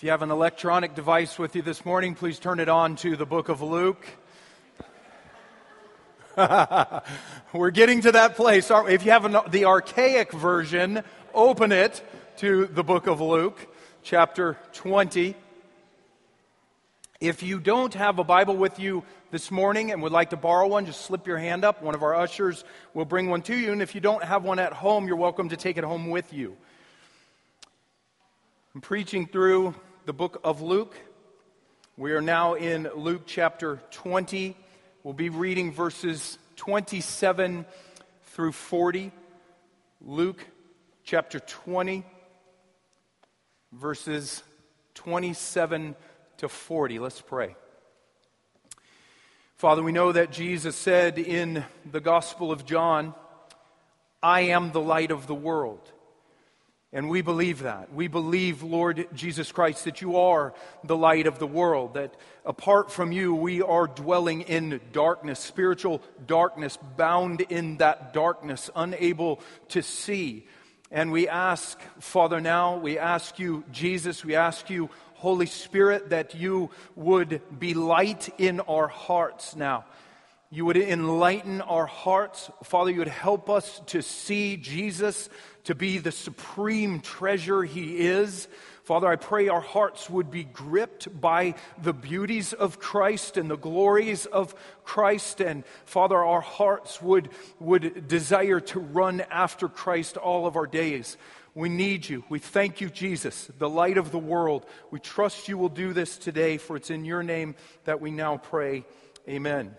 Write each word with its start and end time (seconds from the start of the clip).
If 0.00 0.04
you 0.04 0.10
have 0.12 0.22
an 0.22 0.30
electronic 0.30 0.94
device 0.94 1.38
with 1.38 1.54
you 1.54 1.60
this 1.60 1.84
morning, 1.84 2.14
please 2.14 2.38
turn 2.38 2.58
it 2.58 2.70
on 2.70 2.96
to 2.96 3.16
the 3.16 3.26
book 3.26 3.50
of 3.50 3.60
Luke. 3.60 4.06
We're 7.52 7.70
getting 7.70 8.00
to 8.00 8.12
that 8.12 8.34
place. 8.34 8.70
aren't 8.70 8.86
we? 8.86 8.94
If 8.94 9.04
you 9.04 9.10
have 9.10 9.26
an, 9.26 9.36
the 9.50 9.66
archaic 9.66 10.32
version, 10.32 11.04
open 11.34 11.70
it 11.70 12.02
to 12.38 12.64
the 12.68 12.82
book 12.82 13.08
of 13.08 13.20
Luke, 13.20 13.58
chapter 14.02 14.56
20. 14.72 15.34
If 17.20 17.42
you 17.42 17.60
don't 17.60 17.92
have 17.92 18.18
a 18.18 18.24
Bible 18.24 18.56
with 18.56 18.78
you 18.78 19.04
this 19.30 19.50
morning 19.50 19.92
and 19.92 20.00
would 20.02 20.12
like 20.12 20.30
to 20.30 20.38
borrow 20.38 20.66
one, 20.66 20.86
just 20.86 21.02
slip 21.02 21.26
your 21.26 21.36
hand 21.36 21.62
up. 21.62 21.82
One 21.82 21.94
of 21.94 22.02
our 22.02 22.14
ushers 22.14 22.64
will 22.94 23.04
bring 23.04 23.28
one 23.28 23.42
to 23.42 23.54
you. 23.54 23.70
And 23.70 23.82
if 23.82 23.94
you 23.94 24.00
don't 24.00 24.24
have 24.24 24.44
one 24.44 24.60
at 24.60 24.72
home, 24.72 25.06
you're 25.06 25.16
welcome 25.16 25.50
to 25.50 25.58
take 25.58 25.76
it 25.76 25.84
home 25.84 26.08
with 26.08 26.32
you. 26.32 26.56
I'm 28.74 28.80
preaching 28.80 29.26
through 29.26 29.74
the 30.06 30.12
book 30.12 30.40
of 30.44 30.62
Luke. 30.62 30.96
We 31.96 32.12
are 32.12 32.22
now 32.22 32.54
in 32.54 32.88
Luke 32.94 33.22
chapter 33.26 33.80
20. 33.90 34.56
We'll 35.02 35.14
be 35.14 35.28
reading 35.28 35.72
verses 35.72 36.38
27 36.56 37.66
through 38.24 38.52
40. 38.52 39.12
Luke 40.00 40.44
chapter 41.04 41.40
20, 41.40 42.04
verses 43.72 44.42
27 44.94 45.94
to 46.38 46.48
40. 46.48 46.98
Let's 46.98 47.20
pray. 47.20 47.54
Father, 49.56 49.82
we 49.82 49.92
know 49.92 50.12
that 50.12 50.32
Jesus 50.32 50.76
said 50.76 51.18
in 51.18 51.64
the 51.90 52.00
Gospel 52.00 52.50
of 52.50 52.64
John, 52.64 53.14
I 54.22 54.42
am 54.42 54.72
the 54.72 54.80
light 54.80 55.10
of 55.10 55.26
the 55.26 55.34
world. 55.34 55.90
And 56.92 57.08
we 57.08 57.22
believe 57.22 57.62
that. 57.62 57.92
We 57.94 58.08
believe, 58.08 58.64
Lord 58.64 59.06
Jesus 59.14 59.52
Christ, 59.52 59.84
that 59.84 60.00
you 60.00 60.16
are 60.16 60.52
the 60.82 60.96
light 60.96 61.28
of 61.28 61.38
the 61.38 61.46
world, 61.46 61.94
that 61.94 62.14
apart 62.44 62.90
from 62.90 63.12
you, 63.12 63.32
we 63.32 63.62
are 63.62 63.86
dwelling 63.86 64.40
in 64.42 64.80
darkness, 64.92 65.38
spiritual 65.38 66.02
darkness, 66.26 66.76
bound 66.96 67.42
in 67.42 67.76
that 67.76 68.12
darkness, 68.12 68.70
unable 68.74 69.40
to 69.68 69.82
see. 69.82 70.48
And 70.90 71.12
we 71.12 71.28
ask, 71.28 71.80
Father, 72.00 72.40
now, 72.40 72.78
we 72.78 72.98
ask 72.98 73.38
you, 73.38 73.62
Jesus, 73.70 74.24
we 74.24 74.34
ask 74.34 74.68
you, 74.68 74.90
Holy 75.14 75.46
Spirit, 75.46 76.10
that 76.10 76.34
you 76.34 76.70
would 76.96 77.40
be 77.56 77.74
light 77.74 78.30
in 78.36 78.58
our 78.58 78.88
hearts 78.88 79.54
now 79.54 79.84
you 80.50 80.64
would 80.64 80.76
enlighten 80.76 81.60
our 81.60 81.86
hearts. 81.86 82.50
Father, 82.64 82.90
you 82.90 82.98
would 82.98 83.08
help 83.08 83.48
us 83.48 83.80
to 83.86 84.02
see 84.02 84.56
Jesus 84.56 85.28
to 85.64 85.74
be 85.76 85.98
the 85.98 86.10
supreme 86.10 87.00
treasure 87.00 87.62
he 87.62 87.98
is. 87.98 88.48
Father, 88.82 89.06
I 89.06 89.14
pray 89.14 89.46
our 89.46 89.60
hearts 89.60 90.10
would 90.10 90.32
be 90.32 90.42
gripped 90.42 91.20
by 91.20 91.54
the 91.80 91.92
beauties 91.92 92.52
of 92.52 92.80
Christ 92.80 93.36
and 93.36 93.48
the 93.48 93.56
glories 93.56 94.26
of 94.26 94.54
Christ. 94.82 95.40
And 95.40 95.62
Father, 95.84 96.16
our 96.16 96.40
hearts 96.40 97.00
would, 97.00 97.28
would 97.60 98.08
desire 98.08 98.58
to 98.58 98.80
run 98.80 99.20
after 99.30 99.68
Christ 99.68 100.16
all 100.16 100.46
of 100.48 100.56
our 100.56 100.66
days. 100.66 101.16
We 101.54 101.68
need 101.68 102.08
you. 102.08 102.24
We 102.28 102.40
thank 102.40 102.80
you, 102.80 102.90
Jesus, 102.90 103.48
the 103.58 103.68
light 103.68 103.98
of 103.98 104.10
the 104.10 104.18
world. 104.18 104.66
We 104.90 104.98
trust 104.98 105.48
you 105.48 105.58
will 105.58 105.68
do 105.68 105.92
this 105.92 106.18
today, 106.18 106.56
for 106.56 106.74
it's 106.76 106.90
in 106.90 107.04
your 107.04 107.22
name 107.22 107.54
that 107.84 108.00
we 108.00 108.10
now 108.10 108.38
pray. 108.38 108.84
Amen. 109.28 109.76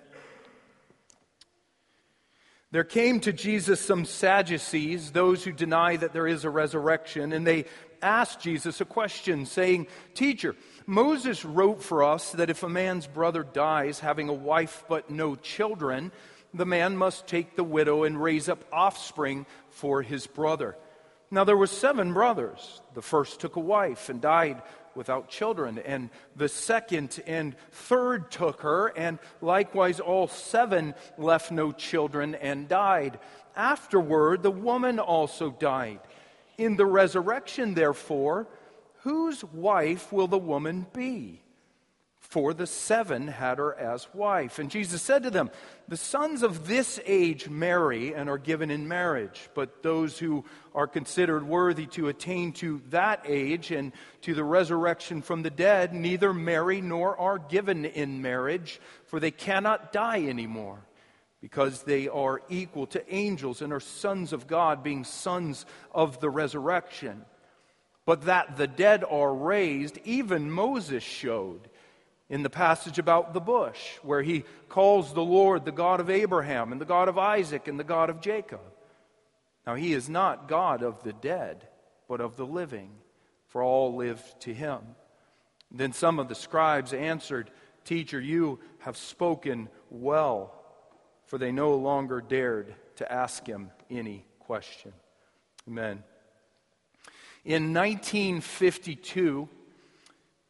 There 2.71 2.85
came 2.85 3.19
to 3.21 3.33
Jesus 3.33 3.81
some 3.81 4.05
Sadducees, 4.05 5.11
those 5.11 5.43
who 5.43 5.51
deny 5.51 5.97
that 5.97 6.13
there 6.13 6.27
is 6.27 6.45
a 6.45 6.49
resurrection, 6.49 7.33
and 7.33 7.45
they 7.45 7.65
asked 8.01 8.39
Jesus 8.39 8.79
a 8.79 8.85
question, 8.85 9.45
saying, 9.45 9.87
Teacher, 10.13 10.55
Moses 10.85 11.43
wrote 11.43 11.83
for 11.83 12.01
us 12.03 12.31
that 12.31 12.49
if 12.49 12.63
a 12.63 12.69
man's 12.69 13.07
brother 13.07 13.43
dies 13.43 13.99
having 13.99 14.29
a 14.29 14.33
wife 14.33 14.85
but 14.87 15.09
no 15.09 15.35
children, 15.35 16.13
the 16.53 16.65
man 16.65 16.95
must 16.95 17.27
take 17.27 17.57
the 17.57 17.63
widow 17.63 18.03
and 18.03 18.21
raise 18.21 18.47
up 18.47 18.63
offspring 18.71 19.45
for 19.69 20.01
his 20.01 20.25
brother. 20.25 20.77
Now 21.29 21.43
there 21.43 21.57
were 21.57 21.67
seven 21.67 22.13
brothers. 22.13 22.81
The 22.93 23.01
first 23.01 23.39
took 23.39 23.57
a 23.57 23.61
wife 23.61 24.09
and 24.09 24.21
died 24.21 24.61
without 24.95 25.29
children. 25.29 25.79
And 25.79 26.09
the 26.35 26.49
second 26.49 27.21
and 27.27 27.55
third 27.71 28.31
took 28.31 28.61
her, 28.61 28.87
and 28.87 29.19
likewise 29.41 29.99
all 29.99 30.27
seven 30.27 30.95
left 31.17 31.51
no 31.51 31.71
children 31.71 32.35
and 32.35 32.67
died. 32.67 33.19
Afterward, 33.55 34.43
the 34.43 34.51
woman 34.51 34.99
also 34.99 35.51
died. 35.51 35.99
In 36.57 36.75
the 36.75 36.85
resurrection, 36.85 37.73
therefore, 37.73 38.47
whose 39.01 39.43
wife 39.43 40.11
will 40.11 40.27
the 40.27 40.37
woman 40.37 40.85
be? 40.93 41.41
for 42.31 42.53
the 42.53 42.65
seven 42.65 43.27
had 43.27 43.57
her 43.57 43.77
as 43.77 44.07
wife. 44.13 44.57
And 44.57 44.71
Jesus 44.71 45.01
said 45.01 45.23
to 45.23 45.29
them, 45.29 45.51
The 45.89 45.97
sons 45.97 46.43
of 46.43 46.65
this 46.65 46.97
age 47.05 47.49
marry 47.49 48.15
and 48.15 48.29
are 48.29 48.37
given 48.37 48.71
in 48.71 48.87
marriage, 48.87 49.49
but 49.53 49.83
those 49.83 50.17
who 50.17 50.45
are 50.73 50.87
considered 50.87 51.45
worthy 51.45 51.85
to 51.85 52.07
attain 52.07 52.53
to 52.53 52.81
that 52.89 53.23
age 53.27 53.71
and 53.71 53.91
to 54.21 54.33
the 54.33 54.43
resurrection 54.43 55.21
from 55.21 55.43
the 55.43 55.49
dead 55.49 55.93
neither 55.93 56.33
marry 56.33 56.81
nor 56.81 57.19
are 57.19 57.39
given 57.39 57.85
in 57.85 58.21
marriage, 58.21 58.79
for 59.05 59.19
they 59.19 59.31
cannot 59.31 59.91
die 59.91 60.23
anymore. 60.23 60.79
Because 61.41 61.81
they 61.83 62.07
are 62.07 62.41
equal 62.49 62.85
to 62.87 63.13
angels 63.13 63.63
and 63.63 63.73
are 63.73 63.79
sons 63.79 64.31
of 64.31 64.45
God, 64.45 64.83
being 64.83 65.03
sons 65.03 65.65
of 65.91 66.19
the 66.19 66.29
resurrection. 66.29 67.25
But 68.05 68.23
that 68.23 68.57
the 68.57 68.67
dead 68.67 69.03
are 69.03 69.33
raised, 69.33 69.97
even 70.03 70.51
Moses 70.51 71.01
showed 71.01 71.67
in 72.29 72.43
the 72.43 72.49
passage 72.49 72.97
about 72.97 73.33
the 73.33 73.41
bush, 73.41 73.97
where 74.03 74.21
he 74.21 74.45
calls 74.69 75.13
the 75.13 75.23
Lord 75.23 75.65
the 75.65 75.71
God 75.71 75.99
of 75.99 76.09
Abraham 76.09 76.71
and 76.71 76.79
the 76.79 76.85
God 76.85 77.09
of 77.09 77.17
Isaac 77.17 77.67
and 77.67 77.79
the 77.79 77.83
God 77.83 78.09
of 78.09 78.21
Jacob. 78.21 78.61
Now, 79.65 79.75
he 79.75 79.93
is 79.93 80.09
not 80.09 80.47
God 80.47 80.83
of 80.83 81.03
the 81.03 81.13
dead, 81.13 81.67
but 82.07 82.21
of 82.21 82.35
the 82.35 82.45
living, 82.45 82.89
for 83.47 83.61
all 83.61 83.95
live 83.95 84.21
to 84.39 84.53
him. 84.53 84.79
Then 85.71 85.93
some 85.93 86.19
of 86.19 86.27
the 86.27 86.35
scribes 86.35 86.93
answered, 86.93 87.51
Teacher, 87.85 88.19
you 88.19 88.59
have 88.79 88.97
spoken 88.97 89.69
well, 89.89 90.53
for 91.25 91.37
they 91.37 91.51
no 91.51 91.75
longer 91.75 92.21
dared 92.21 92.73
to 92.97 93.11
ask 93.11 93.45
him 93.45 93.71
any 93.89 94.25
question. 94.39 94.93
Amen. 95.67 96.03
In 97.45 97.73
1952, 97.73 99.47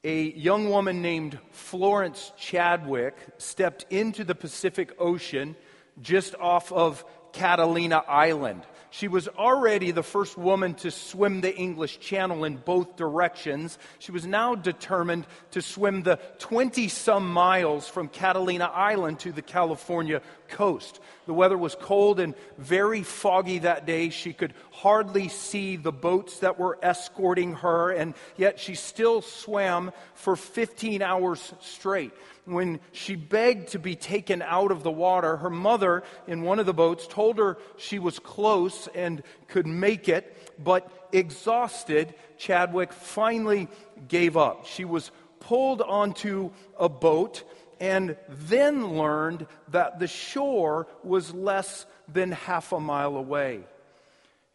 a 0.04 0.24
young 0.32 0.70
woman 0.70 1.02
named 1.02 1.38
Florence 1.52 2.32
Chadwick 2.38 3.16
stepped 3.38 3.86
into 3.90 4.24
the 4.24 4.36
Pacific 4.36 4.94
Ocean 5.00 5.56
just 6.02 6.34
off 6.36 6.72
of 6.72 7.06
Catalina 7.32 8.04
Island. 8.08 8.64
She 8.94 9.08
was 9.08 9.30
already 9.30 9.92
the 9.92 10.04
first 10.04 10.38
woman 10.38 10.74
to 10.76 10.92
swim 10.92 11.40
the 11.40 11.56
English 11.56 12.02
Channel 12.02 12.44
in 12.44 12.58
both 12.58 12.98
directions. 12.98 13.80
She 14.00 14.12
was 14.12 14.26
now 14.26 14.54
determined 14.54 15.26
to 15.52 15.62
swim 15.62 16.04
the 16.04 16.20
20 16.40 16.90
some 16.90 17.32
miles 17.32 17.88
from 17.88 18.10
Catalina 18.10 18.66
Island 18.66 19.20
to 19.22 19.32
the 19.32 19.42
California 19.42 20.22
coast. 20.52 21.00
The 21.26 21.34
weather 21.34 21.58
was 21.58 21.76
cold 21.76 22.20
and 22.20 22.36
very 22.58 23.04
foggy 23.04 23.60
that 23.60 23.86
day. 23.86 24.10
She 24.10 24.34
could 24.34 24.54
hardly 24.72 25.30
see 25.30 25.78
the 25.78 25.92
boats 25.92 26.40
that 26.40 26.60
were 26.60 26.78
escorting 26.84 27.54
her, 27.56 27.92
and 27.92 28.14
yet 28.38 28.60
she 28.60 28.76
still 28.76 29.22
swam 29.22 29.92
for 30.14 30.36
15 30.36 31.02
hours 31.02 31.54
straight 31.62 32.12
when 32.46 32.80
she 32.92 33.16
begged 33.16 33.70
to 33.70 33.80
be 33.80 33.96
taken 33.96 34.42
out 34.42 34.72
of 34.72 34.84
the 34.84 34.92
water, 34.92 35.38
her 35.38 35.50
mother 35.50 36.04
in 36.28 36.42
one 36.42 36.60
of 36.60 36.66
the 36.66 36.74
boats 36.74 37.08
told 37.08 37.38
her 37.38 37.58
she 37.78 38.00
was 38.00 38.20
close 38.20 38.88
and 38.96 39.24
could 39.48 39.68
make 39.68 40.10
it, 40.10 40.54
but 40.64 41.10
exhausted, 41.12 42.14
Chadwick 42.38 42.94
finally 42.94 43.68
gave 44.08 44.38
up. 44.38 44.66
She 44.66 44.86
was 44.86 45.12
pulled 45.40 45.82
onto 45.82 46.52
a 46.80 46.90
boat 46.90 47.44
and 47.82 48.16
then 48.30 48.96
learned 48.96 49.48
that 49.70 50.00
the 50.00 50.08
shore 50.08 50.88
was 51.04 51.34
less 51.34 51.88
than 52.08 52.32
half 52.32 52.72
a 52.72 52.80
mile 52.80 53.18
away. 53.18 53.64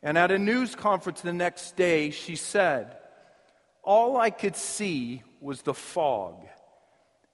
And 0.01 0.17
at 0.17 0.31
a 0.31 0.39
news 0.39 0.77
conference 0.77 1.23
the 1.23 1.33
next 1.33 1.75
day, 1.75 2.11
she 2.11 2.37
said, 2.37 2.97
All 3.83 4.17
I 4.17 4.31
could 4.31 4.55
see 4.55 5.25
was 5.41 5.63
the 5.63 5.75
fog. 5.75 6.47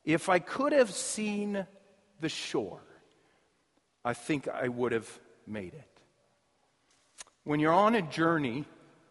If 0.02 0.30
I 0.30 0.38
could 0.38 0.72
have 0.72 0.90
seen 0.90 1.66
the 2.20 2.30
shore, 2.30 2.82
I 4.02 4.14
think 4.14 4.48
I 4.48 4.68
would 4.68 4.92
have 4.92 5.20
made 5.46 5.74
it. 5.74 6.00
When 7.44 7.60
you're 7.60 7.70
on 7.70 7.94
a 7.94 8.02
journey 8.02 8.64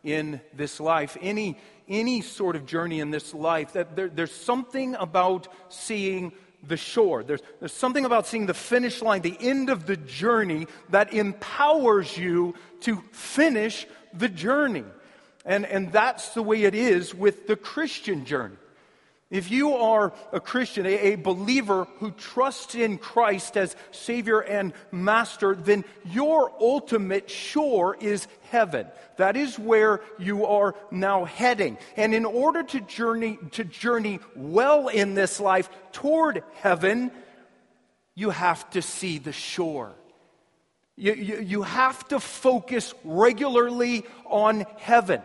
in 0.04 0.42
this 0.52 0.80
life, 0.80 1.16
any, 1.22 1.60
any 1.88 2.22
sort 2.22 2.56
of 2.56 2.66
journey 2.66 3.00
in 3.00 3.12
this 3.12 3.36
life, 3.36 3.74
that 3.74 3.96
there, 3.96 4.10
there's 4.10 4.34
something 4.34 4.96
about 4.96 5.48
seeing 5.70 6.32
the 6.68 6.78
shore. 6.78 7.24
There's, 7.24 7.42
there's 7.60 7.74
something 7.74 8.06
about 8.06 8.28
seeing 8.28 8.46
the 8.46 8.54
finish 8.54 9.02
line, 9.02 9.22
the 9.22 9.38
end 9.40 9.70
of 9.70 9.86
the 9.86 9.98
journey, 9.98 10.68
that 10.90 11.14
empowers 11.14 12.18
you 12.18 12.56
to 12.82 13.02
finish 13.12 13.88
the 14.14 14.30
journey. 14.30 14.86
And, 15.46 15.66
and 15.66 15.92
that's 15.92 16.30
the 16.30 16.44
way 16.44 16.64
it 16.64 16.76
is 16.76 17.16
with 17.16 17.48
the 17.48 17.56
Christian 17.56 18.26
journey. 18.26 18.58
If 19.32 19.50
you 19.50 19.76
are 19.76 20.12
a 20.34 20.42
Christian, 20.42 20.86
a, 20.86 21.16
believer 21.16 21.88
who 22.00 22.12
trusts 22.12 22.76
in 22.76 22.98
Christ 22.98 23.56
as 23.56 23.78
Savior 23.92 24.42
and 24.42 24.74
Master, 24.92 25.56
then 25.56 25.86
your 26.04 26.52
ultimate 26.60 27.30
shore 27.30 27.96
is 27.96 28.28
heaven. 28.50 28.88
That 29.16 29.38
is 29.38 29.58
where 29.58 30.02
you 30.20 30.46
are 30.48 30.76
now 30.92 31.24
heading. 31.24 31.78
And 31.96 32.14
in 32.14 32.26
order 32.26 32.62
to 32.62 32.82
journey, 32.82 33.40
to 33.52 33.64
journey 33.64 34.20
well 34.36 34.90
in 34.90 35.14
this 35.14 35.40
life 35.40 35.70
toward 35.94 36.44
heaven, 36.56 37.10
you 38.16 38.32
have 38.32 38.70
to 38.72 38.82
see 38.82 39.18
the 39.18 39.32
shore. 39.32 39.94
You, 40.98 41.14
you, 41.14 41.40
you 41.40 41.62
have 41.62 42.06
to 42.10 42.20
focus 42.20 42.94
regularly 43.06 44.04
on 44.26 44.66
heaven. 44.78 45.22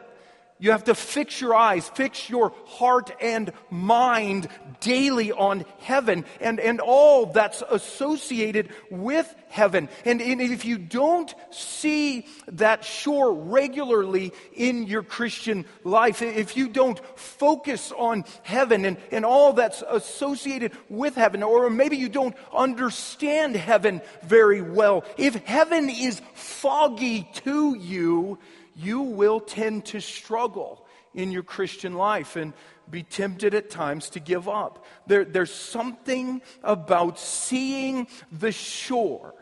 You 0.58 0.70
have 0.70 0.84
to 0.84 0.94
fix 0.94 1.40
your 1.40 1.54
eyes, 1.54 1.88
fix 1.90 2.30
your 2.30 2.52
heart 2.64 3.10
and 3.20 3.52
mind 3.68 4.48
daily 4.80 5.30
on 5.30 5.66
heaven 5.80 6.24
and, 6.40 6.58
and 6.58 6.80
all 6.80 7.26
that's 7.26 7.62
associated 7.70 8.70
with 8.90 9.34
heaven. 9.48 9.90
And, 10.06 10.22
and 10.22 10.40
if 10.40 10.64
you 10.64 10.78
don't 10.78 11.34
see 11.50 12.26
that 12.48 12.84
shore 12.84 13.34
regularly 13.34 14.32
in 14.54 14.84
your 14.86 15.02
Christian 15.02 15.66
life, 15.84 16.22
if 16.22 16.56
you 16.56 16.68
don't 16.68 17.00
focus 17.18 17.92
on 17.92 18.24
heaven 18.42 18.86
and, 18.86 18.96
and 19.10 19.26
all 19.26 19.52
that's 19.52 19.82
associated 19.86 20.72
with 20.88 21.16
heaven, 21.16 21.42
or 21.42 21.68
maybe 21.68 21.98
you 21.98 22.08
don't 22.08 22.36
understand 22.54 23.56
heaven 23.56 24.00
very 24.22 24.62
well, 24.62 25.04
if 25.18 25.34
heaven 25.44 25.90
is 25.90 26.22
foggy 26.34 27.28
to 27.44 27.76
you, 27.76 28.38
you 28.76 29.00
will 29.00 29.40
tend 29.40 29.86
to 29.86 30.00
struggle 30.00 30.86
in 31.14 31.32
your 31.32 31.42
Christian 31.42 31.94
life 31.94 32.36
and 32.36 32.52
be 32.88 33.02
tempted 33.02 33.54
at 33.54 33.70
times 33.70 34.10
to 34.10 34.20
give 34.20 34.48
up. 34.48 34.84
There, 35.06 35.24
there's 35.24 35.52
something 35.52 36.42
about 36.62 37.18
seeing 37.18 38.06
the 38.30 38.52
shore 38.52 39.34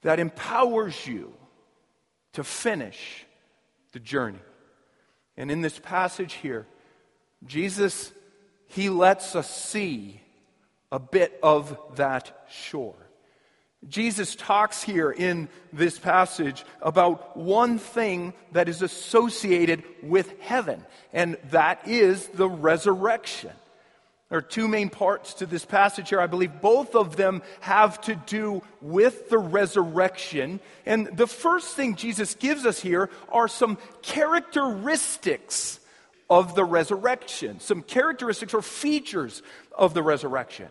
that 0.00 0.18
empowers 0.18 1.06
you 1.06 1.34
to 2.32 2.42
finish 2.42 3.24
the 3.92 4.00
journey. 4.00 4.40
And 5.36 5.50
in 5.50 5.60
this 5.60 5.78
passage 5.78 6.34
here, 6.34 6.66
Jesus, 7.46 8.12
he 8.66 8.88
lets 8.88 9.36
us 9.36 9.48
see 9.48 10.20
a 10.90 10.98
bit 10.98 11.38
of 11.42 11.76
that 11.96 12.46
shore. 12.50 12.94
Jesus 13.88 14.36
talks 14.36 14.82
here 14.82 15.10
in 15.10 15.48
this 15.72 15.98
passage 15.98 16.64
about 16.80 17.36
one 17.36 17.78
thing 17.78 18.32
that 18.52 18.68
is 18.68 18.80
associated 18.80 19.82
with 20.02 20.38
heaven, 20.40 20.84
and 21.12 21.36
that 21.50 21.88
is 21.88 22.28
the 22.28 22.48
resurrection. 22.48 23.50
There 24.28 24.38
are 24.38 24.42
two 24.42 24.66
main 24.66 24.88
parts 24.88 25.34
to 25.34 25.46
this 25.46 25.66
passage 25.66 26.08
here. 26.08 26.18
I 26.18 26.26
believe 26.26 26.62
both 26.62 26.94
of 26.94 27.16
them 27.16 27.42
have 27.60 28.00
to 28.02 28.14
do 28.14 28.62
with 28.80 29.28
the 29.28 29.36
resurrection. 29.36 30.60
And 30.86 31.08
the 31.14 31.26
first 31.26 31.76
thing 31.76 31.96
Jesus 31.96 32.34
gives 32.34 32.64
us 32.64 32.80
here 32.80 33.10
are 33.28 33.46
some 33.46 33.76
characteristics 34.00 35.80
of 36.30 36.54
the 36.54 36.64
resurrection, 36.64 37.60
some 37.60 37.82
characteristics 37.82 38.54
or 38.54 38.62
features 38.62 39.42
of 39.76 39.92
the 39.92 40.02
resurrection. 40.02 40.68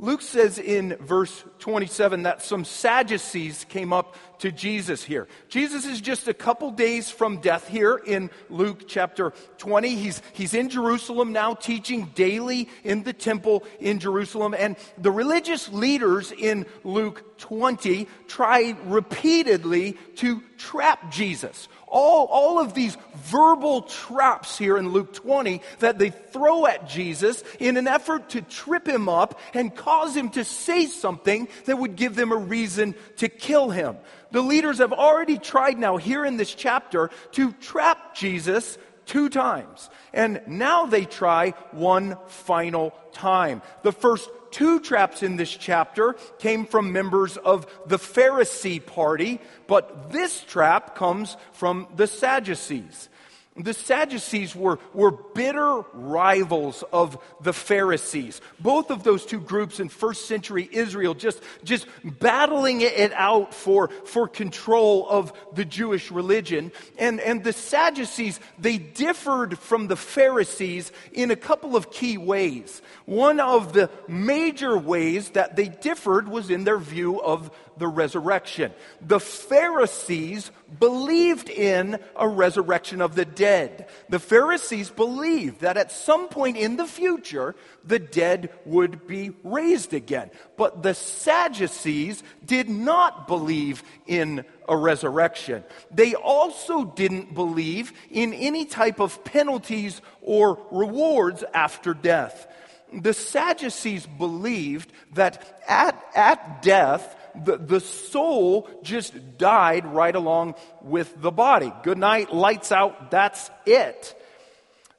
Luke 0.00 0.22
says 0.22 0.58
in 0.58 0.96
verse 0.96 1.44
27 1.60 2.24
that 2.24 2.42
some 2.42 2.64
Sadducees 2.64 3.64
came 3.68 3.92
up 3.92 4.16
to 4.40 4.50
Jesus 4.50 5.04
here. 5.04 5.28
Jesus 5.48 5.86
is 5.86 6.00
just 6.00 6.26
a 6.26 6.34
couple 6.34 6.72
days 6.72 7.10
from 7.10 7.40
death 7.40 7.68
here 7.68 7.94
in 8.04 8.28
Luke 8.50 8.88
chapter 8.88 9.32
20. 9.58 9.94
He's, 9.94 10.20
he's 10.32 10.52
in 10.52 10.68
Jerusalem 10.68 11.32
now, 11.32 11.54
teaching 11.54 12.10
daily 12.16 12.68
in 12.82 13.04
the 13.04 13.12
temple 13.12 13.62
in 13.78 14.00
Jerusalem. 14.00 14.52
And 14.58 14.74
the 14.98 15.12
religious 15.12 15.68
leaders 15.68 16.32
in 16.32 16.66
Luke 16.82 17.38
20 17.38 18.08
try 18.26 18.76
repeatedly 18.86 19.92
to 20.16 20.42
trap 20.58 21.12
Jesus 21.12 21.68
all, 21.94 22.26
all 22.26 22.58
of 22.58 22.74
these 22.74 22.96
verbal 23.14 23.82
traps 23.82 24.58
here 24.58 24.76
in 24.76 24.88
Luke 24.88 25.14
20 25.14 25.62
that 25.78 25.96
they 25.96 26.10
throw 26.10 26.66
at 26.66 26.88
Jesus 26.88 27.42
in 27.60 27.76
an 27.76 27.86
effort 27.86 28.30
to 28.30 28.42
trip 28.42 28.86
him 28.86 29.08
up 29.08 29.38
and 29.54 29.74
cause 29.74 30.14
him 30.14 30.28
to 30.30 30.44
say 30.44 30.86
something 30.86 31.48
that 31.66 31.78
would 31.78 31.94
give 31.94 32.16
them 32.16 32.32
a 32.32 32.36
reason 32.36 32.96
to 33.18 33.28
kill 33.28 33.70
him. 33.70 33.96
The 34.32 34.42
leaders 34.42 34.78
have 34.78 34.92
already 34.92 35.38
tried 35.38 35.78
now, 35.78 35.96
here 35.96 36.24
in 36.24 36.36
this 36.36 36.52
chapter, 36.52 37.10
to 37.32 37.52
trap 37.52 38.16
Jesus 38.16 38.76
two 39.06 39.28
times. 39.28 39.90
And 40.12 40.42
now 40.46 40.86
they 40.86 41.04
try 41.04 41.50
one 41.72 42.16
final 42.26 42.94
time. 43.12 43.62
The 43.82 43.92
first 43.92 44.28
two 44.50 44.80
traps 44.80 45.22
in 45.22 45.36
this 45.36 45.50
chapter 45.50 46.14
came 46.38 46.64
from 46.64 46.92
members 46.92 47.36
of 47.36 47.66
the 47.86 47.98
Pharisee 47.98 48.84
party, 48.84 49.40
but 49.66 50.12
this 50.12 50.40
trap 50.42 50.94
comes 50.94 51.36
from 51.52 51.88
the 51.96 52.06
Sadducees. 52.06 53.08
The 53.56 53.72
Sadducees 53.72 54.56
were, 54.56 54.80
were 54.92 55.12
bitter 55.12 55.82
rivals 55.92 56.82
of 56.92 57.16
the 57.40 57.52
Pharisees. 57.52 58.40
Both 58.58 58.90
of 58.90 59.04
those 59.04 59.24
two 59.24 59.38
groups 59.38 59.78
in 59.78 59.88
first 59.88 60.26
century 60.26 60.68
Israel 60.72 61.14
just, 61.14 61.40
just 61.62 61.86
battling 62.02 62.80
it 62.80 63.12
out 63.12 63.54
for, 63.54 63.90
for 64.06 64.26
control 64.26 65.08
of 65.08 65.32
the 65.54 65.64
Jewish 65.64 66.10
religion. 66.10 66.72
And, 66.98 67.20
and 67.20 67.44
the 67.44 67.52
Sadducees, 67.52 68.40
they 68.58 68.76
differed 68.76 69.56
from 69.56 69.86
the 69.86 69.96
Pharisees 69.96 70.90
in 71.12 71.30
a 71.30 71.36
couple 71.36 71.76
of 71.76 71.92
key 71.92 72.18
ways. 72.18 72.82
One 73.04 73.38
of 73.38 73.72
the 73.72 73.88
major 74.08 74.76
ways 74.76 75.30
that 75.30 75.54
they 75.54 75.68
differed 75.68 76.26
was 76.26 76.50
in 76.50 76.64
their 76.64 76.78
view 76.78 77.22
of 77.22 77.52
the 77.76 77.88
resurrection. 77.88 78.72
The 79.00 79.20
Pharisees 79.20 80.50
believed 80.78 81.48
in 81.48 81.98
a 82.16 82.28
resurrection 82.28 83.00
of 83.00 83.14
the 83.14 83.24
dead. 83.24 83.88
The 84.08 84.18
Pharisees 84.18 84.90
believed 84.90 85.60
that 85.60 85.76
at 85.76 85.92
some 85.92 86.28
point 86.28 86.56
in 86.56 86.76
the 86.76 86.86
future, 86.86 87.54
the 87.84 87.98
dead 87.98 88.50
would 88.64 89.06
be 89.06 89.32
raised 89.42 89.94
again. 89.94 90.30
But 90.56 90.82
the 90.82 90.94
Sadducees 90.94 92.22
did 92.44 92.68
not 92.68 93.26
believe 93.28 93.82
in 94.06 94.44
a 94.68 94.76
resurrection. 94.76 95.64
They 95.90 96.14
also 96.14 96.84
didn't 96.84 97.34
believe 97.34 97.92
in 98.10 98.32
any 98.32 98.64
type 98.64 99.00
of 99.00 99.24
penalties 99.24 100.00
or 100.22 100.58
rewards 100.70 101.44
after 101.52 101.94
death. 101.94 102.46
The 102.92 103.14
Sadducees 103.14 104.06
believed 104.06 104.92
that 105.14 105.62
at, 105.68 106.02
at 106.14 106.62
death, 106.62 107.16
the, 107.42 107.56
the 107.56 107.80
soul 107.80 108.68
just 108.82 109.38
died 109.38 109.86
right 109.86 110.14
along 110.14 110.54
with 110.82 111.20
the 111.20 111.30
body. 111.30 111.72
Good 111.82 111.98
night, 111.98 112.32
lights 112.32 112.72
out, 112.72 113.10
that's 113.10 113.50
it. 113.66 114.20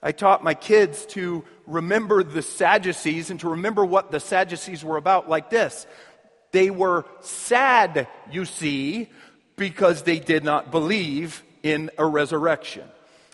I 0.02 0.12
taught 0.12 0.44
my 0.44 0.54
kids 0.54 1.06
to 1.08 1.44
remember 1.66 2.24
the 2.24 2.42
Sadducees 2.42 3.32
and 3.32 3.40
to 3.40 3.50
remember 3.50 3.84
what 3.84 4.12
the 4.12 4.20
Sadducees 4.20 4.84
were 4.84 4.98
about 4.98 5.30
like 5.30 5.50
this. 5.50 5.88
They 6.52 6.70
were 6.70 7.06
sad, 7.22 8.08
you 8.32 8.46
see, 8.46 9.10
because 9.56 10.04
they 10.04 10.20
did 10.20 10.44
not 10.44 10.72
believe 10.72 11.44
in 11.64 11.90
a 11.98 12.06
resurrection. 12.06 12.88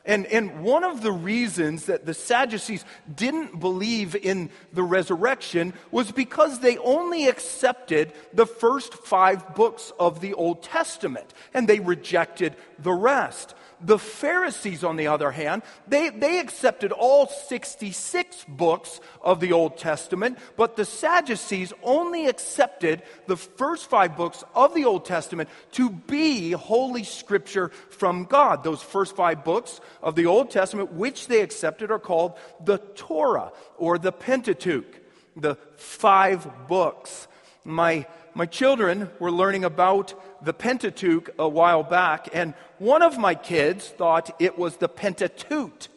And, 0.06 0.26
and 0.28 0.64
one 0.64 0.84
of 0.84 1.02
the 1.02 1.12
reasons 1.12 1.86
that 1.86 2.06
the 2.06 2.14
Sadducees 2.14 2.84
didn't 3.14 3.60
believe 3.60 4.16
in 4.16 4.50
the 4.74 4.84
resurrection 4.84 5.74
was 5.92 6.12
because 6.12 6.60
they 6.60 6.78
only 6.80 7.28
accepted 7.28 8.12
the 8.34 8.48
first 8.48 8.94
five 8.96 9.54
books 9.54 9.92
of 10.00 10.20
the 10.20 10.34
Old 10.34 10.64
Testament 10.64 11.34
and 11.54 11.68
they 11.68 11.80
rejected 11.80 12.56
the 12.80 12.94
rest. 12.94 13.54
The 13.84 14.00
Pharisees, 14.00 14.84
on 14.84 14.96
the 14.96 15.08
other 15.08 15.32
hand, 15.32 15.64
they, 15.88 16.10
they 16.10 16.40
accepted 16.40 16.92
all 16.92 17.28
66 17.28 18.46
books 18.48 19.00
of 19.22 19.40
the 19.40 19.54
Old 19.54 19.78
Testament, 19.78 20.38
but 20.56 20.76
the 20.76 20.86
Sadducees 20.86 21.74
only 21.82 22.28
accepted 22.28 23.02
the 23.28 23.38
first 23.38 23.90
five 23.90 24.16
books 24.16 24.44
of 24.54 24.76
the 24.76 24.86
Old 24.86 25.06
Testament 25.06 25.50
to 25.74 25.90
be 25.90 26.52
Holy 26.52 27.04
Scripture 27.04 27.70
from 27.90 28.26
God. 28.26 28.64
Those 28.64 28.84
first 28.84 29.16
five 29.16 29.44
books 29.44 29.82
of 30.02 30.16
the 30.16 30.28
Old 30.28 30.52
Testament, 30.52 30.94
which 30.94 31.28
they 31.28 31.42
accepted, 31.42 31.92
are 31.92 32.00
called 32.00 32.38
the 32.64 32.78
Torah 32.78 33.52
or 33.78 33.98
the 33.98 34.12
Pentateuch, 34.12 35.00
the 35.36 35.56
five 35.78 36.68
books. 36.68 37.28
My 37.64 38.06
my 38.34 38.46
children 38.46 39.10
were 39.20 39.32
learning 39.32 39.64
about 39.64 40.14
the 40.44 40.54
Pentateuch 40.54 41.30
a 41.38 41.48
while 41.48 41.84
back, 41.84 42.30
and 42.34 42.54
one 42.80 43.02
of 43.02 43.18
my 43.18 43.36
kids 43.36 43.88
thought 43.88 44.36
it 44.40 44.58
was 44.58 44.78
the 44.78 44.90
Pentateuch, 44.90 45.88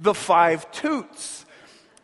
the 0.00 0.14
five 0.14 0.70
toots. 0.72 1.46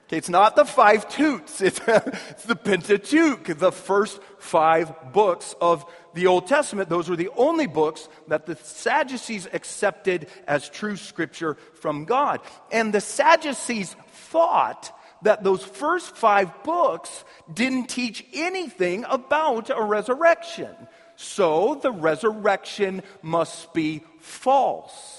Okay, 0.06 0.16
it's 0.16 0.30
not 0.30 0.56
the 0.56 0.64
five 0.64 1.06
toots, 1.08 1.60
it's, 1.60 1.80
it's 1.86 2.44
the 2.44 2.56
Pentateuch, 2.56 3.44
the 3.58 3.72
first 3.72 4.20
five 4.38 5.12
books 5.12 5.54
of 5.60 5.84
the 6.14 6.26
Old 6.26 6.46
Testament. 6.46 6.88
Those 6.88 7.10
were 7.10 7.16
the 7.16 7.28
only 7.36 7.66
books 7.66 8.08
that 8.28 8.46
the 8.46 8.56
Sadducees 8.56 9.46
accepted 9.52 10.28
as 10.46 10.70
true 10.70 10.96
scripture 10.96 11.58
from 11.74 12.06
God. 12.06 12.40
And 12.72 12.94
the 12.94 13.02
Sadducees 13.02 13.94
thought 14.10 14.97
that 15.22 15.42
those 15.42 15.64
first 15.64 16.16
five 16.16 16.62
books 16.62 17.24
didn't 17.52 17.88
teach 17.88 18.24
anything 18.32 19.04
about 19.08 19.70
a 19.70 19.82
resurrection. 19.82 20.74
So 21.16 21.74
the 21.74 21.90
resurrection 21.90 23.02
must 23.22 23.74
be 23.74 24.04
false. 24.20 25.17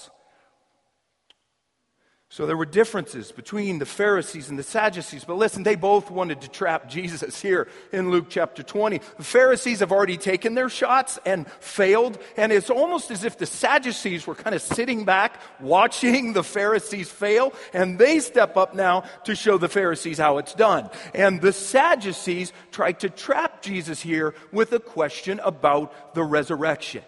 So 2.31 2.45
there 2.45 2.55
were 2.55 2.65
differences 2.67 3.31
between 3.31 3.79
the 3.79 3.87
Pharisees 3.87 4.49
and 4.49 4.59
the 4.59 4.63
Sadducees. 4.63 5.23
But 5.23 5.37
listen, 5.37 5.63
they 5.63 5.75
both 5.75 6.11
wanted 6.11 6.41
to 6.41 6.47
trap 6.47 6.87
Jesus 6.89 7.41
here 7.41 7.67
in 7.91 8.11
Luke 8.11 8.27
chapter 8.29 8.61
20. 8.61 8.99
The 9.17 9.23
Pharisees 9.23 9.79
have 9.79 9.91
already 9.91 10.17
taken 10.17 10.53
their 10.53 10.69
shots 10.69 11.17
and 11.25 11.51
failed. 11.53 12.19
And 12.37 12.51
it's 12.51 12.69
almost 12.69 13.09
as 13.09 13.23
if 13.23 13.39
the 13.39 13.47
Sadducees 13.47 14.27
were 14.27 14.35
kind 14.35 14.55
of 14.55 14.61
sitting 14.61 15.05
back, 15.05 15.41
watching 15.59 16.33
the 16.33 16.43
Pharisees 16.43 17.09
fail. 17.09 17.51
And 17.73 17.97
they 17.97 18.19
step 18.19 18.57
up 18.57 18.75
now 18.75 19.05
to 19.23 19.33
show 19.33 19.57
the 19.57 19.67
Pharisees 19.67 20.19
how 20.19 20.37
it's 20.37 20.53
done. 20.53 20.91
And 21.15 21.41
the 21.41 21.51
Sadducees 21.51 22.53
tried 22.71 22.99
to 22.99 23.09
trap 23.09 23.63
Jesus 23.63 24.01
here 24.01 24.35
with 24.51 24.71
a 24.71 24.79
question 24.79 25.39
about 25.43 26.13
the 26.13 26.23
resurrection. 26.23 27.01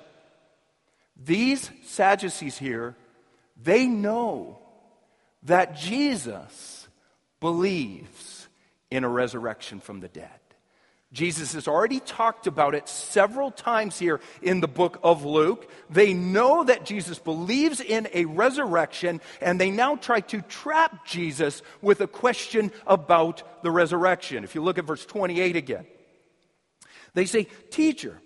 These 1.16 1.70
Sadducees 1.84 2.58
here, 2.58 2.96
they 3.62 3.86
know 3.86 4.61
that 5.44 5.76
Jesus 5.76 6.88
believes 7.40 8.48
in 8.90 9.04
a 9.04 9.10
resurrection 9.10 9.80
from 9.80 10.00
the 10.00 10.08
dead. 10.08 10.30
Jesus 11.14 11.54
has 11.54 11.68
already 11.68 12.00
talked 12.00 12.48
about 12.48 12.74
it 12.74 12.88
several 12.88 13.52
times 13.52 14.00
here 14.00 14.22
in 14.42 14.62
the 14.62 14.68
book 14.68 15.00
of 15.04 15.26
Luke. 15.26 15.70
They 15.90 16.14
know 16.14 16.64
that 16.64 16.86
Jesus 16.86 17.20
believes 17.20 17.82
in 17.82 18.08
a 18.14 18.24
resurrection, 18.26 19.20
and 19.42 19.60
they 19.60 19.72
now 19.72 19.98
try 19.98 20.22
to 20.22 20.42
trap 20.44 21.06
Jesus 21.06 21.64
with 21.82 22.00
a 22.00 22.08
question 22.08 22.72
about 22.88 23.44
the 23.62 23.72
resurrection. 23.72 24.46
If 24.46 24.56
you 24.56 24.62
look 24.62 24.78
at 24.78 24.86
verse 24.86 25.06
28 25.06 25.58
again, 25.58 25.86
they 27.14 27.26
say, 27.26 27.48
Teacher, 27.72 28.22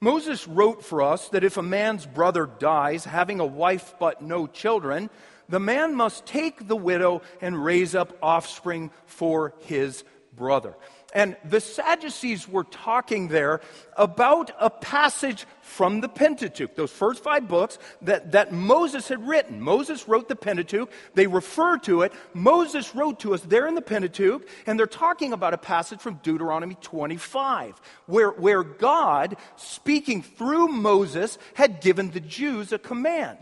Moses 0.00 0.46
wrote 0.46 0.84
for 0.84 1.00
us 1.00 1.30
that 1.30 1.44
if 1.44 1.56
a 1.56 1.62
man's 1.62 2.04
brother 2.04 2.46
dies, 2.46 3.06
having 3.06 3.40
a 3.40 3.46
wife 3.46 3.94
but 3.98 4.20
no 4.20 4.46
children, 4.46 5.08
the 5.48 5.60
man 5.60 5.94
must 5.94 6.26
take 6.26 6.68
the 6.68 6.76
widow 6.76 7.22
and 7.40 7.62
raise 7.62 7.94
up 7.94 8.16
offspring 8.22 8.90
for 9.06 9.54
his 9.60 10.04
brother. 10.34 10.74
And 11.14 11.36
the 11.42 11.60
Sadducees 11.60 12.46
were 12.46 12.64
talking 12.64 13.28
there 13.28 13.62
about 13.96 14.50
a 14.60 14.68
passage 14.68 15.46
from 15.62 16.02
the 16.02 16.08
Pentateuch, 16.08 16.74
those 16.74 16.92
first 16.92 17.22
five 17.22 17.48
books 17.48 17.78
that, 18.02 18.32
that 18.32 18.52
Moses 18.52 19.08
had 19.08 19.26
written. 19.26 19.58
Moses 19.58 20.06
wrote 20.06 20.28
the 20.28 20.36
Pentateuch. 20.36 20.90
They 21.14 21.26
refer 21.26 21.78
to 21.78 22.02
it. 22.02 22.12
Moses 22.34 22.94
wrote 22.94 23.20
to 23.20 23.32
us 23.32 23.40
there 23.40 23.66
in 23.66 23.74
the 23.74 23.80
Pentateuch, 23.80 24.46
and 24.66 24.78
they're 24.78 24.86
talking 24.86 25.32
about 25.32 25.54
a 25.54 25.58
passage 25.58 26.00
from 26.00 26.20
Deuteronomy 26.22 26.76
25, 26.82 27.80
where, 28.04 28.30
where 28.30 28.62
God, 28.62 29.38
speaking 29.56 30.20
through 30.20 30.68
Moses, 30.68 31.38
had 31.54 31.80
given 31.80 32.10
the 32.10 32.20
Jews 32.20 32.70
a 32.70 32.78
command. 32.78 33.38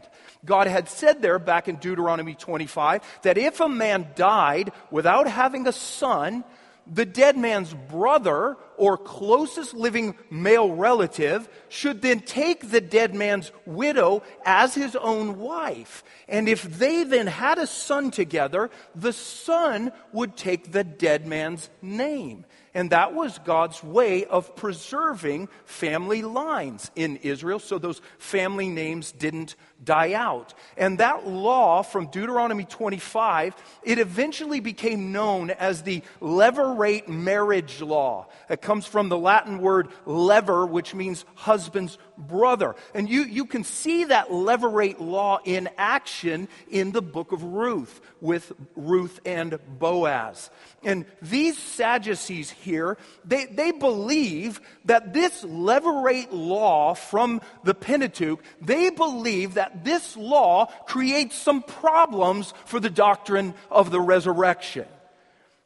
God 0.47 0.67
had 0.69 0.89
said 0.89 1.21
there 1.21 1.39
back 1.39 1.69
in 1.69 1.77
Deuteronomy 1.77 2.35
25 2.35 3.03
that 3.23 3.37
if 3.37 3.61
a 3.61 3.69
man 3.69 4.09
died 4.15 4.73
without 4.91 5.29
having 5.29 5.67
a 5.67 5.73
son, 5.73 6.45
the 6.91 7.05
dead 7.05 7.37
man's 7.37 7.75
brother 7.75 8.57
or 8.77 8.97
closest 8.97 9.75
living 9.75 10.15
male 10.31 10.73
relative 10.73 11.49
should 11.69 12.01
then 12.01 12.21
take 12.21 12.71
the 12.71 12.81
dead 12.81 13.15
man's 13.15 13.51
widow 13.65 14.23
as 14.45 14.75
his 14.75 14.95
own 14.95 15.39
wife. 15.39 16.05
And 16.29 16.49
if 16.49 16.63
they 16.63 17.03
then 17.03 17.27
had 17.27 17.59
a 17.59 17.67
son 17.67 18.11
together, 18.11 18.71
the 18.95 19.13
son 19.13 19.93
would 20.13 20.37
take 20.37 20.73
the 20.73 20.85
dead 20.85 21.27
man's 21.27 21.69
name. 21.83 22.45
And 22.77 22.91
that 22.91 23.15
was 23.15 23.39
God's 23.39 23.83
way 23.83 24.27
of 24.27 24.55
preserving 24.55 25.49
family 25.65 26.21
lines 26.21 26.91
in 26.95 27.17
Israel 27.17 27.59
so 27.59 27.79
those 27.79 28.03
family 28.19 28.69
names 28.69 29.13
didn't 29.13 29.57
die 29.83 30.13
out. 30.13 30.53
And 30.77 30.99
that 30.99 31.27
law 31.27 31.81
from 31.81 32.09
Deuteronomy 32.09 32.65
25, 32.65 33.55
it 33.83 33.99
eventually 33.99 34.61
became 34.61 35.11
known 35.11 35.53
as 35.53 35.85
the 35.85 36.03
levirate 36.21 37.09
marriage 37.09 37.81
law. 37.81 38.27
It 38.51 38.61
comes 38.61 38.85
from 38.85 39.09
the 39.09 39.17
Latin 39.17 39.63
word 39.63 39.89
levir, 40.05 40.69
which 40.69 40.95
means 40.95 41.25
husband's 41.35 41.97
brother. 42.19 42.77
And 42.95 43.09
you, 43.09 43.23
you 43.23 43.47
can 43.47 43.65
see 43.65 44.05
that 44.05 44.29
levirate 44.29 45.01
law 45.01 45.39
in 45.45 45.69
action 45.77 46.49
in 46.71 46.93
the 46.93 47.03
book 47.03 47.33
of 47.33 47.43
Ruth 47.43 48.01
with 48.21 48.53
Ruth 48.75 49.21
and 49.25 49.59
Boaz. 49.79 50.51
And 50.85 51.05
these 51.21 51.59
Sadducees 51.59 52.51
here, 52.51 52.97
they, 53.25 53.47
they 53.47 53.73
believe 53.73 54.61
that 54.85 55.13
this 55.13 55.43
levirate 55.43 56.29
law 56.31 56.95
from 56.95 57.41
the 57.65 57.75
Pentateuch, 57.75 58.43
they 58.61 58.91
believe 58.91 59.55
that 59.55 59.85
this 59.85 60.17
law 60.17 60.67
creates 60.87 61.37
some 61.37 61.63
problems 61.63 62.55
for 62.65 62.81
the 62.81 62.91
doctrine 62.91 63.55
of 63.71 63.91
the 63.91 64.01
resurrection. 64.01 64.87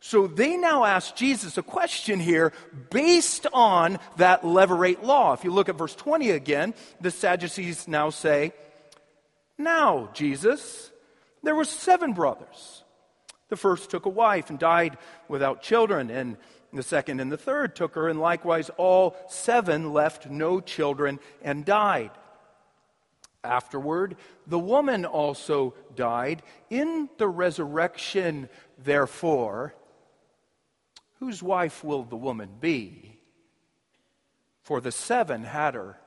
So 0.01 0.27
they 0.27 0.57
now 0.57 0.85
ask 0.85 1.15
Jesus 1.15 1.59
a 1.59 1.63
question 1.63 2.21
here 2.21 2.53
based 2.89 3.47
on 3.53 3.99
that 4.17 4.43
levirate 4.43 5.03
law. 5.03 5.35
If 5.35 5.45
you 5.45 5.53
look 5.53 5.69
at 5.69 5.77
verse 5.77 5.95
20 5.95 6.31
again, 6.31 6.75
the 7.03 7.11
Sadducees 7.11 7.87
now 7.87 8.09
say, 8.09 8.55
Now, 9.59 10.09
Jesus, 10.15 10.91
there 11.43 11.55
were 11.55 11.67
seven 11.67 12.15
brothers. 12.15 12.83
The 13.51 13.57
first 13.57 13.91
took 13.91 14.07
a 14.07 14.11
wife 14.11 14.49
and 14.49 14.59
died 14.59 14.97
without 15.29 15.63
children, 15.63 16.11
and 16.11 16.39
the 16.73 16.83
second 16.83 17.21
and 17.21 17.31
the 17.31 17.37
third 17.37 17.77
took 17.77 17.95
her, 17.95 18.09
and 18.09 18.21
likewise 18.21 18.71
all 18.79 19.17
seven 19.29 19.93
left 19.93 20.31
no 20.31 20.61
children 20.61 21.19
and 21.43 21.65
died. 21.65 22.11
Afterward, 23.43 24.17
the 24.47 24.59
woman 24.59 25.05
also 25.05 25.75
died. 25.95 26.43
In 26.71 27.09
the 27.19 27.29
resurrection, 27.29 28.49
therefore, 28.79 29.75
Whose 31.21 31.43
wife 31.43 31.85
will 31.85 32.03
the 32.03 32.17
woman 32.17 32.49
be? 32.61 33.19
For 34.63 34.81
the 34.81 34.93
seven 34.93 35.45
had 35.45 35.75
her 35.75 35.99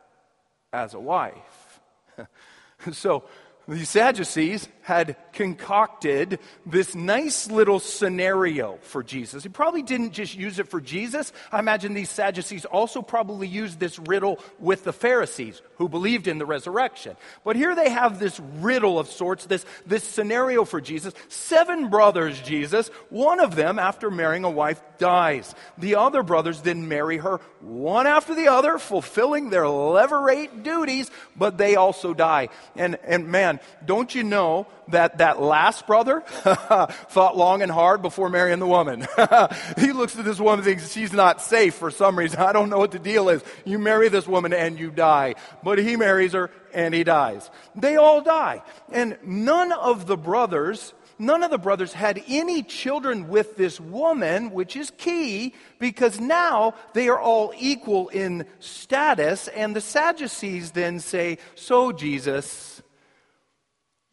as 0.72 0.94
a 0.94 1.00
wife. 1.00 1.80
so 2.92 3.24
the 3.68 3.86
Sadducees 3.86 4.68
had 4.82 5.16
concocted 5.32 6.40
this 6.66 6.94
nice 6.94 7.50
little 7.50 7.80
scenario 7.80 8.78
for 8.82 9.02
Jesus. 9.02 9.44
He 9.44 9.50
probably 9.50 9.82
didn't 9.82 10.12
just 10.12 10.36
use 10.36 10.60
it 10.60 10.68
for 10.68 10.82
Jesus. 10.82 11.32
I 11.52 11.60
imagine 11.60 11.94
these 11.94 12.10
Sadducees 12.10 12.66
also 12.66 13.02
probably 13.02 13.48
used 13.48 13.80
this 13.80 13.98
riddle 13.98 14.40
with 14.60 14.84
the 14.84 14.92
Pharisees 14.92 15.62
who 15.78 15.88
believed 15.88 16.28
in 16.28 16.38
the 16.38 16.46
resurrection. 16.46 17.16
But 17.46 17.56
here 17.56 17.76
they 17.76 17.90
have 17.90 18.20
this 18.20 18.40
riddle 18.60 19.00
of 19.00 19.08
sorts, 19.08 19.46
this, 19.46 19.66
this 19.86 20.04
scenario 20.04 20.66
for 20.66 20.82
Jesus. 20.82 21.14
Seven 21.30 21.90
brothers, 21.90 22.40
Jesus. 22.42 22.90
One 23.10 23.40
of 23.40 23.56
them, 23.56 23.80
after 23.80 24.12
marrying 24.12 24.44
a 24.44 24.50
wife, 24.50 24.82
dies. 24.98 25.56
The 25.78 25.96
other 25.96 26.24
brothers 26.24 26.62
then 26.62 26.88
marry 26.88 27.18
her, 27.18 27.40
one 27.62 28.08
after 28.08 28.36
the 28.36 28.50
other, 28.50 28.78
fulfilling 28.78 29.50
their 29.50 29.64
levirate 29.64 30.64
duties, 30.64 31.10
but 31.36 31.58
they 31.58 31.76
also 31.76 32.14
die. 32.14 32.50
And, 32.76 32.98
and 33.06 33.28
man, 33.28 33.53
don't 33.86 34.14
you 34.14 34.24
know 34.24 34.68
that 34.90 35.20
that 35.20 35.42
last 35.42 35.88
brother 35.88 36.22
thought 36.28 37.38
long 37.38 37.62
and 37.62 37.72
hard 37.72 38.02
before 38.02 38.30
marrying 38.30 38.60
the 38.60 38.68
woman? 38.68 39.08
he 39.78 39.92
looks 39.92 40.18
at 40.18 40.26
this 40.26 40.40
woman 40.40 40.60
and 40.60 40.66
thinks 40.66 40.92
she's 40.92 41.14
not 41.14 41.42
safe 41.42 41.76
for 41.76 41.92
some 41.92 42.18
reason. 42.18 42.40
I 42.40 42.54
don't 42.54 42.70
know 42.70 42.80
what 42.80 42.92
the 42.92 43.00
deal 43.00 43.30
is. 43.30 43.44
You 43.66 43.80
marry 43.80 44.10
this 44.10 44.28
woman 44.28 44.54
and 44.54 44.80
you 44.80 44.92
die. 44.92 45.36
But 45.64 45.80
he 45.80 45.96
marries 45.96 46.34
her 46.34 46.52
and 46.74 46.94
he 46.94 47.04
dies. 47.04 47.50
They 47.76 47.96
all 47.96 48.22
die. 48.22 48.62
And 48.92 49.18
none 49.24 49.72
of 49.72 50.08
the 50.08 50.18
brothers 50.18 50.94
none 51.20 51.44
of 51.44 51.52
the 51.52 51.58
brothers 51.58 51.94
had 51.94 52.22
any 52.28 52.64
children 52.64 53.28
with 53.28 53.56
this 53.56 53.80
woman, 53.80 54.52
which 54.52 54.76
is 54.76 54.92
key 54.98 55.54
because 55.80 56.20
now 56.20 56.74
they 56.94 57.08
are 57.10 57.20
all 57.20 57.54
equal 57.58 58.10
in 58.10 58.46
status. 58.60 59.48
And 59.50 59.76
the 59.76 59.82
Sadducees 59.82 60.72
then 60.72 61.00
say, 61.00 61.38
So, 61.56 61.92
Jesus, 61.92 62.82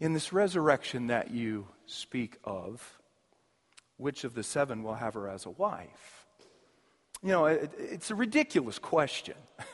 in 0.00 0.14
this 0.14 0.32
resurrection 0.32 1.08
that 1.08 1.30
you 1.30 1.68
speak 1.86 2.38
of, 2.42 2.98
which 3.98 4.24
of 4.24 4.34
the 4.34 4.42
seven 4.42 4.82
will 4.82 4.94
have 4.94 5.14
her 5.14 5.28
as 5.28 5.44
a 5.46 5.50
wife? 5.50 6.26
You 7.22 7.28
know, 7.28 7.46
it, 7.46 7.70
it's 7.78 8.10
a 8.10 8.14
ridiculous 8.14 8.78
question. 8.78 9.36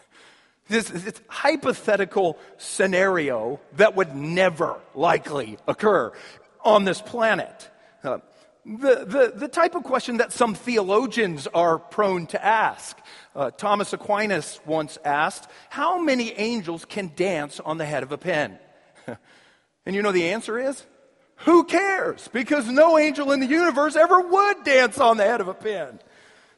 This, 0.69 0.89
this, 0.89 1.21
hypothetical 1.29 2.41
scenario 2.59 3.61
that 3.75 3.95
would 3.95 4.17
never 4.17 4.81
likely 4.97 5.59
occur 5.69 6.11
on 6.65 6.85
this 6.85 7.01
planet. 7.01 7.71
Uh, 8.03 8.19
the, 8.65 9.05
the, 9.07 9.33
the 9.37 9.47
type 9.47 9.77
of 9.77 9.85
question 9.85 10.17
that 10.17 10.33
some 10.33 10.57
theologians 10.57 11.47
are 11.47 11.79
prone 11.79 12.27
to 12.27 12.45
ask. 12.45 12.99
Uh, 13.37 13.53
Thomas 13.53 13.93
Aquinas 13.93 14.59
once 14.67 14.99
asked, 15.05 15.49
How 15.69 16.01
many 16.01 16.33
angels 16.33 16.85
can 16.85 17.13
dance 17.15 17.61
on 17.61 17.79
the 17.79 17.87
head 17.87 18.03
of 18.03 18.11
a 18.11 18.19
pen? 18.19 18.59
and 19.87 19.95
you 19.95 20.03
know 20.03 20.13
the 20.13 20.31
answer 20.31 20.59
is? 20.59 20.85
Who 21.41 21.65
cares? 21.65 22.29
Because 22.29 22.69
no 22.69 22.99
angel 22.99 23.33
in 23.33 23.41
the 23.41 23.47
universe 23.47 23.97
ever 23.97 24.21
would 24.21 24.65
dance 24.65 24.99
on 24.99 25.17
the 25.17 25.25
head 25.25 25.41
of 25.41 25.49
a 25.49 25.55
pin. 25.55 26.01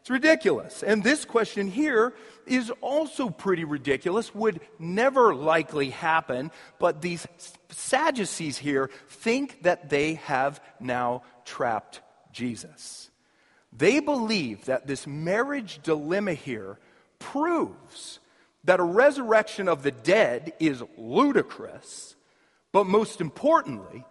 It's 0.01 0.11
ridiculous. 0.11 0.83
And 0.83 1.05
this 1.05 1.25
question 1.25 1.69
here 1.69 2.15
is 2.47 2.73
also 2.81 3.29
pretty 3.29 3.65
ridiculous, 3.65 4.35
would 4.35 4.61
never 4.79 5.35
likely 5.35 5.91
happen, 5.91 6.51
but 6.79 7.03
these 7.03 7.27
Sadducees 7.69 8.57
here 8.57 8.89
think 9.09 9.63
that 9.65 9.91
they 9.91 10.15
have 10.15 10.61
now 10.81 11.25
trapped 11.45 12.01
Jesus. 12.33 13.11
They 13.77 14.01
believe 14.01 14.65
that 14.65 14.87
this 14.87 15.07
marriage 15.07 15.81
dilemma 15.83 16.35
here 16.35 16.79
proves 17.19 18.19
that 18.65 18.81
a 18.81 18.85
resurrection 18.85 19.69
of 19.69 19.83
the 19.83 19.91
dead 19.91 20.55
is 20.59 20.83
ludicrous, 20.97 22.17
but 22.79 22.87
most 22.87 23.21
importantly, 23.21 24.05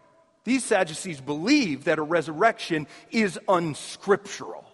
these 0.44 0.62
Sadducees 0.66 1.22
believe 1.22 1.86
that 1.86 2.00
a 2.00 2.02
resurrection 2.02 2.86
is 3.12 3.40
unscriptural. 3.48 4.70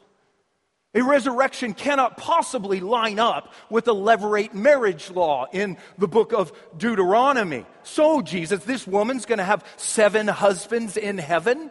A 0.96 1.04
resurrection 1.04 1.76
cannot 1.76 2.18
possibly 2.18 2.80
line 2.80 3.20
up 3.20 3.54
with 3.70 3.86
the 3.86 3.94
levirate 3.94 4.56
marriage 4.56 5.12
law 5.12 5.46
in 5.54 5.78
the 6.00 6.08
book 6.08 6.34
of 6.34 6.52
Deuteronomy. 6.76 7.68
So, 7.84 8.24
Jesus, 8.24 8.64
this 8.64 8.88
woman's 8.88 9.28
going 9.28 9.38
to 9.38 9.44
have 9.44 9.64
seven 9.78 10.28
husbands 10.28 10.98
in 10.98 11.20
heaven. 11.20 11.70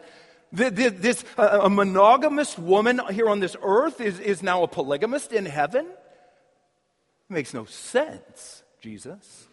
This, 0.53 1.25
uh, 1.37 1.59
a 1.63 1.69
monogamous 1.69 2.57
woman 2.57 3.01
here 3.11 3.27
on 3.27 3.41
this 3.41 3.57
earth 3.61 3.99
is, 3.99 4.17
is 4.21 4.41
now 4.41 4.63
a 4.63 4.69
polygamist 4.69 5.33
in 5.33 5.45
heaven? 5.45 5.87
It 5.87 7.33
makes 7.33 7.53
no 7.53 7.65
sense, 7.65 8.63
Jesus. 8.79 9.49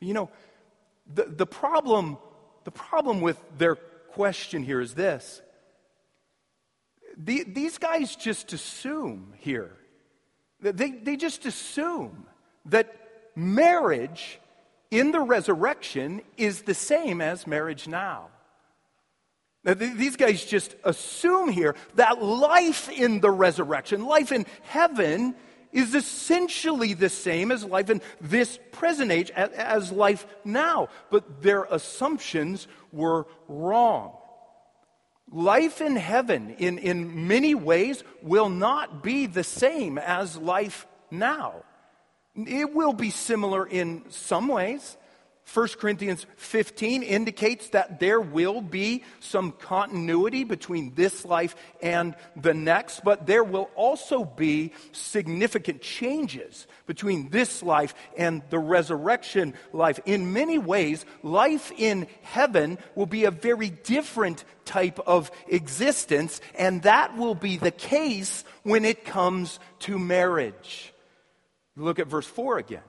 You 0.00 0.14
know, 0.14 0.30
the, 1.06 1.24
the, 1.24 1.46
problem, 1.46 2.18
the 2.64 2.70
problem 2.70 3.20
with 3.20 3.38
their 3.58 3.76
question 3.76 4.62
here 4.62 4.80
is 4.80 4.94
this 4.94 5.40
the, 7.16 7.44
these 7.44 7.78
guys 7.78 8.16
just 8.16 8.52
assume 8.52 9.34
here, 9.38 9.76
they, 10.60 10.90
they 10.90 11.16
just 11.16 11.44
assume 11.44 12.26
that 12.66 12.94
marriage 13.34 14.38
in 14.90 15.10
the 15.10 15.20
resurrection 15.20 16.22
is 16.36 16.62
the 16.62 16.74
same 16.74 17.20
as 17.20 17.46
marriage 17.46 17.88
now. 17.88 18.28
Now, 19.64 19.74
these 19.74 20.16
guys 20.16 20.44
just 20.44 20.74
assume 20.82 21.48
here 21.48 21.76
that 21.94 22.20
life 22.20 22.88
in 22.88 23.20
the 23.20 23.30
resurrection, 23.30 24.04
life 24.04 24.32
in 24.32 24.44
heaven, 24.62 25.36
is 25.72 25.94
essentially 25.94 26.94
the 26.94 27.08
same 27.08 27.50
as 27.50 27.64
life 27.64 27.90
in 27.90 28.02
this 28.20 28.58
present 28.70 29.10
age, 29.10 29.30
as 29.30 29.90
life 29.90 30.26
now. 30.44 30.88
But 31.10 31.42
their 31.42 31.64
assumptions 31.64 32.68
were 32.92 33.26
wrong. 33.48 34.12
Life 35.30 35.80
in 35.80 35.96
heaven, 35.96 36.50
in, 36.58 36.78
in 36.78 37.26
many 37.26 37.54
ways, 37.54 38.04
will 38.20 38.50
not 38.50 39.02
be 39.02 39.26
the 39.26 39.44
same 39.44 39.96
as 39.96 40.36
life 40.36 40.86
now. 41.10 41.64
It 42.34 42.74
will 42.74 42.92
be 42.92 43.10
similar 43.10 43.66
in 43.66 44.04
some 44.10 44.48
ways. 44.48 44.96
1 45.52 45.68
Corinthians 45.78 46.24
15 46.36 47.02
indicates 47.02 47.68
that 47.70 48.00
there 48.00 48.20
will 48.20 48.62
be 48.62 49.04
some 49.20 49.52
continuity 49.52 50.44
between 50.44 50.94
this 50.94 51.24
life 51.24 51.54
and 51.82 52.14
the 52.36 52.54
next, 52.54 53.04
but 53.04 53.26
there 53.26 53.44
will 53.44 53.68
also 53.74 54.24
be 54.24 54.72
significant 54.92 55.82
changes 55.82 56.66
between 56.86 57.28
this 57.28 57.62
life 57.62 57.94
and 58.16 58.42
the 58.48 58.58
resurrection 58.58 59.52
life. 59.72 60.00
In 60.06 60.32
many 60.32 60.58
ways, 60.58 61.04
life 61.22 61.70
in 61.76 62.06
heaven 62.22 62.78
will 62.94 63.06
be 63.06 63.24
a 63.24 63.30
very 63.30 63.68
different 63.68 64.44
type 64.64 65.00
of 65.00 65.30
existence, 65.48 66.40
and 66.54 66.82
that 66.82 67.16
will 67.18 67.34
be 67.34 67.58
the 67.58 67.72
case 67.72 68.44
when 68.62 68.84
it 68.84 69.04
comes 69.04 69.58
to 69.80 69.98
marriage. 69.98 70.94
Look 71.76 71.98
at 71.98 72.06
verse 72.06 72.26
4 72.26 72.58
again. 72.58 72.82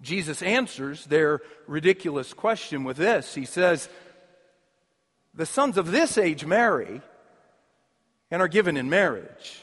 Jesus 0.00 0.42
answers 0.42 1.06
their 1.06 1.40
ridiculous 1.66 2.34
question 2.34 2.84
with 2.84 2.96
this. 2.96 3.34
He 3.34 3.44
says, 3.44 3.88
The 5.34 5.46
sons 5.46 5.78
of 5.78 5.90
this 5.90 6.18
age 6.18 6.44
marry 6.44 7.00
and 8.30 8.42
are 8.42 8.48
given 8.48 8.76
in 8.76 8.90
marriage, 8.90 9.60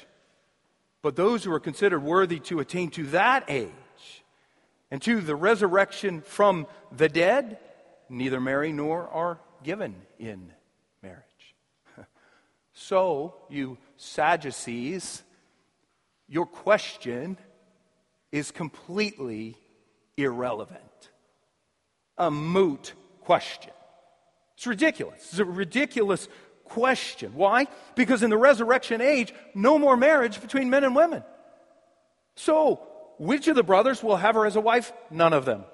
but 1.02 1.16
those 1.16 1.44
who 1.44 1.52
are 1.52 1.60
considered 1.60 2.02
worthy 2.02 2.40
to 2.40 2.60
attain 2.60 2.90
to 2.92 3.04
that 3.08 3.46
age 3.48 3.70
and 4.90 5.02
to 5.02 5.22
the 5.22 5.36
resurrection 5.36 6.22
from 6.22 6.68
the 6.92 7.10
dead 7.10 7.58
neither 8.10 8.40
marry 8.40 8.72
nor 8.72 9.08
are 9.10 9.40
given 9.64 9.96
in 10.20 10.52
marriage. 11.02 11.24
So, 12.76 13.36
you 13.52 13.78
Sadducees, 13.98 15.22
your 16.28 16.48
question 16.48 17.38
is 18.32 18.50
completely 18.50 19.58
irrelevant, 20.18 20.82
a 22.18 22.30
moot 22.30 22.94
question. 23.22 23.72
It's 24.56 24.68
ridiculous. 24.68 25.30
It's 25.32 25.40
a 25.40 25.46
ridiculous 25.46 26.28
question. 26.66 27.34
Why? 27.36 27.68
Because 27.96 28.24
in 28.24 28.30
the 28.30 28.38
resurrection 28.38 29.02
age, 29.02 29.34
no 29.54 29.78
more 29.78 29.98
marriage 29.98 30.42
between 30.42 30.70
men 30.70 30.84
and 30.84 30.96
women. 30.96 31.24
So, 32.36 32.82
which 33.18 33.48
of 33.48 33.56
the 33.56 33.64
brothers 33.64 34.02
will 34.02 34.18
have 34.18 34.36
her 34.36 34.46
as 34.46 34.56
a 34.56 34.62
wife? 34.62 34.92
None 35.12 35.34
of 35.34 35.46
them. 35.46 35.66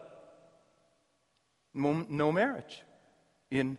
No, 1.74 2.32
marriage 2.32 2.84
in 3.52 3.78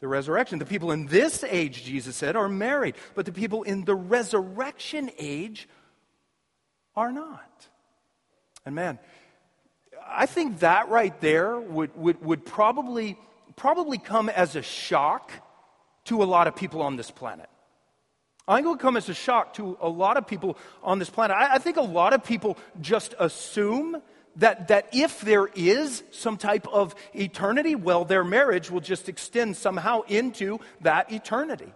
the 0.00 0.08
resurrection. 0.08 0.58
The 0.58 0.66
people 0.66 0.92
in 0.92 1.06
this 1.06 1.42
age, 1.44 1.84
Jesus 1.84 2.16
said, 2.16 2.36
are 2.36 2.48
married, 2.48 2.94
but 3.14 3.26
the 3.26 3.32
people 3.32 3.62
in 3.62 3.84
the 3.84 3.94
resurrection 3.94 5.10
age 5.18 5.68
are 6.94 7.12
not. 7.12 7.68
And 8.64 8.74
man, 8.74 8.98
I 10.12 10.26
think 10.26 10.60
that 10.60 10.88
right 10.88 11.18
there 11.20 11.58
would, 11.58 11.96
would, 11.96 12.22
would 12.22 12.44
probably, 12.44 13.18
probably 13.56 13.98
come 13.98 14.28
as 14.28 14.56
a 14.56 14.62
shock 14.62 15.32
to 16.04 16.22
a 16.22 16.24
lot 16.24 16.46
of 16.46 16.56
people 16.56 16.82
on 16.82 16.96
this 16.96 17.10
planet. 17.10 17.48
I 18.48 18.56
think 18.56 18.66
it 18.66 18.70
would 18.70 18.80
come 18.80 18.96
as 18.96 19.08
a 19.08 19.14
shock 19.14 19.54
to 19.54 19.78
a 19.80 19.88
lot 19.88 20.16
of 20.16 20.26
people 20.26 20.58
on 20.82 20.98
this 20.98 21.10
planet. 21.10 21.36
I, 21.36 21.54
I 21.54 21.58
think 21.58 21.76
a 21.76 21.82
lot 21.82 22.12
of 22.12 22.24
people 22.24 22.58
just 22.80 23.14
assume 23.18 24.02
that, 24.36 24.68
that 24.68 24.88
if 24.92 25.20
there 25.20 25.46
is 25.54 26.02
some 26.10 26.36
type 26.36 26.66
of 26.68 26.94
eternity, 27.14 27.74
well, 27.74 28.04
their 28.04 28.24
marriage 28.24 28.70
will 28.70 28.80
just 28.80 29.08
extend 29.08 29.56
somehow 29.56 30.02
into 30.02 30.58
that 30.80 31.12
eternity. 31.12 31.72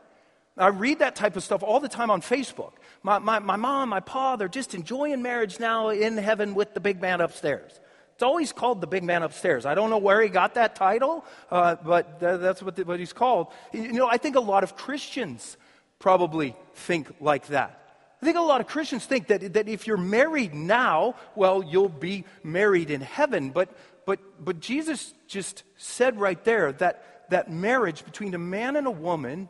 I 0.57 0.69
read 0.69 1.01
that 1.01 1.17
type 1.17 1.37
of 1.37 1.43
stuff 1.43 1.63
all 1.63 1.81
the 1.81 1.89
time 1.89 2.11
on 2.11 2.21
Facebook. 2.21 2.73
My, 3.03 3.19
my, 3.19 3.41
my 3.41 3.57
mom, 3.57 3.89
my 3.89 4.01
pa, 4.01 4.37
they're 4.37 4.49
just 4.49 4.75
enjoying 4.75 5.21
marriage 5.21 5.59
now 5.59 5.89
in 5.89 6.17
heaven 6.17 6.55
with 6.55 6.75
the 6.75 6.81
big 6.81 7.01
man 7.01 7.21
upstairs. 7.21 7.73
It's 8.15 8.23
always 8.23 8.53
called 8.53 8.81
the 8.81 8.87
big 8.87 9.03
man 9.03 9.25
upstairs. 9.25 9.67
I 9.67 9.75
don't 9.75 9.91
know 9.91 9.99
where 9.99 10.23
he 10.23 10.29
got 10.29 10.55
that 10.55 10.77
title, 10.77 11.25
uh, 11.51 11.75
but 11.75 12.21
th- 12.21 12.41
that's 12.41 12.63
what, 12.63 12.77
the, 12.77 12.85
what 12.85 13.01
he's 13.01 13.13
called. 13.13 13.49
You 13.73 13.93
know, 13.93 14.09
I 14.09 14.19
think 14.19 14.37
a 14.37 14.41
lot 14.41 14.63
of 14.63 14.77
Christians 14.77 15.57
probably 15.99 16.55
think 16.75 17.11
like 17.21 17.49
that. 17.49 17.81
I 18.23 18.25
think 18.25 18.37
a 18.37 18.41
lot 18.41 18.61
of 18.61 18.69
Christians 18.69 19.05
think 19.05 19.27
that, 19.27 19.55
that 19.55 19.69
if 19.69 19.89
you're 19.89 19.97
married 19.97 20.55
now, 20.55 21.17
well, 21.35 21.63
you'll 21.63 21.89
be 21.89 22.25
married 22.45 22.91
in 22.91 23.01
heaven. 23.01 23.51
But, 23.51 23.77
but, 24.07 24.21
but 24.43 24.61
Jesus 24.61 25.13
just 25.27 25.65
said 25.77 26.21
right 26.21 26.43
there 26.45 26.71
that, 26.73 27.31
that 27.31 27.51
marriage 27.51 28.05
between 28.05 28.33
a 28.35 28.39
man 28.39 28.77
and 28.77 28.87
a 28.87 28.93
woman 28.93 29.49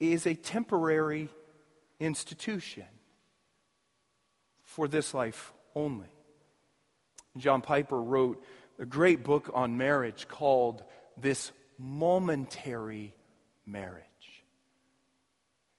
is 0.00 0.26
a 0.26 0.34
temporary 0.34 1.28
institution 2.00 2.84
for 4.64 4.88
this 4.88 5.14
life 5.14 5.52
only. 5.74 6.08
John 7.40 7.60
Piper 7.60 8.00
wrote 8.00 8.42
a 8.78 8.86
great 8.86 9.24
book 9.24 9.50
on 9.54 9.76
marriage 9.76 10.28
called 10.28 10.82
This 11.16 11.52
Momentary 11.78 13.14
Marriage. 13.66 14.04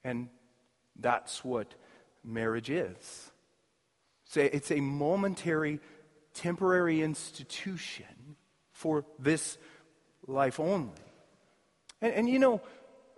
And 0.04 0.28
that's 0.98 1.44
what 1.44 1.74
marriage 2.24 2.70
is 2.70 3.30
it's 4.36 4.70
a, 4.70 4.80
momentary, 4.80 5.80
temporary 6.34 7.02
institution 7.02 8.36
for 8.72 9.04
this 9.18 9.58
life 10.26 10.60
only. 10.60 10.92
And, 12.00 12.14
and 12.14 12.28
you 12.28 12.38
know, 12.38 12.60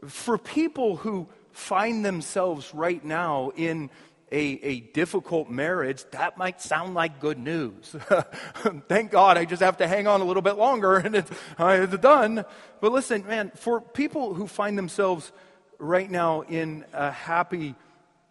for 0.06 0.38
people 0.38 0.96
who 0.96 1.28
find 1.52 2.04
themselves 2.04 2.72
right 2.74 3.04
now 3.04 3.52
in 3.56 3.90
a, 4.32 4.58
a 4.62 4.80
difficult 4.80 5.50
marriage, 5.50 6.04
that 6.12 6.38
might 6.38 6.62
sound 6.62 6.94
like 6.94 7.20
good 7.20 7.38
news. 7.38 7.94
Thank 8.88 9.10
God 9.10 9.36
I 9.36 9.44
just 9.44 9.60
have 9.60 9.76
to 9.76 9.86
hang 9.86 10.06
on 10.06 10.22
a 10.22 10.24
little 10.24 10.42
bit 10.42 10.56
longer 10.56 10.96
and 11.04 11.14
it's, 11.14 11.30
uh, 11.58 11.78
it's 11.82 11.98
done. 11.98 12.44
But 12.80 12.92
listen, 12.92 13.26
man, 13.26 13.52
for 13.54 13.80
people 13.80 14.32
who 14.32 14.46
find 14.46 14.76
themselves 14.76 15.30
right 15.78 16.10
now 16.10 16.40
in 16.40 16.86
a 16.94 17.10
happy 17.10 17.74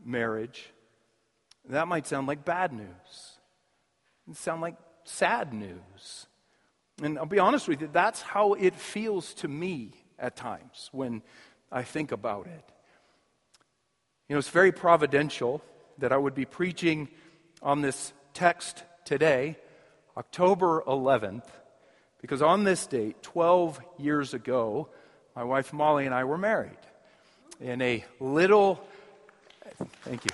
marriage, 0.04 0.72
that 1.70 1.88
might 1.88 2.08
sound 2.08 2.26
like 2.26 2.44
bad 2.44 2.74
news. 2.74 3.38
It 4.30 4.38
sound 4.38 4.62
like 4.62 4.76
sad 5.04 5.54
news. 5.54 6.26
And 7.04 7.20
I'll 7.20 7.26
be 7.28 7.40
honest 7.40 7.68
with 7.68 7.82
you, 7.82 7.90
that's 7.92 8.22
how 8.22 8.54
it 8.54 8.76
feels 8.76 9.36
to 9.36 9.48
me 9.48 9.92
at 10.18 10.36
times 10.36 10.90
when 10.92 11.22
I 11.72 11.84
think 11.84 12.12
about 12.12 12.48
it. 12.48 12.72
You 14.28 14.36
know, 14.36 14.40
it's 14.40 14.50
very 14.50 14.72
providential 14.72 15.62
that 16.02 16.12
I 16.12 16.18
would 16.18 16.36
be 16.36 16.46
preaching 16.46 17.08
on 17.62 17.82
this 17.82 18.14
text 18.34 18.84
today, 19.06 19.58
October 20.18 20.84
11th, 20.86 21.46
because 22.22 22.42
on 22.42 22.64
this 22.64 22.86
date, 22.86 23.24
12 23.24 23.80
years 23.98 24.34
ago, 24.34 24.90
my 25.36 25.44
wife 25.44 25.72
Molly 25.74 26.06
and 26.06 26.14
I 26.14 26.26
were 26.26 26.38
married 26.38 26.78
in 27.60 27.82
a 27.82 28.04
little, 28.20 28.84
thank 30.04 30.26
you. 30.26 30.32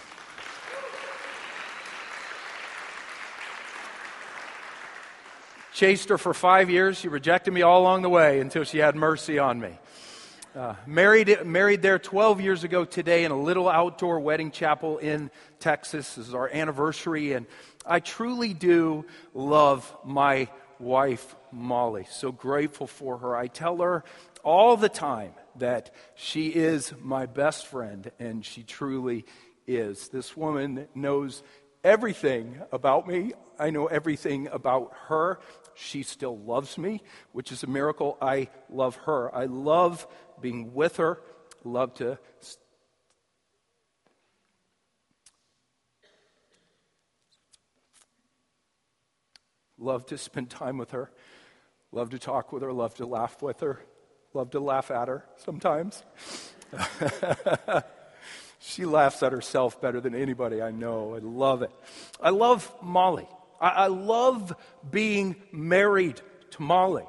Chased 5.73 6.09
her 6.09 6.17
for 6.17 6.33
five 6.33 6.71
years. 6.71 6.97
She 6.97 7.07
rejected 7.07 7.53
me 7.53 7.61
all 7.61 7.81
along 7.81 8.01
the 8.01 8.09
way 8.09 8.39
until 8.39 8.63
she 8.63 8.79
had 8.79 8.95
mercy 8.95 9.37
on 9.37 9.59
me. 9.59 9.77
Uh, 10.57 10.73
married, 10.87 11.45
married 11.45 11.83
there 11.83 11.99
12 11.99 12.41
years 12.41 12.63
ago 12.63 12.83
today 12.83 13.25
in 13.25 13.29
a 13.31 13.39
little 13.39 13.69
outdoor 13.69 14.19
wedding 14.19 14.49
chapel 14.49 14.97
in 14.97 15.29
Texas. 15.59 16.15
This 16.15 16.29
is 16.29 16.33
our 16.33 16.49
anniversary, 16.49 17.33
and 17.33 17.45
I 17.85 17.99
truly 17.99 18.55
do 18.55 19.05
love 19.35 19.95
my 20.03 20.47
wife, 20.79 21.35
Molly. 21.51 22.07
So 22.09 22.31
grateful 22.31 22.87
for 22.87 23.19
her. 23.19 23.35
I 23.35 23.45
tell 23.45 23.77
her 23.77 24.03
all 24.43 24.77
the 24.77 24.89
time 24.89 25.33
that 25.57 25.93
she 26.15 26.47
is 26.47 26.91
my 27.03 27.27
best 27.27 27.67
friend, 27.67 28.09
and 28.17 28.43
she 28.43 28.63
truly 28.63 29.25
is. 29.67 30.09
This 30.09 30.35
woman 30.35 30.87
knows 30.95 31.43
everything 31.83 32.59
about 32.71 33.07
me. 33.07 33.33
I 33.59 33.69
know 33.69 33.85
everything 33.85 34.47
about 34.47 34.91
her. 35.07 35.39
She 35.75 36.01
still 36.01 36.35
loves 36.35 36.79
me, 36.79 37.03
which 37.31 37.51
is 37.51 37.61
a 37.61 37.67
miracle. 37.67 38.17
I 38.19 38.49
love 38.71 38.95
her. 39.05 39.33
I 39.35 39.45
love 39.45 40.07
being 40.41 40.73
with 40.73 40.97
her. 40.97 41.19
Love 41.63 41.93
to 41.95 42.17
love 49.77 50.05
to 50.07 50.17
spend 50.17 50.49
time 50.49 50.77
with 50.77 50.91
her. 50.91 51.11
Love 51.91 52.09
to 52.11 52.19
talk 52.19 52.51
with 52.51 52.63
her. 52.63 52.73
Love 52.73 52.95
to 52.95 53.05
laugh 53.05 53.41
with 53.41 53.61
her. 53.61 53.79
Love 54.33 54.51
to 54.51 54.59
laugh 54.59 54.91
at 54.91 55.07
her 55.07 55.25
sometimes. 55.37 56.03
she 58.59 58.85
laughs 58.85 59.23
at 59.23 59.31
herself 59.31 59.79
better 59.81 60.01
than 60.01 60.13
anybody 60.13 60.61
I 60.61 60.71
know. 60.71 61.15
I 61.15 61.19
love 61.19 61.61
it. 61.61 61.71
I 62.21 62.29
love 62.29 62.73
Molly. 62.81 63.27
I, 63.59 63.69
I 63.69 63.87
love 63.87 64.55
being 64.89 65.35
married 65.51 66.21
to 66.51 66.61
Molly. 66.61 67.05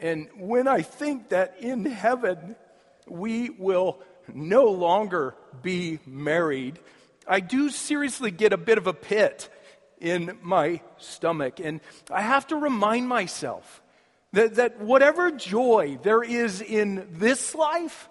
And 0.00 0.28
when 0.36 0.68
I 0.68 0.82
think 0.82 1.30
that 1.30 1.56
in 1.60 1.84
heaven 1.86 2.56
we 3.08 3.50
will 3.50 3.98
no 4.32 4.64
longer 4.64 5.34
be 5.62 5.98
married, 6.06 6.78
I 7.26 7.40
do 7.40 7.70
seriously 7.70 8.30
get 8.30 8.52
a 8.52 8.56
bit 8.56 8.78
of 8.78 8.86
a 8.86 8.92
pit 8.92 9.48
in 10.00 10.38
my 10.42 10.80
stomach. 10.98 11.60
And 11.60 11.80
I 12.10 12.22
have 12.22 12.46
to 12.48 12.56
remind 12.56 13.08
myself 13.08 13.82
that, 14.32 14.56
that 14.56 14.80
whatever 14.80 15.30
joy 15.30 15.98
there 16.02 16.22
is 16.22 16.60
in 16.60 17.06
this 17.12 17.54
life, 17.54 18.08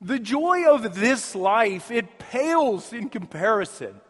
the 0.00 0.18
joy 0.18 0.64
of 0.68 0.94
this 0.94 1.34
life, 1.34 1.90
it 1.90 2.18
pales 2.18 2.92
in 2.92 3.08
comparison 3.08 4.00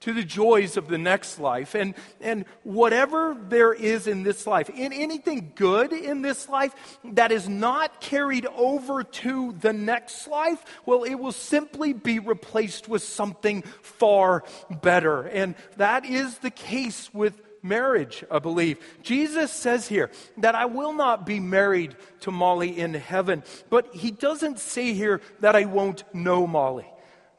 to 0.00 0.12
the 0.12 0.22
joys 0.22 0.76
of 0.76 0.88
the 0.88 0.98
next 0.98 1.40
life. 1.40 1.74
And, 1.74 1.94
and 2.20 2.44
whatever 2.62 3.36
there 3.48 3.72
is 3.72 4.06
in 4.06 4.22
this 4.22 4.46
life, 4.46 4.70
in 4.70 4.92
anything 4.92 5.52
good 5.54 5.92
in 5.92 6.22
this 6.22 6.48
life 6.48 6.74
that 7.04 7.32
is 7.32 7.48
not 7.48 8.00
carried 8.00 8.46
over 8.46 9.02
to 9.02 9.52
the 9.60 9.72
next 9.72 10.28
life, 10.28 10.62
well, 10.86 11.02
it 11.02 11.16
will 11.16 11.32
simply 11.32 11.92
be 11.92 12.18
replaced 12.18 12.88
with 12.88 13.02
something 13.02 13.62
far 13.82 14.44
better. 14.70 15.22
And 15.22 15.56
that 15.76 16.04
is 16.04 16.38
the 16.38 16.50
case 16.50 17.12
with 17.12 17.40
marriage, 17.62 18.24
I 18.30 18.38
believe. 18.38 18.78
Jesus 19.02 19.52
says 19.52 19.88
here 19.88 20.10
that 20.38 20.54
I 20.54 20.66
will 20.66 20.92
not 20.92 21.26
be 21.26 21.40
married 21.40 21.96
to 22.20 22.30
Molly 22.30 22.78
in 22.78 22.94
heaven, 22.94 23.42
but 23.68 23.94
he 23.94 24.10
doesn't 24.10 24.60
say 24.60 24.92
here 24.92 25.20
that 25.40 25.56
I 25.56 25.64
won't 25.64 26.04
know 26.14 26.46
Molly. 26.46 26.86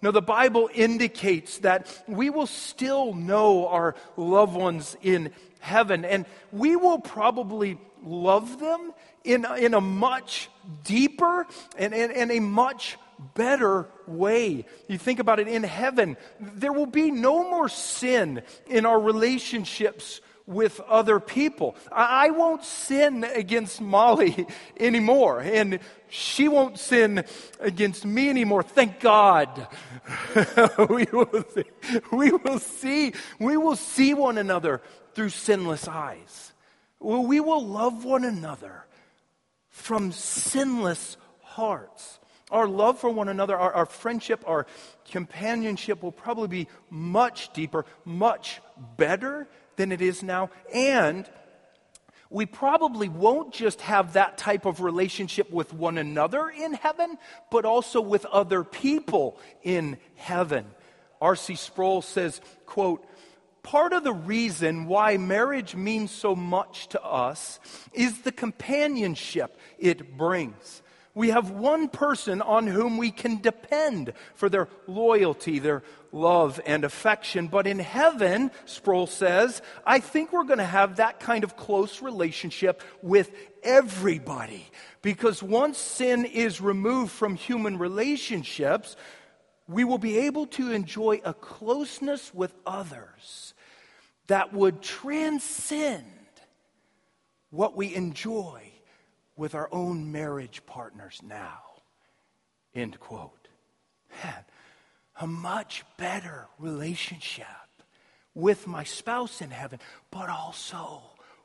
No, 0.01 0.11
the 0.11 0.21
Bible 0.21 0.69
indicates 0.73 1.59
that 1.59 2.03
we 2.07 2.29
will 2.29 2.47
still 2.47 3.13
know 3.13 3.67
our 3.67 3.95
loved 4.15 4.55
ones 4.55 4.95
in 5.01 5.31
heaven, 5.59 6.05
and 6.05 6.25
we 6.51 6.75
will 6.75 6.99
probably 6.99 7.77
love 8.03 8.59
them 8.59 8.93
in, 9.23 9.45
in 9.57 9.73
a 9.73 9.81
much 9.81 10.49
deeper 10.83 11.45
and, 11.77 11.93
and, 11.93 12.13
and 12.13 12.31
a 12.31 12.39
much 12.39 12.97
better 13.35 13.87
way. 14.07 14.65
You 14.87 14.97
think 14.97 15.19
about 15.19 15.39
it 15.39 15.47
in 15.47 15.63
heaven, 15.63 16.15
there 16.39 16.71
will 16.71 16.85
be 16.85 17.11
no 17.11 17.49
more 17.49 17.67
sin 17.67 18.41
in 18.67 18.85
our 18.85 18.99
relationships 18.99 20.21
with 20.49 20.79
other 20.81 21.19
people. 21.19 21.75
I 21.91 22.31
won't 22.31 22.63
sin 22.63 23.23
against 23.23 23.79
Molly 23.79 24.47
anymore, 24.79 25.39
and 25.41 25.79
she 26.09 26.47
won't 26.47 26.79
sin 26.79 27.23
against 27.59 28.03
me 28.03 28.29
anymore. 28.29 28.63
Thank 28.63 28.99
God. 28.99 29.67
we, 30.89 31.05
will 31.13 31.45
see, 31.53 31.63
we 32.11 32.31
will 32.31 32.59
see, 32.59 33.13
we 33.39 33.57
will 33.57 33.75
see 33.75 34.15
one 34.15 34.39
another 34.39 34.81
through 35.13 35.29
sinless 35.29 35.87
eyes. 35.87 36.51
We 36.99 37.39
will 37.39 37.65
love 37.65 38.03
one 38.03 38.25
another 38.25 38.85
from 39.69 40.11
sinless 40.11 41.15
hearts. 41.41 42.19
Our 42.49 42.67
love 42.67 42.97
for 42.97 43.11
one 43.11 43.29
another, 43.29 43.55
our, 43.55 43.71
our 43.71 43.85
friendship, 43.85 44.43
our 44.47 44.65
companionship 45.11 46.01
will 46.01 46.11
probably 46.11 46.47
be 46.47 46.67
much 46.89 47.53
deeper, 47.53 47.85
much 48.03 48.61
better 48.97 49.47
than 49.79 49.93
it 49.93 50.01
is 50.01 50.21
now. 50.21 50.49
And 50.73 51.25
we 52.29 52.45
probably 52.45 53.07
won't 53.07 53.53
just 53.53 53.79
have 53.79 54.13
that 54.13 54.37
type 54.37 54.65
of 54.65 54.81
relationship 54.81 55.49
with 55.51 55.73
one 55.73 55.97
another 55.97 56.49
in 56.49 56.73
heaven, 56.73 57.17
but 57.49 57.63
also 57.63 58.01
with 58.01 58.25
other 58.25 58.65
people 58.65 59.39
in 59.63 59.97
heaven. 60.15 60.65
R.C. 61.21 61.55
Sproul 61.55 62.01
says, 62.01 62.41
quote, 62.65 63.07
part 63.63 63.93
of 63.93 64.03
the 64.03 64.13
reason 64.13 64.85
why 64.85 65.15
marriage 65.15 65.75
means 65.75 66.11
so 66.11 66.35
much 66.35 66.89
to 66.89 67.01
us 67.01 67.61
is 67.93 68.23
the 68.23 68.33
companionship 68.33 69.57
it 69.77 70.17
brings. 70.17 70.81
We 71.15 71.29
have 71.29 71.49
one 71.51 71.89
person 71.89 72.41
on 72.41 72.67
whom 72.67 72.97
we 72.97 73.11
can 73.11 73.41
depend 73.41 74.13
for 74.35 74.47
their 74.47 74.67
loyalty, 74.87 75.59
their 75.59 75.83
love, 76.11 76.59
and 76.65 76.83
affection. 76.83 77.47
But 77.47 77.67
in 77.67 77.79
heaven, 77.79 78.51
Sproul 78.65 79.07
says, 79.07 79.61
I 79.85 79.99
think 79.99 80.31
we're 80.31 80.43
going 80.43 80.59
to 80.59 80.65
have 80.65 80.97
that 80.97 81.19
kind 81.19 81.43
of 81.43 81.57
close 81.57 82.01
relationship 82.01 82.83
with 83.01 83.31
everybody. 83.63 84.65
Because 85.01 85.41
once 85.41 85.77
sin 85.77 86.25
is 86.25 86.61
removed 86.61 87.11
from 87.11 87.35
human 87.35 87.77
relationships, 87.77 88.95
we 89.67 89.83
will 89.83 89.97
be 89.97 90.19
able 90.19 90.45
to 90.47 90.71
enjoy 90.71 91.21
a 91.25 91.33
closeness 91.33 92.33
with 92.33 92.53
others 92.65 93.53
that 94.27 94.53
would 94.53 94.81
transcend 94.81 96.05
what 97.49 97.75
we 97.75 97.95
enjoy 97.95 98.68
with 99.39 99.55
our 99.55 99.69
own 99.71 100.11
marriage 100.11 100.61
partners 100.65 101.21
now. 101.25 101.61
End 102.75 102.99
quote. 102.99 103.47
Man, 104.21 104.43
a 105.21 105.25
much 105.25 105.85
better 105.95 106.47
relationship 106.59 107.45
with 108.35 108.67
my 108.67 108.83
spouse 108.83 109.41
in 109.41 109.49
heaven, 109.49 109.79
but 110.11 110.29
also 110.29 111.01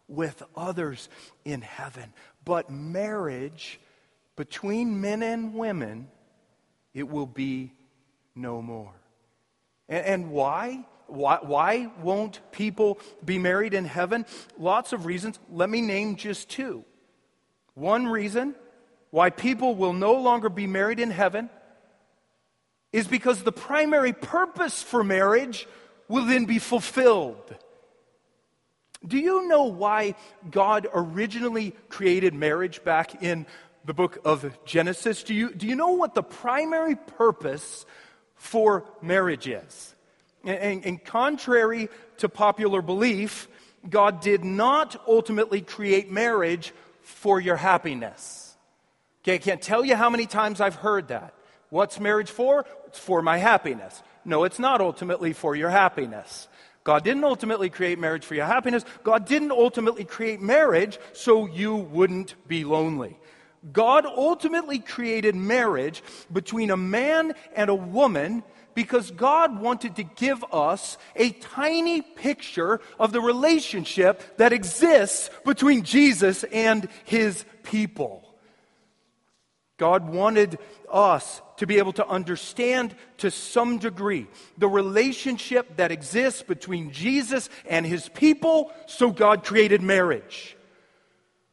with 0.09 0.43
others 0.57 1.09
in 1.45 1.61
heaven. 1.61 2.13
But 2.45 2.69
marriage 2.69 3.79
between 4.35 5.01
men 5.01 5.23
and 5.23 5.55
women, 5.55 6.09
it 6.95 7.09
will 7.09 7.27
be 7.27 7.73
no 8.35 8.61
more. 8.61 8.93
And, 9.89 10.05
and 10.05 10.31
why? 10.33 10.85
why? 11.07 11.39
Why 11.43 11.93
won't 12.03 12.41
people 12.51 12.99
be 13.25 13.39
married 13.39 13.73
in 13.73 13.85
heaven? 13.85 14.27
Lots 14.59 14.93
of 14.93 15.07
reasons. 15.07 15.39
Let 15.49 15.71
me 15.71 15.81
name 15.81 16.17
just 16.17 16.51
two. 16.51 16.85
One 17.75 18.07
reason 18.07 18.55
why 19.11 19.31
people 19.31 19.75
will 19.75 19.93
no 19.93 20.15
longer 20.15 20.49
be 20.49 20.67
married 20.67 21.01
in 21.01 21.11
heaven 21.11 21.51
is 22.93 23.07
because 23.09 23.43
the 23.43 23.53
primary 23.53 24.13
purpose 24.13 24.83
for 24.83 25.03
marriage 25.03 25.67
will 26.09 26.27
then 26.27 26.45
be 26.45 26.59
fulfilled. 26.59 27.57
Do 29.07 29.19
you 29.19 29.49
know 29.49 29.65
why 29.65 30.15
God 30.51 30.87
originally 30.95 31.75
created 31.89 32.35
marriage 32.35 32.83
back 32.85 33.23
in 33.23 33.47
the 33.85 33.93
book 33.93 34.19
of 34.25 34.57
Genesis? 34.65 35.23
Do 35.23 35.35
you, 35.35 35.53
do 35.53 35.67
you 35.67 35.77
know 35.77 35.91
what 35.91 36.15
the 36.15 36.23
primary 36.23 36.97
purpose 36.97 37.85
for 38.37 38.85
marriage 39.03 39.47
is? 39.47 39.95
And, 40.45 40.59
and, 40.59 40.87
and 40.87 41.05
contrary 41.05 41.89
to 42.19 42.29
popular 42.29 42.81
belief, 42.81 43.49
God 43.89 44.21
did 44.21 44.45
not 44.45 44.97
ultimately 45.07 45.61
create 45.61 46.11
marriage 46.11 46.73
for 47.05 47.41
your 47.41 47.57
happiness. 47.57 48.57
Okay, 49.23 49.35
I 49.35 49.39
can't 49.39 49.63
tell 49.63 49.85
you 49.85 49.97
how 49.97 50.11
many 50.11 50.27
times 50.27 50.61
I've 50.61 50.75
heard 50.75 51.09
that. 51.09 51.35
What's 51.71 51.99
marriage 51.99 52.31
for? 52.31 52.67
It's 52.87 52.99
for 52.99 53.23
my 53.23 53.39
happiness. 53.39 54.03
No, 54.25 54.45
it's 54.45 54.59
not 54.59 54.81
ultimately 54.81 55.33
for 55.33 55.57
your 55.57 55.71
happiness. 55.71 56.49
God 56.85 57.03
didn't 57.03 57.25
ultimately 57.25 57.71
create 57.71 57.99
marriage 57.99 58.25
for 58.25 58.35
your 58.35 58.45
happiness. 58.45 58.85
God 59.03 59.27
didn't 59.27 59.53
ultimately 59.53 60.05
create 60.05 60.41
marriage 60.41 60.99
so 61.15 61.47
you 61.47 61.75
wouldn't 61.75 62.35
be 62.47 62.65
lonely. 62.65 63.19
God 63.73 64.05
ultimately 64.05 64.79
created 64.79 65.35
marriage 65.35 66.03
between 66.31 66.71
a 66.71 66.77
man 66.77 67.33
and 67.57 67.71
a 67.71 67.75
woman 67.75 68.43
because 68.75 69.11
God 69.11 69.61
wanted 69.61 69.97
to 69.97 70.03
give 70.03 70.45
us 70.53 70.99
a 71.17 71.31
tiny 71.31 72.03
picture 72.03 72.81
of 72.99 73.13
the 73.13 73.21
relationship 73.21 74.37
that 74.37 74.53
exists 74.53 75.31
between 75.45 75.83
Jesus 75.83 76.45
and 76.45 76.89
his 77.05 77.45
people. 77.63 78.23
God 79.77 80.09
wanted 80.09 80.59
us 80.91 81.43
to 81.57 81.67
be 81.67 81.79
able 81.79 81.93
to 81.95 82.07
understand 82.07 82.95
to 83.19 83.31
some 83.31 83.79
degree 83.79 84.29
the 84.57 84.69
relationship 84.69 85.77
that 85.77 85.91
exists 85.91 86.43
between 86.43 86.93
Jesus 86.93 87.49
and 87.69 87.85
his 87.85 88.09
people, 88.09 88.73
so 88.87 89.11
God 89.11 89.45
created 89.45 89.83
marriage. 89.83 90.57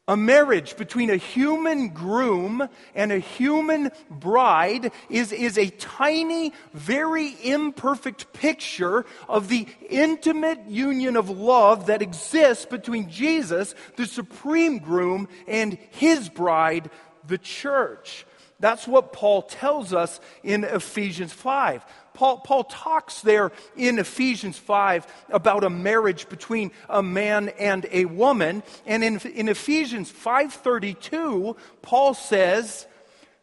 A 0.07 0.17
marriage 0.17 0.77
between 0.77 1.11
a 1.11 1.17
human 1.17 1.89
groom 1.89 2.67
and 2.95 3.11
a 3.11 3.19
human 3.19 3.91
bride 4.09 4.91
is, 5.09 5.31
is 5.31 5.57
a 5.59 5.69
tiny, 5.69 6.53
very 6.73 7.35
imperfect 7.43 8.33
picture 8.33 9.05
of 9.29 9.47
the 9.47 9.67
intimate 9.89 10.67
union 10.67 11.15
of 11.15 11.29
love 11.29 11.85
that 11.85 12.01
exists 12.01 12.65
between 12.65 13.09
Jesus, 13.09 13.75
the 13.95 14.07
supreme 14.07 14.79
groom, 14.79 15.27
and 15.47 15.77
his 15.91 16.29
bride, 16.29 16.89
the 17.27 17.37
church. 17.37 18.25
That's 18.59 18.87
what 18.87 19.13
Paul 19.13 19.43
tells 19.43 19.93
us 19.93 20.19
in 20.43 20.63
Ephesians 20.63 21.33
5. 21.33 21.83
Paul, 22.13 22.39
Paul, 22.39 22.63
talks 22.65 23.21
there 23.21 23.52
in 23.76 24.00
Ephesians 24.00 24.58
5 24.58 25.08
about 25.30 25.63
a 25.63 25.69
marriage 25.69 26.30
between 26.30 26.71
a 26.89 27.02
man 27.02 27.50
and 27.50 27.86
a 27.91 28.06
woman. 28.06 28.63
And 28.86 29.04
in, 29.04 29.19
in 29.19 29.50
Ephesians 29.50 30.12
5.32, 30.12 31.58
Paul 31.82 32.13
says, 32.13 32.86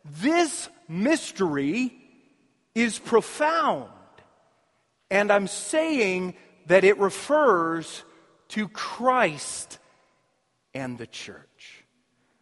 this 0.04 0.68
mystery 0.88 1.92
is 2.74 2.98
profound. 2.98 3.90
And 5.10 5.30
I'm 5.30 5.46
saying 5.46 6.34
that 6.66 6.84
it 6.84 6.98
refers 6.98 8.04
to 8.48 8.68
Christ 8.68 9.78
and 10.74 10.98
the 10.98 11.06
church. 11.06 11.84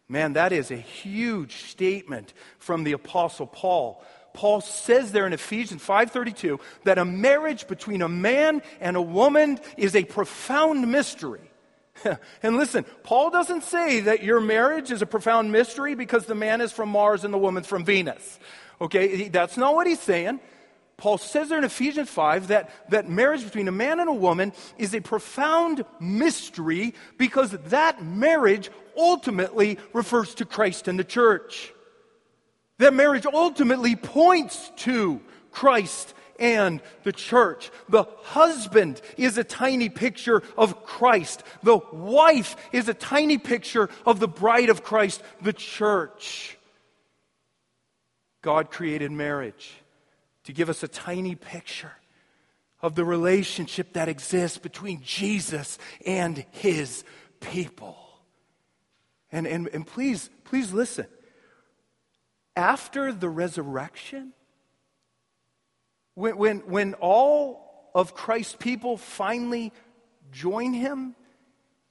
Man, 0.09 0.33
that 0.33 0.53
is 0.53 0.71
a 0.71 0.77
huge 0.77 1.69
statement 1.69 2.33
from 2.59 2.83
the 2.83 2.93
apostle 2.93 3.47
Paul. 3.47 4.03
Paul 4.37 4.61
says 4.61 5.11
there 5.11 5.25
in 5.25 5.33
Ephesians 5.33 5.81
5:32 5.81 6.59
that 6.83 6.99
a 6.99 7.05
marriage 7.05 7.67
between 7.67 8.03
a 8.03 8.07
man 8.07 8.61
and 8.79 8.95
a 8.95 9.01
woman 9.01 9.59
is 9.77 9.95
a 9.95 10.03
profound 10.03 10.91
mystery. 10.91 11.49
and 12.43 12.55
listen, 12.55 12.85
Paul 13.01 13.31
doesn't 13.31 13.63
say 13.63 14.01
that 14.01 14.21
your 14.21 14.39
marriage 14.39 14.91
is 14.91 15.01
a 15.01 15.07
profound 15.07 15.51
mystery 15.51 15.95
because 15.95 16.27
the 16.27 16.35
man 16.35 16.61
is 16.61 16.71
from 16.71 16.89
Mars 16.89 17.23
and 17.23 17.33
the 17.33 17.37
woman's 17.39 17.65
from 17.65 17.83
Venus. 17.83 18.37
Okay, 18.79 19.27
that's 19.29 19.57
not 19.57 19.73
what 19.73 19.87
he's 19.87 19.99
saying. 19.99 20.39
Paul 20.97 21.17
says 21.17 21.49
there 21.49 21.57
in 21.57 21.63
Ephesians 21.63 22.11
5 22.11 22.49
that, 22.49 22.69
that 22.89 23.09
marriage 23.09 23.43
between 23.43 23.67
a 23.67 23.71
man 23.71 23.99
and 23.99 24.07
a 24.07 24.13
woman 24.13 24.53
is 24.77 24.93
a 24.93 25.01
profound 25.01 25.83
mystery 25.99 26.93
because 27.17 27.53
that 27.69 28.03
marriage 28.03 28.69
ultimately 28.95 29.79
refers 29.93 30.35
to 30.35 30.45
Christ 30.45 30.87
and 30.87 30.99
the 30.99 31.03
church. 31.03 31.73
That 32.79 32.93
marriage 32.93 33.25
ultimately 33.25 33.95
points 33.95 34.71
to 34.77 35.21
Christ 35.51 36.13
and 36.39 36.81
the 37.03 37.11
church. 37.11 37.71
The 37.89 38.03
husband 38.21 39.01
is 39.17 39.37
a 39.37 39.43
tiny 39.43 39.89
picture 39.89 40.43
of 40.55 40.83
Christ. 40.83 41.43
The 41.63 41.79
wife 41.91 42.55
is 42.71 42.87
a 42.87 42.93
tiny 42.93 43.37
picture 43.37 43.89
of 44.05 44.19
the 44.19 44.27
bride 44.27 44.69
of 44.69 44.83
Christ, 44.83 45.23
the 45.41 45.53
church. 45.53 46.57
God 48.41 48.69
created 48.69 49.11
marriage 49.11 49.73
to 50.43 50.53
give 50.53 50.69
us 50.69 50.83
a 50.83 50.87
tiny 50.87 51.35
picture 51.35 51.91
of 52.81 52.93
the 52.93 53.03
relationship 53.03 53.93
that 53.93 54.07
exists 54.07 54.59
between 54.59 55.01
Jesus 55.01 55.79
and 56.05 56.45
his 56.51 57.03
people. 57.39 57.97
And, 59.31 59.47
and, 59.47 59.67
and 59.73 59.85
please, 59.85 60.29
please 60.45 60.71
listen. 60.71 61.07
After 62.57 63.13
the 63.13 63.29
resurrection, 63.29 64.33
when, 66.15 66.37
when, 66.37 66.57
when 66.61 66.93
all 66.95 67.91
of 67.93 68.15
Christ's 68.15 68.55
people 68.55 68.97
finally 68.97 69.71
join 70.31 70.73
him 70.73 71.15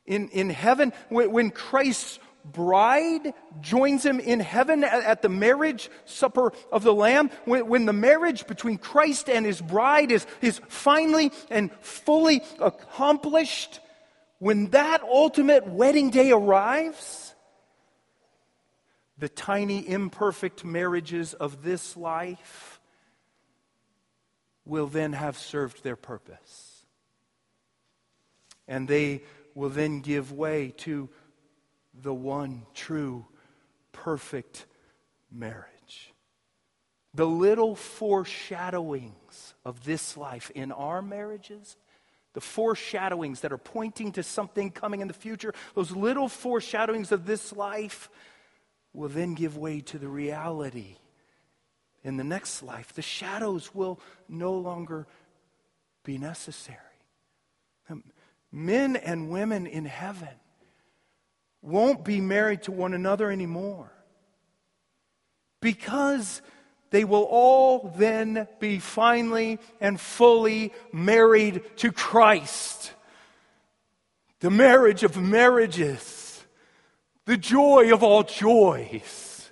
in, 0.06 0.28
in 0.30 0.50
heaven, 0.50 0.92
when, 1.08 1.30
when 1.30 1.50
Christ's 1.52 2.18
bride 2.44 3.32
joins 3.60 4.04
him 4.04 4.18
in 4.18 4.40
heaven 4.40 4.82
at, 4.82 5.22
the 5.22 5.28
marriage 5.28 5.88
supper 6.04 6.52
of 6.72 6.82
the 6.82 6.92
Lamb, 6.92 7.30
when, 7.44 7.68
when 7.68 7.86
the 7.86 7.92
marriage 7.92 8.48
between 8.48 8.76
Christ 8.76 9.28
and 9.30 9.46
his 9.46 9.60
bride 9.60 10.10
is, 10.10 10.26
is 10.42 10.60
finally 10.66 11.30
and 11.48 11.70
fully 11.80 12.42
accomplished, 12.60 13.78
when 14.40 14.70
that 14.70 15.02
ultimate 15.02 15.68
wedding 15.68 16.10
day 16.10 16.32
arrives, 16.32 17.25
the 19.18 19.28
tiny, 19.28 19.88
imperfect 19.88 20.64
marriages 20.64 21.34
of 21.34 21.62
this 21.62 21.96
life 21.96 22.80
will 24.64 24.86
then 24.86 25.12
have 25.12 25.38
served 25.38 25.82
their 25.82 25.96
purpose. 25.96 26.84
And 28.68 28.86
they 28.86 29.22
will 29.54 29.70
then 29.70 30.00
give 30.00 30.32
way 30.32 30.74
to 30.78 31.08
the 31.94 32.12
one 32.12 32.66
true, 32.74 33.24
perfect 33.92 34.66
marriage. 35.30 36.12
The 37.14 37.26
little 37.26 37.74
foreshadowings 37.74 39.54
of 39.64 39.84
this 39.84 40.16
life 40.16 40.50
in 40.54 40.72
our 40.72 41.00
marriages, 41.00 41.76
the 42.34 42.42
foreshadowings 42.42 43.40
that 43.40 43.52
are 43.52 43.58
pointing 43.58 44.12
to 44.12 44.22
something 44.22 44.70
coming 44.70 45.00
in 45.00 45.08
the 45.08 45.14
future, 45.14 45.54
those 45.74 45.92
little 45.92 46.28
foreshadowings 46.28 47.12
of 47.12 47.24
this 47.24 47.54
life 47.54 48.10
will 48.96 49.08
then 49.08 49.34
give 49.34 49.56
way 49.56 49.80
to 49.82 49.98
the 49.98 50.08
reality 50.08 50.96
in 52.02 52.16
the 52.16 52.24
next 52.24 52.62
life. 52.62 52.92
The 52.94 53.02
shadows 53.02 53.74
will 53.74 54.00
no 54.28 54.54
longer 54.54 55.06
be 56.02 56.18
necessary. 56.18 56.78
Um, 57.90 58.04
men 58.50 58.96
and 58.96 59.28
women 59.28 59.66
in 59.66 59.84
heaven 59.84 60.28
won't 61.60 62.04
be 62.04 62.20
married 62.20 62.62
to 62.62 62.72
one 62.72 62.94
another 62.94 63.30
anymore. 63.30 63.92
Because 65.60 66.40
they 66.90 67.04
will 67.04 67.24
all 67.24 67.92
then 67.96 68.46
be 68.60 68.78
finally 68.78 69.58
and 69.80 70.00
fully 70.00 70.72
married 70.92 71.62
to 71.78 71.92
Christ. 71.92 72.92
The 74.40 74.50
marriage 74.50 75.02
of 75.02 75.16
marriages, 75.16 76.25
the 77.26 77.36
joy 77.36 77.92
of 77.92 78.02
all 78.02 78.22
joys. 78.22 79.50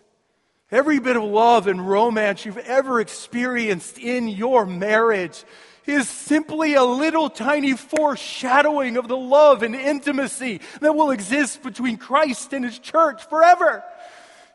Every 0.70 0.98
bit 0.98 1.16
of 1.16 1.22
love 1.22 1.66
and 1.66 1.86
romance 1.86 2.44
you've 2.44 2.58
ever 2.58 3.00
experienced 3.00 3.98
in 3.98 4.28
your 4.28 4.64
marriage 4.64 5.44
is 5.86 6.08
simply 6.08 6.74
a 6.74 6.84
little 6.84 7.28
tiny 7.28 7.74
foreshadowing 7.74 8.96
of 8.96 9.06
the 9.06 9.16
love 9.16 9.62
and 9.62 9.74
intimacy 9.74 10.60
that 10.80 10.94
will 10.94 11.10
exist 11.10 11.62
between 11.62 11.98
Christ 11.98 12.52
and 12.52 12.64
His 12.64 12.78
church 12.78 13.22
forever. 13.28 13.84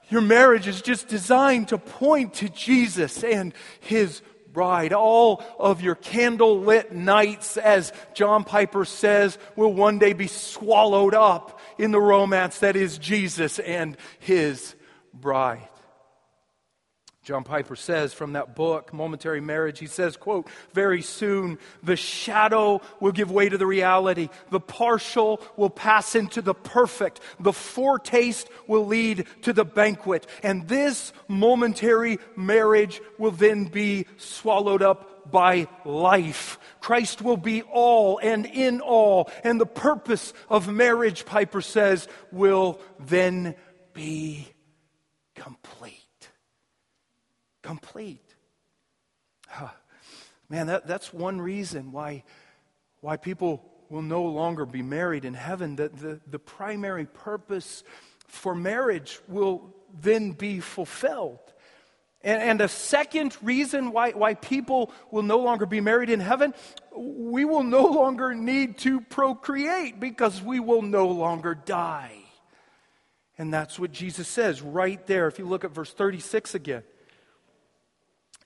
Your 0.10 0.22
marriage 0.22 0.68
is 0.68 0.82
just 0.82 1.08
designed 1.08 1.68
to 1.68 1.78
point 1.78 2.36
to 2.36 2.50
Jesus 2.50 3.24
and 3.24 3.54
His 3.82 4.24
bride. 4.52 4.92
All 4.92 5.44
of 5.60 5.82
your 5.82 5.96
candle 5.96 6.62
lit 6.62 6.92
nights, 6.92 7.58
as 7.58 7.94
John 8.16 8.44
Piper 8.44 8.86
says, 8.86 9.38
will 9.56 9.74
one 9.74 10.00
day 10.00 10.14
be 10.14 10.28
swallowed 10.28 11.14
up 11.14 11.59
in 11.80 11.92
the 11.92 12.00
romance 12.00 12.60
that 12.60 12.76
is 12.76 13.00
Jesus 13.00 13.58
and 13.58 13.98
His 14.20 14.76
bride. 15.14 15.68
John 17.24 17.44
Piper 17.44 17.76
says 17.76 18.12
from 18.12 18.34
that 18.34 18.56
book, 18.56 18.92
Momentary 18.92 19.40
Marriage, 19.40 19.78
he 19.78 19.86
says, 19.86 20.18
quote, 20.18 20.48
very 20.74 21.04
soon 21.04 21.60
the 21.84 21.96
shadow 21.96 22.82
will 23.00 23.12
give 23.12 23.30
way 23.30 23.48
to 23.48 23.58
the 23.58 23.68
reality. 23.68 24.30
The 24.50 24.60
partial 24.60 25.40
will 25.56 25.70
pass 25.70 26.16
into 26.16 26.42
the 26.42 26.56
perfect. 26.56 27.20
The 27.40 27.54
foretaste 27.54 28.50
will 28.68 28.88
lead 28.88 29.28
to 29.44 29.54
the 29.54 29.64
banquet. 29.64 30.26
And 30.42 30.68
this 30.68 31.14
momentary 31.28 32.18
marriage 32.36 33.00
will 33.20 33.32
then 33.32 33.66
be 33.66 34.08
swallowed 34.18 34.82
up 34.82 35.19
by 35.32 35.68
life. 35.86 36.60
Christ 36.80 37.22
will 37.22 37.38
be 37.38 37.62
all 37.64 38.20
and 38.22 38.46
in 38.46 38.82
all. 38.82 39.30
And 39.44 39.60
the 39.60 39.66
purpose 39.66 40.34
of 40.50 40.68
marriage, 40.68 41.26
Piper 41.26 41.62
says, 41.62 42.08
will 42.32 42.80
then 43.00 43.56
be 43.94 44.48
complete 45.36 46.10
complete. 47.70 48.36
Man, 50.50 50.66
that, 50.68 50.88
that's 50.88 51.14
one 51.14 51.40
reason 51.40 51.92
why, 51.92 52.24
why 53.02 53.18
people 53.18 53.64
will 53.90 54.02
no 54.02 54.24
longer 54.24 54.66
be 54.66 54.82
married 54.82 55.24
in 55.24 55.36
heaven. 55.36 55.76
The, 55.76 55.90
the, 55.90 56.20
the 56.26 56.40
primary 56.40 57.06
purpose 57.06 57.84
for 58.26 58.56
marriage 58.56 59.20
will 59.28 59.76
then 60.02 60.32
be 60.32 60.60
fulfilled. 60.60 61.49
And, 62.22 62.42
and 62.42 62.62
a 62.62 62.68
second 62.68 63.38
reason 63.42 63.92
why, 63.92 64.12
why 64.12 64.34
people 64.34 64.92
will 65.12 65.24
no 65.24 65.40
longer 65.40 65.66
be 65.66 65.80
married 65.80 66.10
in 66.10 66.20
heaven, 66.20 66.54
we 66.96 67.46
will 67.46 67.64
no 67.64 67.86
longer 67.86 68.34
need 68.34 68.78
to 68.80 69.02
procreate 69.02 70.00
because 70.00 70.42
we 70.42 70.60
will 70.60 70.82
no 70.82 71.08
longer 71.08 71.56
die. 71.56 72.14
And 73.38 73.54
that's 73.54 73.80
what 73.80 73.94
Jesus 73.94 74.28
says 74.28 74.62
right 74.62 75.06
there. 75.08 75.28
If 75.28 75.40
you 75.40 75.46
look 75.46 75.64
at 75.64 75.72
verse 75.72 75.94
36 75.94 76.56
again. 76.56 76.84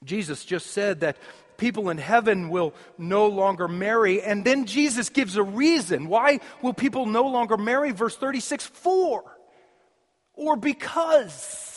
Jesus 0.03 0.45
just 0.45 0.67
said 0.67 0.99
that 0.99 1.17
people 1.57 1.89
in 1.89 1.97
heaven 1.97 2.49
will 2.49 2.75
no 2.97 3.27
longer 3.27 3.67
marry. 3.67 4.21
And 4.21 4.45
then 4.45 4.65
Jesus 4.65 5.09
gives 5.09 5.35
a 5.35 5.43
reason. 5.43 6.07
Why 6.07 6.41
will 6.61 6.73
people 6.73 7.07
no 7.07 7.23
longer 7.23 7.57
marry? 7.57 7.91
Verse 7.91 8.15
36 8.15 8.67
for 8.67 9.23
or 10.35 10.55
because 10.55 11.72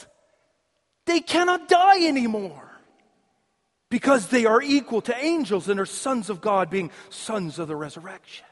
they 1.07 1.21
cannot 1.21 1.69
die 1.69 2.07
anymore. 2.07 2.63
Because 3.89 4.29
they 4.29 4.47
are 4.47 4.61
equal 4.61 5.01
to 5.03 5.17
angels 5.17 5.69
and 5.69 5.79
are 5.79 5.87
sons 5.87 6.29
of 6.29 6.41
God, 6.41 6.71
being 6.71 6.91
sons 7.09 7.61
of 7.61 7.69
the 7.69 7.77
resurrection. 7.77 8.45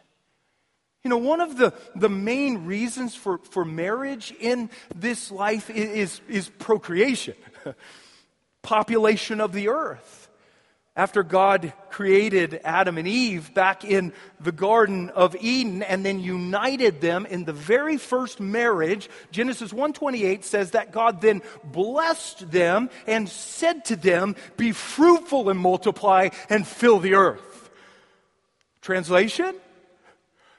You 1.02 1.10
know, 1.10 1.18
one 1.18 1.40
of 1.40 1.58
the, 1.58 1.74
the 1.94 2.08
main 2.08 2.64
reasons 2.64 3.14
for, 3.14 3.38
for 3.38 3.64
marriage 3.64 4.32
in 4.40 4.70
this 4.94 5.30
life 5.30 5.68
is, 5.68 6.20
is, 6.28 6.48
procreation. 6.48 7.34
population 8.62 9.40
of 9.40 9.52
the 9.52 9.68
earth. 9.68 10.23
After 10.96 11.24
God 11.24 11.72
created 11.90 12.60
Adam 12.62 12.98
and 12.98 13.08
Eve 13.08 13.52
back 13.52 13.84
in 13.84 14.12
the 14.38 14.52
Garden 14.52 15.10
of 15.10 15.34
Eden 15.40 15.82
and 15.82 16.06
then 16.06 16.20
united 16.20 17.00
them 17.00 17.26
in 17.26 17.44
the 17.44 17.52
very 17.52 17.96
first 17.96 18.38
marriage, 18.38 19.10
Genesis 19.32 19.72
1:28 19.72 20.44
says 20.44 20.70
that 20.70 20.92
God 20.92 21.20
then 21.20 21.42
blessed 21.64 22.48
them 22.52 22.90
and 23.08 23.28
said 23.28 23.84
to 23.86 23.96
them, 23.96 24.36
"Be 24.56 24.70
fruitful 24.70 25.50
and 25.50 25.58
multiply 25.58 26.28
and 26.48 26.64
fill 26.64 27.00
the 27.00 27.14
earth." 27.14 27.70
Translation? 28.80 29.56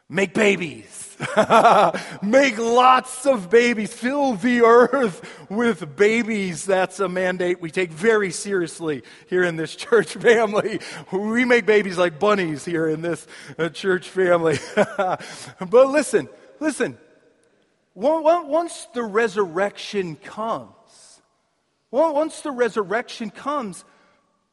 Make 0.07 0.35
babies. 0.35 1.17
Make 2.21 2.57
lots 2.59 3.25
of 3.25 3.49
babies. 3.49 3.91
Fill 3.91 4.35
the 4.35 4.61
earth 4.61 5.47
with 5.49 5.95
babies. 5.95 6.65
That's 6.65 6.99
a 6.99 7.09
mandate 7.09 7.59
we 7.59 7.71
take 7.71 7.89
very 7.89 8.31
seriously 8.31 9.01
here 9.27 9.43
in 9.43 9.55
this 9.55 9.75
church 9.75 10.13
family. 10.13 10.79
We 11.11 11.45
make 11.45 11.65
babies 11.65 11.97
like 11.97 12.19
bunnies 12.19 12.65
here 12.65 12.87
in 12.87 13.01
this 13.01 13.25
uh, 13.57 13.69
church 13.69 14.09
family. 14.09 14.59
but 14.75 15.27
listen, 15.71 16.29
listen. 16.59 16.97
Once 17.95 18.87
the 18.93 19.03
resurrection 19.03 20.17
comes, 20.17 21.21
once 21.91 22.41
the 22.41 22.51
resurrection 22.51 23.29
comes, 23.29 23.85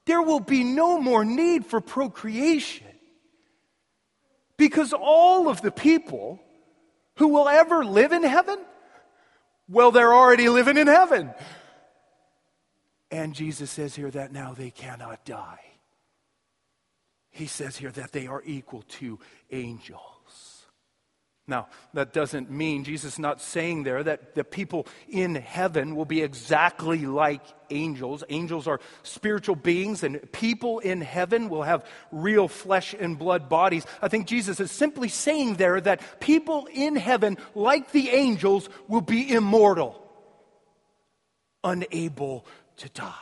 there 0.07 0.23
will 0.23 0.41
be 0.41 0.63
no 0.63 0.99
more 0.99 1.25
need 1.25 1.67
for 1.67 1.81
procreation. 1.81 2.87
Because 4.63 4.93
all 4.93 5.49
of 5.49 5.61
the 5.61 5.73
people 5.73 6.39
who 7.17 7.27
will 7.27 7.49
ever 7.49 7.85
live 7.85 8.13
in 8.13 8.23
heaven? 8.23 8.61
Well, 9.69 9.91
they're 9.91 10.15
already 10.15 10.49
living 10.49 10.77
in 10.77 10.87
heaven. 10.87 11.35
And 13.11 13.35
Jesus 13.35 13.73
says 13.73 13.97
here 13.97 14.13
that 14.13 14.33
now 14.33 14.55
they 14.55 14.71
cannot 14.71 15.25
die. 15.25 15.59
He 17.31 17.47
says 17.47 17.77
here 17.77 17.91
that 17.91 18.13
they 18.13 18.29
are 18.29 18.41
equal 18.47 18.83
to 19.01 19.19
angels. 19.51 20.12
Now, 21.53 21.69
that 21.93 22.15
doesn't 22.15 22.51
mean, 22.51 22.83
Jesus 22.83 23.13
is 23.13 23.19
not 23.19 23.39
saying 23.43 23.83
there 23.83 24.03
that 24.03 24.35
the 24.35 24.43
people 24.43 24.87
in 25.07 25.35
heaven 25.35 25.95
will 25.95 26.07
be 26.07 26.23
exactly 26.23 27.05
like 27.05 27.43
angels. 27.69 28.25
Angels 28.31 28.67
are 28.67 28.81
spiritual 29.03 29.57
beings, 29.57 30.03
and 30.03 30.33
people 30.33 30.79
in 30.79 31.03
heaven 31.03 31.51
will 31.51 31.63
have 31.63 31.85
real 32.11 32.49
flesh 32.49 32.95
and 32.99 33.19
blood 33.19 33.51
bodies. 33.51 33.85
I 34.01 34.09
think 34.09 34.29
Jesus 34.29 34.61
is 34.61 34.71
simply 34.71 35.09
saying 35.09 35.57
there 35.57 35.79
that 35.79 36.21
people 36.21 36.69
in 36.73 36.97
heaven, 36.97 37.37
like 37.55 37.93
the 37.93 38.09
angels, 38.09 38.71
will 38.89 39.03
be 39.03 39.31
immortal, 39.31 40.03
unable 41.63 42.47
to 42.79 42.89
die 42.89 43.13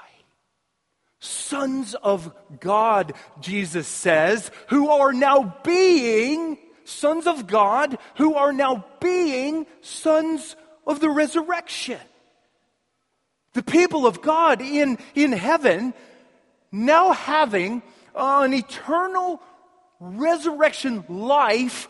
sons 1.23 1.95
of 1.97 2.33
God, 2.61 3.13
Jesus 3.43 3.87
says, 3.87 4.51
who 4.69 4.89
are 4.89 5.13
now 5.13 5.55
being 5.63 6.57
sons 6.91 7.27
of 7.27 7.47
God 7.47 7.99
who 8.17 8.35
are 8.35 8.53
now 8.53 8.85
being 9.01 9.67
sons 9.81 10.57
of 10.87 11.01
the 11.01 11.11
resurrection. 11.11 12.01
The 13.55 13.63
people 13.63 14.07
of 14.07 14.23
God 14.23 14.61
in, 14.61 14.99
in 15.15 15.33
heaven 15.33 15.95
now 16.73 17.13
having 17.13 17.83
an 18.15 18.55
eternal 18.55 19.41
resurrection 19.99 21.05
life 21.09 21.89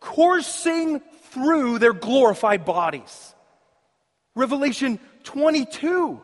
coursing 0.00 1.00
through 1.30 1.78
their 1.78 1.92
glorified 1.92 2.64
bodies. 2.64 3.34
Revelation 4.34 4.98
22, 5.24 6.20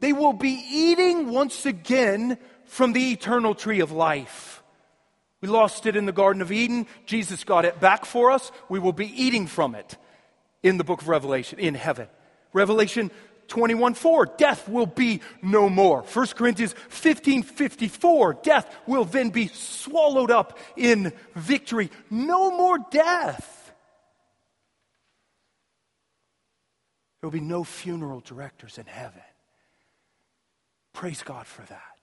they 0.00 0.12
will 0.12 0.32
be 0.32 0.62
eating 0.70 1.30
once 1.30 1.66
again 1.66 2.38
from 2.66 2.92
the 2.92 3.12
eternal 3.12 3.54
tree 3.54 3.80
of 3.80 3.92
life. 3.92 4.55
We 5.40 5.48
lost 5.48 5.86
it 5.86 5.96
in 5.96 6.06
the 6.06 6.12
Garden 6.12 6.42
of 6.42 6.50
Eden. 6.50 6.86
Jesus 7.04 7.44
got 7.44 7.64
it 7.64 7.78
back 7.80 8.04
for 8.04 8.30
us. 8.30 8.50
We 8.68 8.78
will 8.78 8.92
be 8.92 9.06
eating 9.22 9.46
from 9.46 9.74
it 9.74 9.96
in 10.62 10.78
the 10.78 10.84
book 10.84 11.02
of 11.02 11.08
Revelation, 11.08 11.58
in 11.58 11.74
heaven. 11.74 12.08
Revelation 12.52 13.10
21 13.48 13.94
4, 13.94 14.26
death 14.38 14.68
will 14.68 14.86
be 14.86 15.20
no 15.42 15.68
more. 15.68 16.02
1 16.02 16.26
Corinthians 16.28 16.74
15 16.88 17.42
54, 17.42 18.34
death 18.42 18.74
will 18.86 19.04
then 19.04 19.30
be 19.30 19.48
swallowed 19.48 20.30
up 20.30 20.58
in 20.76 21.12
victory. 21.34 21.90
No 22.10 22.50
more 22.56 22.78
death. 22.90 23.72
There 27.20 27.28
will 27.28 27.38
be 27.38 27.40
no 27.40 27.64
funeral 27.64 28.20
directors 28.20 28.78
in 28.78 28.86
heaven. 28.86 29.22
Praise 30.92 31.22
God 31.22 31.46
for 31.46 31.62
that. 31.62 31.95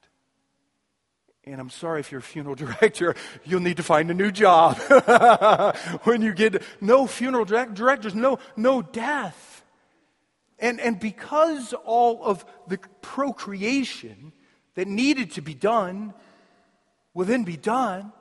And 1.45 1.59
I'm 1.59 1.69
sorry 1.69 1.99
if 1.99 2.11
you're 2.11 2.19
a 2.19 2.23
funeral 2.23 2.55
director, 2.63 3.15
you'll 3.43 3.61
need 3.61 3.77
to 3.77 3.83
find 3.83 4.09
a 4.09 4.13
new 4.13 4.31
job 4.31 4.77
when 6.03 6.21
you 6.21 6.33
get 6.33 6.61
no 6.79 7.07
funeral 7.07 7.45
direct, 7.45 7.73
directors, 7.73 8.15
no, 8.15 8.39
no 8.55 8.81
death. 8.81 9.65
And, 10.59 10.79
and 10.79 10.99
because 10.99 11.73
all 11.85 12.23
of 12.23 12.45
the 12.67 12.77
procreation 13.01 14.31
that 14.75 14.87
needed 14.87 15.31
to 15.31 15.41
be 15.41 15.53
done 15.53 16.13
will 17.13 17.25
then 17.25 17.43
be 17.43 17.57
done, 17.57 18.13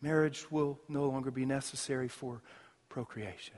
marriage 0.00 0.50
will 0.50 0.80
no 0.88 1.06
longer 1.06 1.30
be 1.30 1.46
necessary 1.46 2.08
for 2.08 2.42
procreation. 2.88 3.54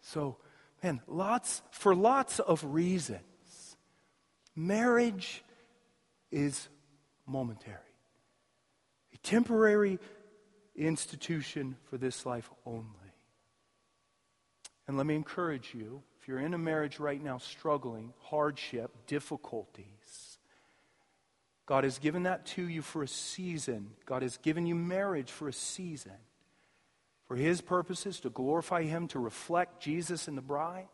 So, 0.00 0.36
man, 0.82 1.00
lots, 1.06 1.62
for 1.70 1.94
lots 1.94 2.38
of 2.40 2.64
reasons, 2.64 3.76
marriage 4.54 5.44
is 6.30 6.68
momentary, 7.26 7.76
a 9.14 9.18
temporary 9.18 9.98
institution 10.74 11.76
for 11.90 11.98
this 11.98 12.26
life 12.26 12.50
only. 12.64 12.84
And 14.86 14.96
let 14.96 15.06
me 15.06 15.14
encourage 15.16 15.74
you 15.74 16.02
if 16.20 16.28
you're 16.28 16.38
in 16.38 16.54
a 16.54 16.58
marriage 16.58 16.98
right 16.98 17.22
now 17.22 17.38
struggling, 17.38 18.12
hardship, 18.20 18.90
difficulties, 19.06 20.38
God 21.66 21.82
has 21.82 21.98
given 21.98 22.22
that 22.22 22.46
to 22.46 22.68
you 22.68 22.80
for 22.80 23.02
a 23.02 23.08
season. 23.08 23.90
God 24.06 24.22
has 24.22 24.36
given 24.36 24.66
you 24.66 24.76
marriage 24.76 25.30
for 25.30 25.48
a 25.48 25.52
season. 25.52 26.12
For 27.26 27.34
His 27.34 27.60
purposes, 27.60 28.20
to 28.20 28.30
glorify 28.30 28.84
Him, 28.84 29.08
to 29.08 29.18
reflect 29.18 29.82
Jesus 29.82 30.28
in 30.28 30.36
the 30.36 30.42
bride, 30.42 30.86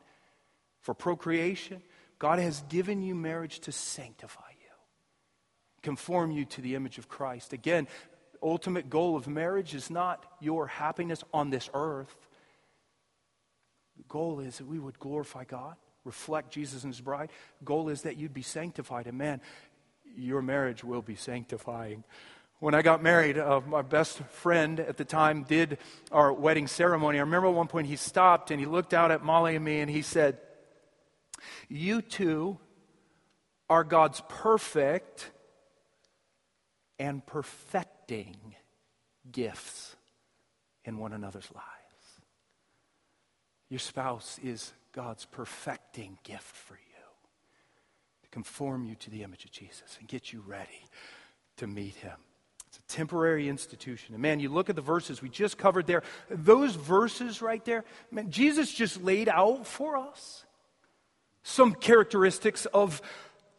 for 0.80 0.94
procreation. 0.94 1.82
God 2.18 2.38
has 2.38 2.62
given 2.70 3.02
you 3.02 3.14
marriage 3.14 3.60
to 3.60 3.72
sanctify 3.72 4.51
conform 5.82 6.30
you 6.30 6.44
to 6.46 6.60
the 6.60 6.74
image 6.74 6.98
of 6.98 7.08
Christ. 7.08 7.52
Again, 7.52 7.88
ultimate 8.42 8.90
goal 8.90 9.16
of 9.16 9.28
marriage 9.28 9.74
is 9.74 9.90
not 9.90 10.24
your 10.40 10.66
happiness 10.66 11.22
on 11.32 11.50
this 11.50 11.70
earth. 11.74 12.14
The 13.96 14.04
goal 14.08 14.40
is 14.40 14.58
that 14.58 14.66
we 14.66 14.78
would 14.78 14.98
glorify 14.98 15.44
God, 15.44 15.76
reflect 16.04 16.50
Jesus 16.50 16.84
and 16.84 16.92
his 16.92 17.00
bride. 17.00 17.30
Goal 17.64 17.88
is 17.88 18.02
that 18.02 18.16
you'd 18.16 18.34
be 18.34 18.42
sanctified. 18.42 19.06
And 19.06 19.18
man, 19.18 19.40
your 20.16 20.42
marriage 20.42 20.82
will 20.82 21.02
be 21.02 21.14
sanctifying. 21.14 22.04
When 22.58 22.74
I 22.74 22.82
got 22.82 23.02
married, 23.02 23.38
uh, 23.38 23.60
my 23.66 23.82
best 23.82 24.18
friend 24.18 24.78
at 24.78 24.96
the 24.96 25.04
time 25.04 25.42
did 25.42 25.78
our 26.12 26.32
wedding 26.32 26.68
ceremony. 26.68 27.18
I 27.18 27.22
remember 27.22 27.48
at 27.48 27.54
one 27.54 27.66
point 27.66 27.88
he 27.88 27.96
stopped 27.96 28.50
and 28.50 28.60
he 28.60 28.66
looked 28.66 28.94
out 28.94 29.10
at 29.10 29.24
Molly 29.24 29.56
and 29.56 29.64
me 29.64 29.80
and 29.80 29.90
he 29.90 30.02
said, 30.02 30.38
You 31.68 32.02
two 32.02 32.58
are 33.68 33.82
God's 33.82 34.22
perfect 34.28 35.31
and 36.98 37.24
perfecting 37.26 38.54
gifts 39.30 39.96
in 40.84 40.98
one 40.98 41.12
another's 41.12 41.48
lives. 41.54 41.66
Your 43.68 43.78
spouse 43.78 44.38
is 44.42 44.72
God's 44.92 45.24
perfecting 45.24 46.18
gift 46.22 46.42
for 46.42 46.74
you 46.74 46.80
to 48.22 48.28
conform 48.30 48.84
you 48.84 48.94
to 48.96 49.10
the 49.10 49.22
image 49.22 49.44
of 49.44 49.50
Jesus 49.50 49.96
and 49.98 50.08
get 50.08 50.32
you 50.32 50.42
ready 50.46 50.86
to 51.56 51.66
meet 51.66 51.94
him. 51.94 52.16
It's 52.68 52.78
a 52.78 52.96
temporary 52.96 53.48
institution. 53.48 54.14
And 54.14 54.22
man, 54.22 54.40
you 54.40 54.48
look 54.48 54.70
at 54.70 54.76
the 54.76 54.82
verses 54.82 55.20
we 55.20 55.28
just 55.28 55.58
covered 55.58 55.86
there, 55.86 56.02
those 56.30 56.74
verses 56.74 57.42
right 57.42 57.62
there, 57.64 57.84
man, 58.10 58.30
Jesus 58.30 58.72
just 58.72 59.02
laid 59.02 59.28
out 59.28 59.66
for 59.66 59.96
us 59.96 60.44
some 61.42 61.74
characteristics 61.74 62.66
of 62.66 63.02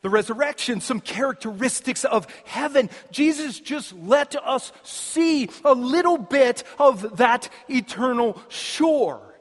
the 0.04 0.10
resurrection, 0.10 0.82
some 0.82 1.00
characteristics 1.00 2.06
of 2.06 2.28
heaven. 2.46 2.90
Jesus 3.10 3.60
just 3.60 3.94
let 3.94 4.36
us 4.36 4.72
see 4.84 5.50
a 5.66 5.74
little 5.74 6.18
bit 6.18 6.64
of 6.78 7.18
that 7.18 7.50
eternal 7.70 8.40
shore. 8.50 9.33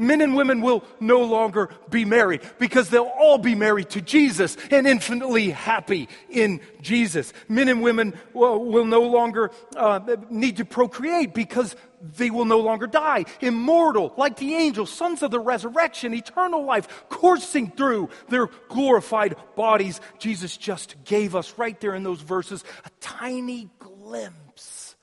Men 0.00 0.20
and 0.20 0.36
women 0.36 0.60
will 0.60 0.84
no 1.00 1.22
longer 1.22 1.70
be 1.90 2.04
married 2.04 2.42
because 2.60 2.88
they'll 2.88 3.02
all 3.18 3.36
be 3.36 3.56
married 3.56 3.90
to 3.90 4.00
Jesus 4.00 4.56
and 4.70 4.86
infinitely 4.86 5.50
happy 5.50 6.08
in 6.30 6.60
Jesus. 6.80 7.32
Men 7.48 7.68
and 7.68 7.82
women 7.82 8.16
will, 8.32 8.64
will 8.64 8.84
no 8.84 9.02
longer 9.02 9.50
uh, 9.74 9.98
need 10.30 10.58
to 10.58 10.64
procreate 10.64 11.34
because 11.34 11.74
they 12.00 12.30
will 12.30 12.44
no 12.44 12.60
longer 12.60 12.86
die. 12.86 13.24
Immortal, 13.40 14.14
like 14.16 14.36
the 14.36 14.54
angels, 14.54 14.90
sons 14.90 15.24
of 15.24 15.32
the 15.32 15.40
resurrection, 15.40 16.14
eternal 16.14 16.64
life, 16.64 17.08
coursing 17.08 17.72
through 17.72 18.08
their 18.28 18.46
glorified 18.68 19.34
bodies. 19.56 20.00
Jesus 20.20 20.56
just 20.56 20.94
gave 21.04 21.34
us 21.34 21.58
right 21.58 21.78
there 21.80 21.96
in 21.96 22.04
those 22.04 22.20
verses 22.20 22.62
a 22.84 22.90
tiny 23.00 23.68
glimpse 23.80 24.94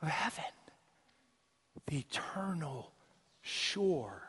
of 0.00 0.08
heaven, 0.08 0.44
the 1.86 1.98
eternal 1.98 2.91
shore. 3.42 4.22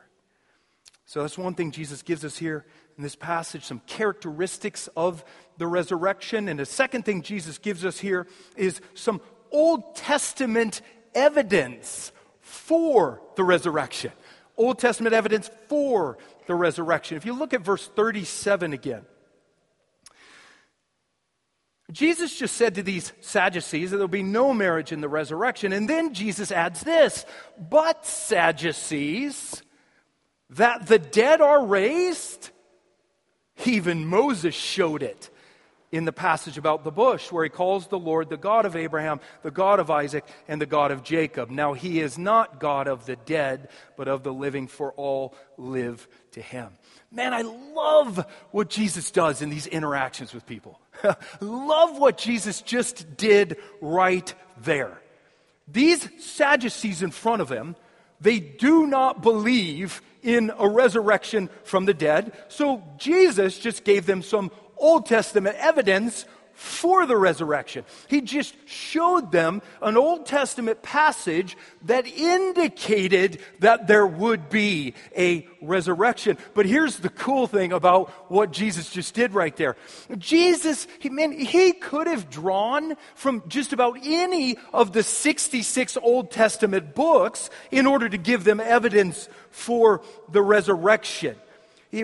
So 1.06 1.22
that's 1.22 1.38
one 1.38 1.54
thing 1.54 1.72
Jesus 1.72 2.02
gives 2.02 2.26
us 2.26 2.38
here 2.38 2.66
in 2.98 3.04
this 3.04 3.16
passage 3.16 3.64
some 3.64 3.82
characteristics 3.88 4.90
of 4.96 5.24
the 5.58 5.68
resurrection. 5.68 6.50
And 6.50 6.60
the 6.60 6.66
second 6.66 7.06
thing 7.06 7.22
Jesus 7.22 7.58
gives 7.58 7.86
us 7.86 8.00
here 8.00 8.28
is 8.56 8.82
some 8.94 9.22
Old 9.52 9.96
Testament 9.96 10.82
evidence 11.14 12.12
for 12.42 13.22
the 13.36 13.44
resurrection. 13.44 14.12
Old 14.58 14.80
Testament 14.80 15.14
evidence 15.14 15.50
for 15.68 16.18
the 16.48 16.56
resurrection. 16.56 17.18
If 17.18 17.26
you 17.26 17.34
look 17.34 17.54
at 17.54 17.62
verse 17.62 17.88
37 17.88 18.74
again, 18.74 19.06
Jesus 21.94 22.36
just 22.36 22.58
said 22.58 22.76
to 22.76 22.84
these 22.84 23.14
Sadducees 23.22 23.92
that 23.92 23.98
there'll 23.98 24.08
be 24.08 24.24
no 24.24 24.54
marriage 24.54 24.92
in 24.92 25.00
the 25.00 25.08
resurrection. 25.08 25.72
And 25.72 25.88
then 25.88 26.14
Jesus 26.14 26.52
adds 26.52 26.82
this 26.82 27.26
But, 27.58 28.06
Sadducees, 28.06 29.62
that 30.50 30.88
the 30.88 31.00
dead 31.00 31.40
are 31.40 31.66
raised, 31.66 32.50
even 33.66 34.06
Moses 34.06 34.56
showed 34.56 35.04
it 35.04 35.30
in 35.94 36.06
the 36.06 36.12
passage 36.12 36.58
about 36.58 36.84
the 36.84 36.92
bush, 36.92 37.32
where 37.32 37.44
he 37.44 37.52
calls 37.52 37.86
the 37.86 38.00
Lord 38.00 38.28
the 38.28 38.36
God 38.36 38.66
of 38.66 38.76
Abraham, 38.76 39.20
the 39.44 39.52
God 39.52 39.80
of 39.80 39.92
Isaac, 39.92 40.26
and 40.48 40.60
the 40.60 40.66
God 40.66 40.90
of 40.90 41.04
Jacob. 41.04 41.52
Now, 41.52 41.74
he 41.74 42.00
is 42.00 42.18
not 42.18 42.60
God 42.60 42.88
of 42.88 43.06
the 43.06 43.16
dead, 43.16 43.70
but 43.96 44.08
of 44.08 44.24
the 44.24 44.34
living, 44.34 44.66
for 44.66 44.92
all 44.94 45.36
live 45.56 46.08
to 46.32 46.42
him. 46.42 46.70
Man, 47.12 47.32
I 47.32 47.44
love 47.44 48.26
what 48.50 48.72
Jesus 48.72 49.12
does 49.12 49.44
in 49.44 49.52
these 49.52 49.68
interactions 49.68 50.34
with 50.34 50.48
people. 50.48 50.82
love 51.40 52.00
what 52.00 52.18
Jesus 52.18 52.64
just 52.64 53.16
did 53.16 53.58
right 53.80 54.34
there. 54.64 55.00
These 55.68 56.10
Sadducees 56.24 57.04
in 57.04 57.12
front 57.12 57.44
of 57.44 57.52
him, 57.52 57.76
they 58.20 58.40
do 58.40 58.88
not 58.88 59.22
believe 59.22 60.02
in 60.24 60.52
a 60.58 60.68
resurrection 60.68 61.50
from 61.66 61.86
the 61.86 61.94
dead. 61.94 62.32
So 62.48 62.82
Jesus 62.98 63.60
just 63.60 63.84
gave 63.84 64.08
them 64.08 64.24
some 64.24 64.50
Old 64.84 65.06
Testament 65.06 65.56
evidence 65.58 66.26
for 66.54 67.06
the 67.06 67.18
resurrection. 67.18 67.84
He 68.08 68.22
just 68.22 68.56
showed 68.66 69.32
them 69.32 69.62
an 69.82 69.98
Old 69.98 70.26
Testament 70.26 70.84
passage 70.84 71.58
that 71.86 72.06
indicated 72.06 73.40
that 73.60 73.88
there 73.88 74.06
would 74.06 74.50
be 74.50 74.94
a 75.18 75.48
resurrection. 75.62 76.38
But 76.54 76.66
here's 76.66 76.98
the 76.98 77.10
cool 77.10 77.48
thing 77.48 77.74
about 77.74 78.10
what 78.30 78.52
Jesus 78.52 78.92
just 78.92 79.16
did 79.16 79.34
right 79.34 79.56
there. 79.56 79.76
Jesus, 80.18 80.88
he, 81.00 81.10
man, 81.10 81.32
he 81.32 81.72
could 81.72 82.08
have 82.08 82.30
drawn 82.30 82.96
from 83.16 83.44
just 83.48 83.74
about 83.74 83.98
any 84.04 84.58
of 84.74 84.94
the 84.94 85.04
66 85.04 85.98
Old 86.04 86.30
Testament 86.30 86.94
books 86.94 87.50
in 87.72 87.88
order 87.88 88.08
to 88.08 88.18
give 88.18 88.44
them 88.44 88.60
evidence 88.60 89.28
for 89.50 90.04
the 90.32 90.42
resurrection. 90.42 91.36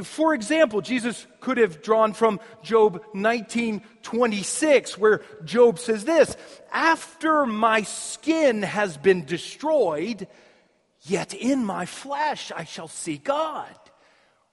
For 0.04 0.36
example, 0.36 0.82
Jesus 0.82 1.26
could 1.40 1.58
have 1.58 1.82
drawn 1.82 2.14
from 2.14 2.40
Job 2.62 3.04
19:26 3.14 4.98
where 4.98 5.22
Job 5.44 5.80
says 5.80 6.06
this, 6.06 6.38
"After 6.72 7.46
my 7.46 7.82
skin 7.82 8.62
has 8.62 8.98
been 8.98 9.26
destroyed, 9.26 10.28
yet 11.02 11.34
in 11.34 11.66
my 11.66 11.86
flesh 11.86 12.52
I 12.56 12.66
shall 12.66 12.88
see 12.88 13.18
God." 13.18 13.76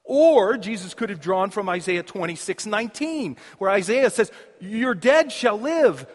Or 0.05 0.57
Jesus 0.57 0.95
could 0.95 1.11
have 1.11 1.21
drawn 1.21 1.51
from 1.51 1.69
Isaiah 1.69 2.03
26:19 2.03 3.37
where 3.59 3.71
Isaiah 3.71 4.11
says, 4.11 4.31
"Your 4.59 4.95
dead 4.95 5.33
shall 5.33 5.61
live, 5.61 6.07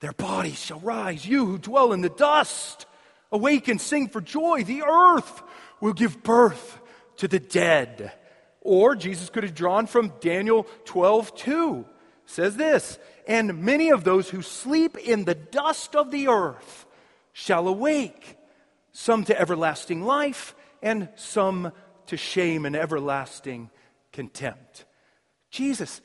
their 0.00 0.12
bodies 0.12 0.58
shall 0.58 0.80
rise. 0.80 1.26
You 1.26 1.44
who 1.46 1.58
dwell 1.58 1.92
in 1.92 2.00
the 2.02 2.08
dust, 2.08 2.86
awake 3.32 3.68
and 3.68 3.80
sing 3.80 4.08
for 4.08 4.20
joy. 4.20 4.64
The 4.64 4.82
earth 4.82 5.42
will 5.80 5.92
give 5.92 6.22
birth 6.22 6.79
to 7.20 7.28
the 7.28 7.38
dead. 7.38 8.12
Or 8.60 8.96
Jesus 8.96 9.30
could 9.30 9.44
have 9.44 9.54
drawn 9.54 9.86
from 9.86 10.12
Daniel 10.20 10.66
12 10.84 11.34
2. 11.36 11.84
Says 12.26 12.56
this, 12.56 12.98
and 13.26 13.62
many 13.62 13.90
of 13.90 14.04
those 14.04 14.30
who 14.30 14.42
sleep 14.42 14.96
in 14.96 15.24
the 15.24 15.34
dust 15.34 15.96
of 15.96 16.10
the 16.10 16.28
earth 16.28 16.86
shall 17.32 17.66
awake, 17.66 18.36
some 18.92 19.24
to 19.24 19.40
everlasting 19.40 20.02
life, 20.04 20.54
and 20.80 21.08
some 21.16 21.72
to 22.06 22.16
shame 22.16 22.66
and 22.66 22.76
everlasting 22.76 23.70
contempt. 24.12 24.84
Jesus, 25.50 26.00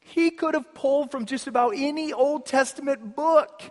he 0.00 0.30
could 0.30 0.54
have 0.54 0.74
pulled 0.74 1.10
from 1.10 1.26
just 1.26 1.46
about 1.46 1.74
any 1.76 2.12
Old 2.12 2.46
Testament 2.46 3.14
book 3.14 3.62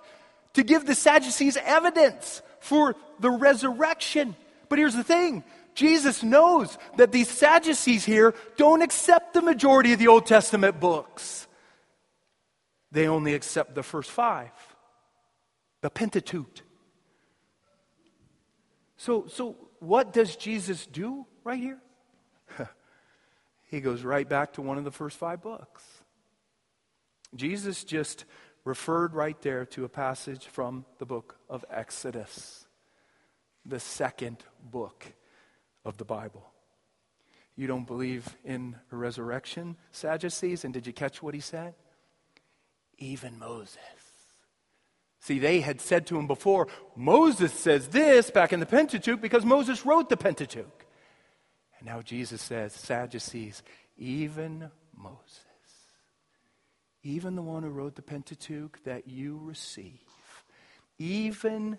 to 0.53 0.63
give 0.63 0.85
the 0.85 0.95
Sadducees 0.95 1.57
evidence 1.57 2.41
for 2.59 2.95
the 3.19 3.31
resurrection. 3.31 4.35
But 4.69 4.79
here's 4.79 4.95
the 4.95 5.03
thing 5.03 5.43
Jesus 5.73 6.23
knows 6.23 6.77
that 6.97 7.11
these 7.11 7.29
Sadducees 7.29 8.05
here 8.05 8.33
don't 8.57 8.81
accept 8.81 9.33
the 9.33 9.41
majority 9.41 9.93
of 9.93 9.99
the 9.99 10.07
Old 10.07 10.25
Testament 10.25 10.79
books. 10.79 11.47
They 12.91 13.07
only 13.07 13.33
accept 13.33 13.73
the 13.73 13.83
first 13.83 14.11
five, 14.11 14.51
the 15.81 15.89
Pentateuch. 15.89 16.61
So, 18.97 19.25
so 19.27 19.55
what 19.79 20.13
does 20.13 20.35
Jesus 20.35 20.85
do 20.85 21.25
right 21.43 21.59
here? 21.59 21.79
he 23.69 23.79
goes 23.79 24.03
right 24.03 24.27
back 24.27 24.53
to 24.53 24.61
one 24.61 24.77
of 24.77 24.83
the 24.83 24.91
first 24.91 25.17
five 25.17 25.41
books. 25.41 25.83
Jesus 27.33 27.85
just 27.85 28.25
referred 28.65 29.13
right 29.13 29.41
there 29.41 29.65
to 29.67 29.85
a 29.85 29.89
passage 29.89 30.45
from 30.45 30.85
the 30.99 31.05
book 31.05 31.39
of 31.49 31.63
Exodus, 31.71 32.67
the 33.65 33.79
second 33.79 34.43
book 34.61 35.13
of 35.85 35.97
the 35.97 36.05
Bible. 36.05 36.51
You 37.55 37.67
don't 37.67 37.85
believe 37.85 38.37
in 38.43 38.75
resurrection, 38.89 39.77
Sadducees? 39.91 40.63
And 40.63 40.73
did 40.73 40.87
you 40.87 40.93
catch 40.93 41.21
what 41.21 41.33
he 41.33 41.41
said? 41.41 41.73
Even 42.97 43.37
Moses. 43.37 43.77
See, 45.19 45.37
they 45.37 45.61
had 45.61 45.79
said 45.79 46.07
to 46.07 46.17
him 46.17 46.25
before, 46.25 46.67
Moses 46.95 47.53
says 47.53 47.89
this 47.89 48.31
back 48.31 48.53
in 48.53 48.59
the 48.59 48.65
Pentateuch 48.65 49.21
because 49.21 49.45
Moses 49.45 49.85
wrote 49.85 50.09
the 50.09 50.17
Pentateuch. 50.17 50.85
And 51.77 51.87
now 51.87 52.01
Jesus 52.01 52.41
says, 52.41 52.73
Sadducees, 52.73 53.61
even 53.97 54.71
Moses, 54.97 55.45
even 57.03 57.35
the 57.35 57.41
one 57.43 57.63
who 57.63 57.69
wrote 57.69 57.95
the 57.95 58.01
Pentateuch 58.01 58.83
that 58.83 59.07
you 59.07 59.39
receive, 59.43 59.99
even 60.97 61.77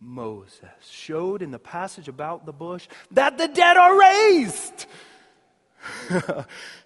Moses 0.00 0.68
showed 0.90 1.42
in 1.42 1.50
the 1.50 1.58
passage 1.58 2.08
about 2.08 2.44
the 2.46 2.52
bush 2.52 2.86
that 3.12 3.38
the 3.38 3.48
dead 3.48 3.76
are 3.76 3.98
raised. 3.98 4.86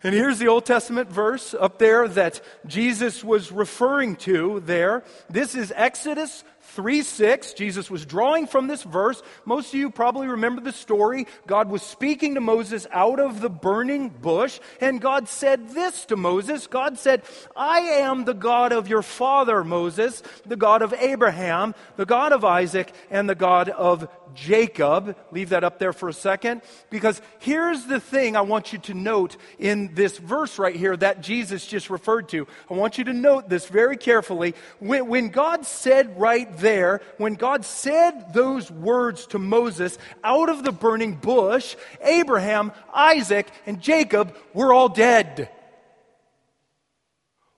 and 0.03 0.15
here's 0.15 0.39
the 0.39 0.49
Old 0.49 0.67
Testament 0.67 1.11
verse 1.11 1.55
up 1.55 1.79
there 1.79 2.07
that 2.09 2.41
Jesus 2.67 3.25
was 3.25 3.51
referring 3.51 4.17
to 4.17 4.61
there. 4.61 5.05
This 5.29 5.55
is 5.55 5.73
Exodus 5.75 6.45
3 6.75 7.03
6. 7.03 7.53
Jesus 7.55 7.91
was 7.91 8.07
drawing 8.07 8.47
from 8.47 8.67
this 8.67 8.83
verse. 8.83 9.23
Most 9.45 9.73
of 9.73 9.81
you 9.81 9.91
probably 9.91 10.29
remember 10.29 10.61
the 10.61 10.73
story. 10.73 11.27
God 11.47 11.69
was 11.69 11.83
speaking 11.83 12.35
to 12.35 12.41
Moses 12.41 12.87
out 12.93 13.21
of 13.21 13.41
the 13.41 13.51
burning 13.51 14.09
bush, 14.09 14.61
and 14.81 15.01
God 15.01 15.29
said 15.29 15.71
this 15.71 16.05
to 16.07 16.17
Moses 16.17 16.67
God 16.67 16.99
said, 16.99 17.23
I 17.57 17.81
am 17.81 18.25
the 18.25 18.35
God 18.35 18.73
of 18.73 18.89
your 18.89 19.03
father, 19.03 19.65
Moses, 19.65 20.23
the 20.47 20.57
God 20.57 20.83
of 20.83 20.93
Abraham, 20.95 21.75
the 21.97 22.07
God 22.07 22.33
of 22.33 22.45
Isaac, 22.45 22.93
and 23.11 23.29
the 23.29 23.35
God 23.35 23.69
of 23.69 24.09
Jacob. 24.35 25.17
Leave 25.31 25.51
that 25.51 25.65
up 25.65 25.79
there 25.79 25.93
for 25.93 26.09
a 26.09 26.13
second. 26.13 26.63
Because 26.89 27.21
here's 27.39 27.87
the 27.87 28.01
thing 28.01 28.37
I 28.37 28.43
want 28.43 28.73
you 28.73 28.79
to 28.81 28.95
note 28.95 29.37
in 29.59 29.95
this 29.95 30.19
verse 30.19 30.59
right 30.59 30.75
here 30.75 30.97
that 30.97 31.21
Jesus 31.21 31.67
just 31.67 31.91
referred 31.91 32.29
to. 32.31 32.47
I 32.71 32.75
want 32.75 32.99
you 32.99 33.05
to 33.05 33.13
note 33.13 33.49
this 33.49 33.67
very 33.67 33.97
carefully. 33.97 34.55
When, 34.79 35.09
when 35.09 35.29
God 35.29 35.67
said 35.67 36.19
right 36.19 36.51
there, 36.61 37.01
when 37.19 37.35
God 37.35 37.65
said 37.65 38.33
those 38.33 38.71
words 38.71 39.27
to 39.29 39.39
Moses 39.39 39.99
out 40.23 40.49
of 40.49 40.65
the 40.65 40.73
burning 40.73 41.15
bush, 41.15 41.77
Abraham, 42.01 42.73
Isaac, 42.95 43.49
and 43.67 43.81
Jacob 43.81 44.37
were 44.55 44.73
all 44.73 44.89
dead. 44.89 45.51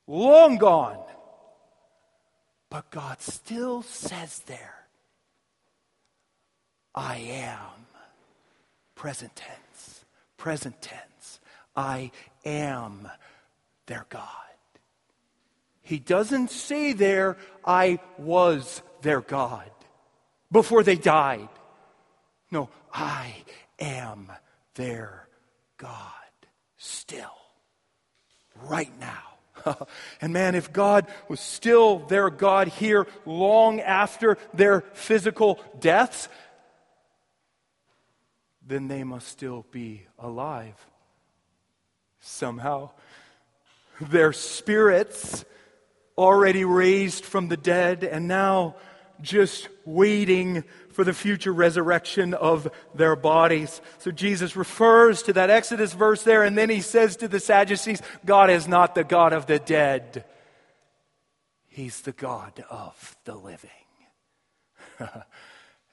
Long 0.07 0.59
gone. 0.59 0.98
But 2.70 2.90
God 2.90 3.20
still 3.20 3.82
says 3.82 4.40
there, 4.46 4.86
I 6.94 7.16
am. 7.16 7.86
Present 8.94 9.34
tense. 9.34 10.05
Present 10.36 10.80
tense. 10.80 11.40
I 11.76 12.12
am 12.44 13.09
their 13.86 14.07
God. 14.09 14.28
He 15.82 15.98
doesn't 15.98 16.50
say 16.50 16.92
there, 16.92 17.36
I 17.64 17.98
was 18.16 18.80
their 19.03 19.20
God 19.20 19.70
before 20.50 20.82
they 20.82 20.96
died. 20.96 21.48
No, 22.50 22.68
I 22.92 23.34
am 23.78 24.30
their 24.74 25.28
God 25.78 25.98
still, 26.76 27.36
right 28.62 28.92
now. 29.00 29.76
and 30.20 30.32
man, 30.32 30.55
if 30.55 30.72
God 30.72 31.07
was 31.28 31.40
still 31.40 31.98
their 32.00 32.30
God 32.30 32.68
here 32.68 33.07
long 33.24 33.80
after 33.80 34.38
their 34.55 34.82
physical 34.94 35.61
deaths, 35.78 36.28
then 38.66 38.88
they 38.88 39.05
must 39.05 39.28
still 39.28 39.66
be 39.70 40.07
alive. 40.18 40.74
Somehow, 42.20 42.90
their 44.00 44.32
spirits 44.32 45.44
already 46.16 46.64
raised 46.64 47.24
from 47.24 47.48
the 47.48 47.57
dead 47.57 48.05
and 48.05 48.28
now 48.28 48.76
just 49.21 49.69
waiting 49.85 50.65
for 50.91 51.05
the 51.05 51.13
future 51.13 51.53
resurrection 51.53 52.35
of 52.35 52.71
their 52.95 53.17
bodies. 53.17 53.81
So 53.99 54.11
Jesus 54.11 54.57
refers 54.57 55.23
to 55.25 55.33
that 55.35 55.51
Exodus 55.51 55.93
verse 55.93 56.23
there, 56.23 56.43
and 56.43 56.57
then 56.57 56.71
he 56.71 56.81
says 56.81 57.17
to 57.17 57.29
the 57.29 57.41
Sadducees, 57.41 58.03
God 58.25 58.51
is 58.51 58.67
not 58.67 58.95
the 58.95 59.05
God 59.05 59.33
of 59.33 59.47
the 59.47 59.59
dead, 59.59 60.25
He's 61.69 62.03
the 62.03 62.13
God 62.13 62.65
of 62.69 63.17
the 63.25 63.35
living. 63.35 63.71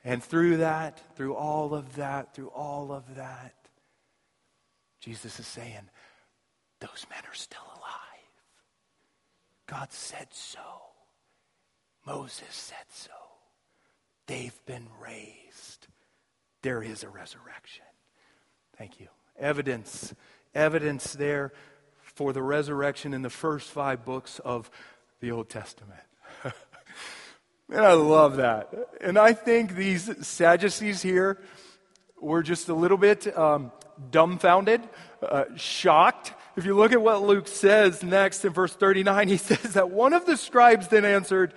And 0.03 0.23
through 0.23 0.57
that, 0.57 1.01
through 1.15 1.35
all 1.35 1.73
of 1.73 1.95
that, 1.97 2.33
through 2.33 2.49
all 2.49 2.91
of 2.91 3.15
that, 3.15 3.53
Jesus 5.01 5.39
is 5.39 5.47
saying, 5.47 5.89
those 6.79 7.05
men 7.09 7.19
are 7.29 7.35
still 7.35 7.65
alive. 7.67 7.85
God 9.67 9.91
said 9.91 10.27
so. 10.31 10.59
Moses 12.09 12.47
said 12.49 12.77
so. 12.89 13.11
They've 14.25 14.59
been 14.65 14.87
raised. 14.99 15.87
There 16.63 16.81
is 16.81 17.03
a 17.03 17.09
resurrection. 17.09 17.85
Thank 18.77 18.99
you. 18.99 19.07
Evidence, 19.37 20.15
evidence 20.55 21.13
there 21.13 21.53
for 22.01 22.33
the 22.33 22.41
resurrection 22.41 23.13
in 23.13 23.21
the 23.21 23.29
first 23.29 23.69
five 23.69 24.05
books 24.05 24.39
of 24.39 24.71
the 25.19 25.31
Old 25.31 25.49
Testament. 25.49 26.01
And 27.71 27.85
I 27.85 27.93
love 27.93 28.37
that. 28.37 28.73
And 28.99 29.15
I 29.15 29.33
think 29.33 29.75
these 29.75 30.25
Sadducees 30.25 31.03
here 31.03 31.39
were 32.19 32.41
just 32.41 32.67
a 32.67 32.73
little 32.73 32.97
bit 32.97 33.37
um, 33.37 33.71
dumbfounded, 34.09 34.81
uh, 35.21 35.43
shocked. 35.55 36.33
If 36.55 36.65
you 36.65 36.75
look 36.75 36.93
at 36.93 36.99
what 36.99 37.21
Luke 37.21 37.47
says 37.47 38.01
next 38.01 38.43
in 38.43 38.53
verse 38.53 38.73
39, 38.73 39.27
he 39.27 39.37
says 39.37 39.73
that 39.75 39.91
one 39.91 40.13
of 40.13 40.25
the 40.25 40.35
scribes 40.35 40.87
then 40.87 41.05
answered, 41.05 41.53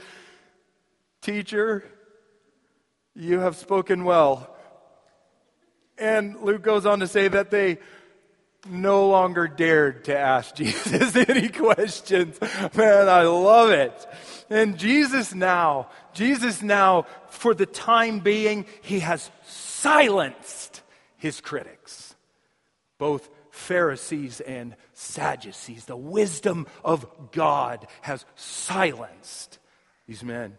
Teacher, 1.22 1.84
you 3.14 3.38
have 3.38 3.56
spoken 3.56 4.04
well. 4.04 4.54
And 5.96 6.40
Luke 6.40 6.62
goes 6.62 6.84
on 6.84 6.98
to 7.00 7.06
say 7.06 7.28
that 7.28 7.50
they 7.52 7.78
no 8.68 9.08
longer 9.08 9.46
dared 9.48 10.04
to 10.06 10.18
ask 10.18 10.54
Jesus 10.56 11.14
any 11.16 11.48
questions. 11.48 12.38
Man, 12.74 13.08
I 13.08 13.22
love 13.22 13.70
it. 13.70 14.06
And 14.50 14.78
Jesus 14.78 15.34
now, 15.34 15.88
Jesus 16.12 16.60
now, 16.60 17.06
for 17.28 17.54
the 17.54 17.66
time 17.66 18.18
being, 18.18 18.66
he 18.82 18.98
has 19.00 19.30
silenced 19.44 20.82
his 21.16 21.40
critics, 21.40 22.14
both 22.98 23.28
Pharisees 23.50 24.40
and 24.40 24.74
Sadducees. 24.92 25.84
The 25.84 25.96
wisdom 25.96 26.66
of 26.84 27.06
God 27.30 27.86
has 28.00 28.24
silenced 28.34 29.58
these 30.06 30.24
men. 30.24 30.56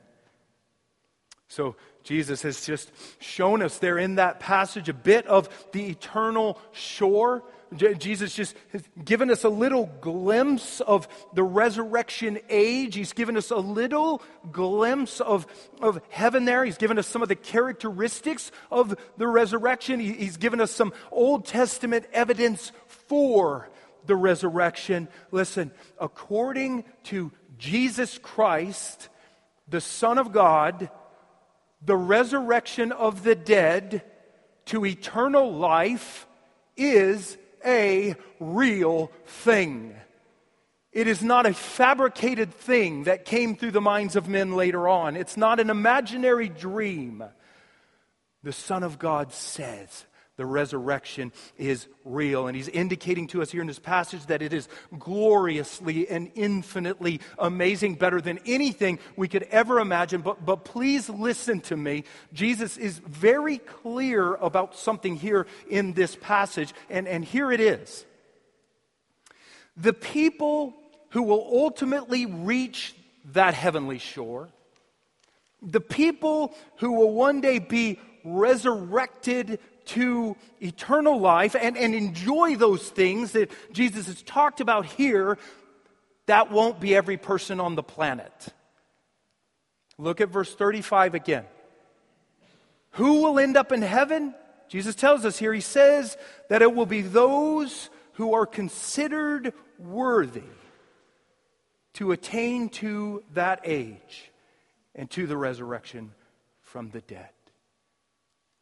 So 1.54 1.76
Jesus 2.04 2.42
has 2.42 2.66
just 2.66 2.92
shown 3.20 3.62
us 3.62 3.78
there 3.78 3.98
in 3.98 4.16
that 4.16 4.40
passage 4.40 4.90
a 4.90 4.94
bit 4.94 5.28
of 5.28 5.48
the 5.72 5.86
eternal 5.86 6.60
shore 6.72 7.44
Jesus 7.74 8.36
just 8.36 8.56
has 8.72 8.84
given 9.04 9.32
us 9.32 9.44
a 9.44 9.50
little 9.50 9.90
glimpse 10.02 10.82
of 10.82 11.08
the 11.34 11.44
resurrection 11.44 12.40
age. 12.50 12.96
He's 12.96 13.14
given 13.14 13.38
us 13.38 13.52
a 13.52 13.58
little 13.58 14.22
glimpse 14.52 15.20
of, 15.20 15.48
of 15.82 16.02
heaven 16.10 16.46
there. 16.46 16.64
He's 16.64 16.78
given 16.78 17.00
us 17.00 17.08
some 17.08 17.22
of 17.22 17.30
the 17.30 17.36
characteristics 17.36 18.52
of 18.72 18.96
the 19.18 19.28
resurrection. 19.28 20.00
He, 20.00 20.14
he's 20.14 20.38
given 20.38 20.62
us 20.62 20.72
some 20.72 20.94
Old 21.12 21.46
Testament 21.46 22.06
evidence 22.14 22.72
for 22.88 23.70
the 24.06 24.16
resurrection. 24.16 25.08
Listen, 25.32 25.72
according 26.00 26.84
to 27.06 27.32
Jesus 27.58 28.18
Christ, 28.18 29.10
the 29.68 29.82
Son 29.82 30.18
of 30.18 30.32
God, 30.32 30.90
the 31.86 31.96
resurrection 31.96 32.92
of 32.92 33.24
the 33.24 33.36
dead 33.36 34.04
to 34.66 34.86
eternal 34.86 35.54
life 35.54 36.28
is 36.78 37.38
a 37.66 38.16
real 38.40 39.12
thing. 39.26 39.96
It 40.92 41.08
is 41.08 41.24
not 41.24 41.46
a 41.46 41.54
fabricated 41.54 42.54
thing 42.54 43.06
that 43.06 43.26
came 43.26 43.56
through 43.56 43.72
the 43.72 43.82
minds 43.82 44.16
of 44.16 44.28
men 44.28 44.56
later 44.56 44.88
on. 44.88 45.16
It's 45.16 45.38
not 45.38 45.60
an 45.60 45.70
imaginary 45.70 46.50
dream. 46.50 47.24
The 48.44 48.54
Son 48.54 48.84
of 48.84 49.00
God 49.00 49.34
says 49.34 50.06
the 50.36 50.46
resurrection 50.46 51.32
is 51.58 51.88
real. 52.04 52.48
And 52.48 52.56
he's 52.56 52.68
indicating 52.68 53.28
to 53.28 53.42
us 53.42 53.52
here 53.52 53.62
in 53.62 53.68
this 53.68 53.80
passage 53.80 54.26
that 54.28 54.42
it 54.42 54.52
is 54.52 54.68
gloriously 54.98 56.10
and 56.10 56.32
infinitely 56.36 57.22
amazing, 57.38 57.96
better 57.96 58.20
than 58.20 58.40
anything 58.46 59.00
we 59.16 59.28
could 59.28 59.44
ever 59.44 59.80
imagine. 59.80 60.22
But, 60.22 60.44
but 60.44 60.66
please 60.66 61.08
listen 61.10 61.62
to 61.62 61.78
me. 61.78 62.04
Jesus 62.34 62.78
is 62.78 62.98
very 62.98 63.60
clear 63.60 64.34
about 64.36 64.76
something 64.76 65.16
here 65.16 65.46
in 65.70 65.94
this 65.94 66.16
passage, 66.16 66.74
and, 66.90 67.08
and 67.08 67.24
here 67.24 67.52
it 67.52 67.60
is. 67.60 68.06
The 69.78 69.94
people 69.94 70.74
who 71.10 71.24
will 71.24 71.48
ultimately 71.52 72.26
reach 72.26 72.96
that 73.34 73.54
heavenly 73.54 74.00
shore, 74.00 74.50
the 75.62 75.80
people 75.80 76.56
who 76.78 76.94
will 76.94 77.14
one 77.14 77.40
day 77.40 77.60
be 77.60 78.00
resurrected 78.24 79.60
to 79.86 80.36
eternal 80.62 81.20
life 81.20 81.56
and, 81.60 81.78
and 81.78 81.94
enjoy 81.94 82.56
those 82.56 82.90
things 82.90 83.34
that 83.34 83.52
Jesus 83.72 84.08
has 84.08 84.22
talked 84.22 84.62
about 84.62 84.86
here, 84.86 85.38
that 86.26 86.52
won't 86.52 86.80
be 86.80 86.96
every 86.96 87.18
person 87.18 87.60
on 87.60 87.76
the 87.76 87.84
planet. 87.84 88.48
Look 89.98 90.22
at 90.22 90.30
verse 90.30 90.54
35 90.54 91.16
again. 91.16 91.46
Who 92.92 93.24
will 93.24 93.40
end 93.40 93.58
up 93.58 93.72
in 93.72 93.82
heaven? 93.82 94.34
Jesus 94.70 94.96
tells 94.96 95.26
us 95.26 95.38
here, 95.38 95.54
he 95.54 95.62
says 95.62 96.18
that 96.50 96.62
it 96.62 96.74
will 96.74 96.86
be 96.86 97.02
those 97.02 97.90
who 98.14 98.34
are 98.34 98.46
considered 98.46 99.54
worthy 99.78 100.42
to 101.94 102.12
attain 102.12 102.70
to 102.70 103.24
that 103.34 103.62
age 103.66 104.32
and 104.96 105.10
to 105.12 105.28
the 105.28 105.38
resurrection 105.38 106.12
from 106.62 106.90
the 106.90 107.02
dead. 107.02 107.30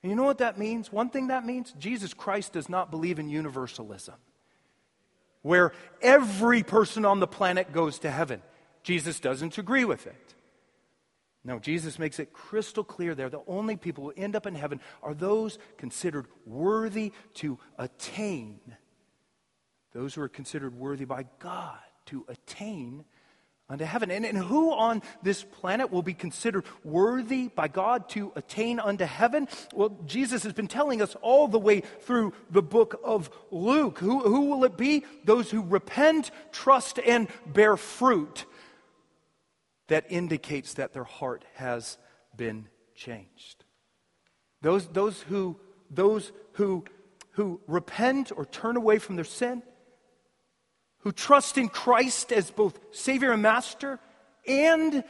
And 0.04 0.10
you 0.10 0.16
know 0.16 0.24
what 0.24 0.40
that 0.40 0.58
means? 0.58 0.92
One 0.92 1.10
thing 1.10 1.28
that 1.28 1.46
means 1.46 1.74
Jesus 1.78 2.14
Christ 2.14 2.54
does 2.54 2.70
not 2.70 2.90
believe 2.90 3.20
in 3.20 3.30
universalism, 3.30 4.16
where 5.42 5.74
every 6.02 6.64
person 6.64 7.06
on 7.06 7.20
the 7.20 7.28
planet 7.28 7.72
goes 7.72 8.00
to 8.00 8.12
heaven. 8.12 8.42
Jesus 8.84 9.20
doesn't 9.20 9.58
agree 9.58 9.86
with 9.86 10.08
it. 10.08 10.36
No, 11.44 11.58
Jesus 11.58 11.98
makes 11.98 12.20
it 12.20 12.34
crystal 12.34 12.84
clear 12.84 13.16
there. 13.16 13.30
The 13.30 13.42
only 13.48 13.76
people 13.76 14.04
who 14.04 14.14
end 14.16 14.36
up 14.36 14.46
in 14.46 14.54
heaven 14.54 14.80
are 15.02 15.14
those 15.14 15.58
considered 15.78 16.28
worthy 16.46 17.12
to 17.36 17.58
attain, 17.80 18.60
those 19.94 20.14
who 20.14 20.22
are 20.22 20.30
considered 20.30 20.76
worthy 20.78 21.06
by 21.06 21.26
God 21.40 21.80
to 22.08 22.26
attain 22.28 23.06
unto 23.72 23.86
heaven. 23.86 24.12
And, 24.12 24.26
and 24.26 24.38
who 24.38 24.74
on 24.74 25.02
this 25.24 25.44
planet 25.44 25.92
will 25.92 26.02
be 26.02 26.14
considered 26.14 26.66
worthy 26.84 27.48
by 27.48 27.70
God 27.70 28.10
to 28.10 28.32
attain 28.36 28.80
unto 28.80 29.06
heaven? 29.06 29.48
Well, 29.74 29.98
Jesus 30.06 30.44
has 30.44 30.54
been 30.54 30.68
telling 30.68 31.02
us 31.02 31.16
all 31.22 31.48
the 31.48 31.58
way 31.58 31.82
through 32.02 32.34
the 32.50 32.62
book 32.62 33.00
of 33.04 33.30
Luke. 33.50 34.00
Who, 34.00 34.20
who 34.20 34.42
will 34.42 34.66
it 34.66 34.78
be? 34.78 35.06
Those 35.24 35.50
who 35.50 35.62
repent, 35.64 36.32
trust, 36.52 37.00
and 37.00 37.30
bear 37.48 37.78
fruit 37.78 38.46
that 39.88 40.06
indicates 40.10 40.74
that 40.76 40.94
their 40.94 41.06
heart 41.06 41.46
has 41.56 41.98
been 42.36 42.68
changed. 42.94 43.64
Those, 44.62 44.88
those 44.88 45.22
who, 45.22 45.58
those 45.90 46.32
who, 46.54 46.84
who 47.32 47.62
repent 47.68 48.32
or 48.36 48.46
turn 48.46 48.76
away 48.76 49.00
from 49.00 49.16
their 49.16 49.26
sin, 49.26 49.64
who 51.02 51.12
trust 51.12 51.58
in 51.58 51.70
Christ 51.70 52.32
as 52.32 52.52
both 52.52 52.80
Savior 52.92 53.32
and 53.32 53.42
Master 53.42 54.00
and 54.48 55.04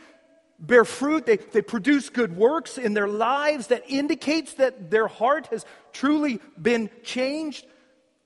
bear 0.60 0.86
fruit. 0.86 1.26
They, 1.26 1.38
they 1.38 1.62
produce 1.62 2.10
good 2.10 2.36
works 2.36 2.78
in 2.78 2.94
their 2.94 3.08
lives 3.08 3.68
that 3.68 3.84
indicates 3.90 4.54
that 4.56 4.92
their 4.92 5.08
heart 5.08 5.48
has 5.48 5.66
truly 5.94 6.40
been 6.62 6.90
changed 7.04 7.66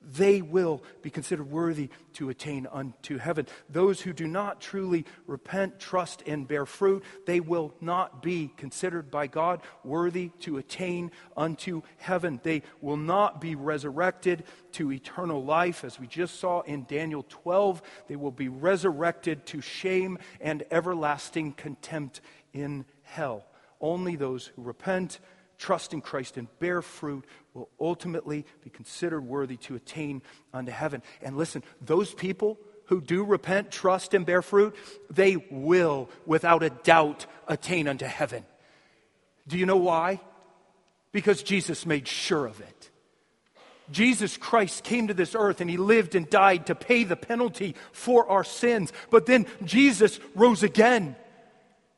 they 0.06 0.42
will 0.42 0.84
be 1.02 1.10
considered 1.10 1.50
worthy 1.50 1.90
to 2.14 2.30
attain 2.30 2.68
unto 2.72 3.18
heaven. 3.18 3.48
Those 3.70 4.02
who 4.02 4.14
do 4.14 4.28
not 4.28 4.62
truly 4.62 5.06
repent, 5.28 5.80
trust, 5.80 6.24
and 6.28 6.48
bear 6.48 6.66
fruit, 6.66 7.04
they 7.26 7.40
will 7.40 7.74
not 7.82 8.22
be 8.22 8.52
considered 8.56 9.10
by 9.10 9.28
God 9.28 9.62
worthy 9.84 10.30
to 10.42 10.58
attain 10.58 11.12
unto 11.36 11.82
heaven. 11.98 12.40
They 12.44 12.62
will 12.82 12.98
not 12.98 13.42
be 13.42 13.56
resurrected 13.56 14.44
to 14.74 14.92
eternal 14.92 15.44
life, 15.44 15.84
as 15.84 16.00
we 16.00 16.08
just 16.08 16.40
saw 16.40 16.62
in 16.62 16.86
Daniel 16.86 17.26
12. 17.28 17.82
They 18.08 18.16
will 18.16 18.32
be 18.32 18.50
resurrected 18.50 19.46
to 19.48 19.62
shame 19.62 20.20
and 20.40 20.64
everlasting 20.72 21.54
contempt 21.54 22.22
in 22.54 22.86
hell. 23.04 23.46
Only 23.82 24.16
those 24.16 24.48
who 24.48 24.62
repent, 24.64 25.20
trust 25.58 25.94
in 25.94 26.02
Christ 26.02 26.38
and 26.38 26.48
bear 26.60 26.82
fruit 26.82 27.26
will 27.54 27.70
ultimately 27.80 28.46
be 28.64 28.70
considered 28.70 29.22
worthy 29.22 29.58
to 29.58 29.76
attain 29.76 30.22
unto 30.54 30.72
heaven. 30.72 31.02
And 31.22 31.38
listen, 31.38 31.64
those 31.82 32.14
people 32.14 32.58
who 32.86 33.02
do 33.02 33.24
repent, 33.24 33.72
trust, 33.72 34.14
and 34.14 34.26
bear 34.26 34.42
fruit, 34.42 34.76
they 35.10 35.38
will, 35.50 36.10
without 36.26 36.64
a 36.64 36.70
doubt, 36.70 37.26
attain 37.48 37.88
unto 37.88 38.06
heaven. 38.06 38.46
Do 39.48 39.58
you 39.58 39.66
know 39.66 39.78
why? 39.78 40.20
Because 41.12 41.44
Jesus 41.44 41.86
made 41.86 42.08
sure 42.08 42.46
of 42.46 42.60
it. 42.60 42.92
Jesus 43.92 44.38
Christ 44.38 44.84
came 44.84 45.08
to 45.08 45.14
this 45.14 45.36
earth 45.36 45.62
and 45.62 45.70
he 45.70 45.78
lived 45.78 46.16
and 46.16 46.30
died 46.30 46.68
to 46.68 46.76
pay 46.76 47.04
the 47.04 47.16
penalty 47.16 47.76
for 47.92 48.28
our 48.30 48.44
sins. 48.44 48.92
But 49.12 49.28
then 49.28 49.46
Jesus 49.64 50.20
rose 50.34 50.64
again 50.64 51.16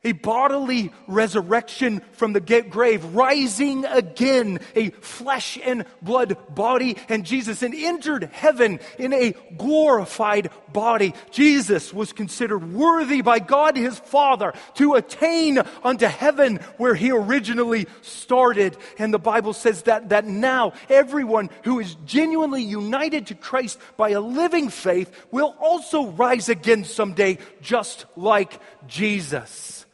a 0.03 0.11
bodily 0.11 0.91
resurrection 1.07 2.01
from 2.11 2.31
the 2.31 2.39
grave, 2.39 3.03
rising 3.15 3.83
again, 3.83 4.59
a 4.75 4.91
flesh 4.91 5.57
and 5.63 5.85
blood 6.03 6.37
body, 6.53 6.95
and 7.09 7.25
Jesus 7.25 7.63
and 7.63 7.73
entered 7.73 8.25
heaven 8.31 8.79
in 8.99 9.11
a 9.11 9.33
glorified 9.57 10.51
body. 10.71 11.15
Jesus 11.31 11.93
was 11.93 12.13
considered 12.13 12.73
worthy 12.73 13.21
by 13.21 13.39
God 13.39 13.75
his 13.75 13.97
Father 13.97 14.53
to 14.75 14.93
attain 14.93 15.59
unto 15.83 16.05
heaven 16.05 16.57
where 16.77 16.95
he 16.95 17.11
originally 17.11 17.87
started. 18.01 18.77
And 18.99 19.11
the 19.11 19.19
Bible 19.19 19.53
says 19.53 19.81
that, 19.83 20.09
that 20.09 20.25
now 20.25 20.73
everyone 20.89 21.49
who 21.63 21.79
is 21.79 21.95
genuinely 22.05 22.61
united 22.61 23.27
to 23.27 23.35
Christ 23.35 23.79
by 23.97 24.11
a 24.11 24.21
living 24.21 24.69
faith 24.69 25.11
will 25.31 25.55
also 25.59 26.05
rise 26.05 26.49
again 26.49 26.83
someday, 26.83 27.39
just 27.61 28.05
like 28.15 28.59
Jesus 28.87 29.85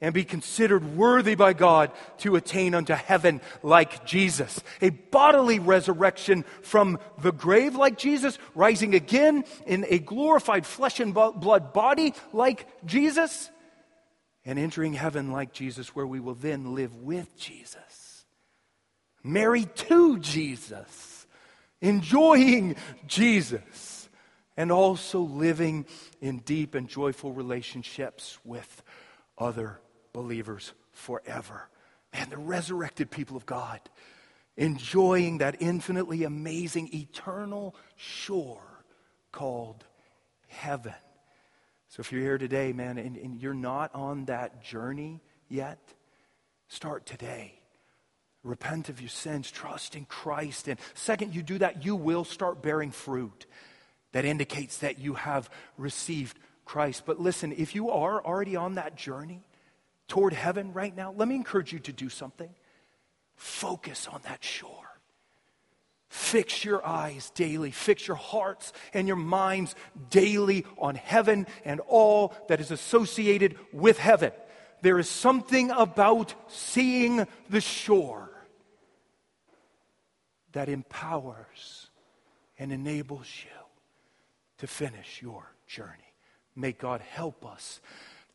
and 0.00 0.14
be 0.14 0.24
considered 0.24 0.96
worthy 0.96 1.34
by 1.34 1.52
God 1.52 1.90
to 2.18 2.36
attain 2.36 2.74
unto 2.74 2.94
heaven 2.94 3.40
like 3.62 4.06
Jesus. 4.06 4.60
A 4.80 4.90
bodily 4.90 5.58
resurrection 5.58 6.44
from 6.62 6.98
the 7.20 7.32
grave 7.32 7.74
like 7.74 7.98
Jesus, 7.98 8.38
rising 8.54 8.94
again 8.94 9.44
in 9.66 9.84
a 9.88 9.98
glorified 9.98 10.64
flesh 10.64 11.00
and 11.00 11.12
blood 11.12 11.72
body 11.72 12.14
like 12.32 12.66
Jesus, 12.86 13.50
and 14.44 14.58
entering 14.58 14.94
heaven 14.94 15.32
like 15.32 15.52
Jesus, 15.52 15.94
where 15.94 16.06
we 16.06 16.18
will 16.18 16.34
then 16.34 16.74
live 16.74 16.94
with 16.96 17.36
Jesus, 17.36 18.24
married 19.22 19.76
to 19.76 20.18
Jesus, 20.18 21.26
enjoying 21.82 22.74
Jesus, 23.06 24.08
and 24.56 24.72
also 24.72 25.20
living 25.20 25.84
in 26.22 26.38
deep 26.38 26.74
and 26.74 26.88
joyful 26.88 27.32
relationships 27.32 28.38
with 28.44 28.82
other 29.36 29.78
believers 30.12 30.72
forever. 30.92 31.68
Man, 32.12 32.30
the 32.30 32.38
resurrected 32.38 33.10
people 33.10 33.36
of 33.36 33.46
God 33.46 33.80
enjoying 34.56 35.38
that 35.38 35.56
infinitely 35.60 36.24
amazing 36.24 36.90
eternal 36.92 37.74
shore 37.96 38.84
called 39.32 39.84
heaven. 40.48 40.94
So 41.88 42.00
if 42.00 42.12
you're 42.12 42.20
here 42.20 42.38
today, 42.38 42.72
man, 42.72 42.98
and, 42.98 43.16
and 43.16 43.40
you're 43.40 43.54
not 43.54 43.94
on 43.94 44.26
that 44.26 44.62
journey 44.62 45.20
yet, 45.48 45.78
start 46.68 47.06
today. 47.06 47.54
Repent 48.42 48.88
of 48.88 49.00
your 49.00 49.08
sins, 49.08 49.50
trust 49.50 49.96
in 49.96 50.04
Christ. 50.04 50.68
And 50.68 50.78
second, 50.94 51.34
you 51.34 51.42
do 51.42 51.58
that, 51.58 51.84
you 51.84 51.96
will 51.96 52.24
start 52.24 52.62
bearing 52.62 52.90
fruit 52.90 53.46
that 54.12 54.24
indicates 54.24 54.78
that 54.78 54.98
you 54.98 55.14
have 55.14 55.50
received 55.78 56.38
Christ. 56.64 57.04
But 57.06 57.20
listen, 57.20 57.52
if 57.52 57.74
you 57.74 57.90
are 57.90 58.24
already 58.24 58.56
on 58.56 58.74
that 58.74 58.96
journey, 58.96 59.42
toward 60.10 60.32
heaven 60.34 60.74
right 60.74 60.94
now, 60.94 61.14
let 61.16 61.28
me 61.28 61.36
encourage 61.36 61.72
you 61.72 61.78
to 61.78 61.92
do 61.92 62.10
something. 62.10 62.50
Focus 63.36 64.08
on 64.08 64.20
that 64.24 64.44
shore. 64.44 64.70
Fix 66.08 66.64
your 66.64 66.84
eyes 66.84 67.30
daily. 67.30 67.70
Fix 67.70 68.08
your 68.08 68.16
hearts 68.16 68.72
and 68.92 69.06
your 69.06 69.16
minds 69.16 69.76
daily 70.10 70.66
on 70.76 70.96
heaven 70.96 71.46
and 71.64 71.80
all 71.86 72.34
that 72.48 72.60
is 72.60 72.72
associated 72.72 73.56
with 73.72 73.98
heaven. 73.98 74.32
There 74.82 74.98
is 74.98 75.08
something 75.08 75.70
about 75.70 76.34
seeing 76.48 77.26
the 77.48 77.60
shore 77.60 78.30
that 80.52 80.68
empowers 80.68 81.88
and 82.58 82.72
enables 82.72 83.28
you 83.44 83.56
to 84.58 84.66
finish 84.66 85.22
your 85.22 85.54
journey. 85.68 86.14
May 86.56 86.72
God 86.72 87.00
help 87.00 87.46
us 87.46 87.80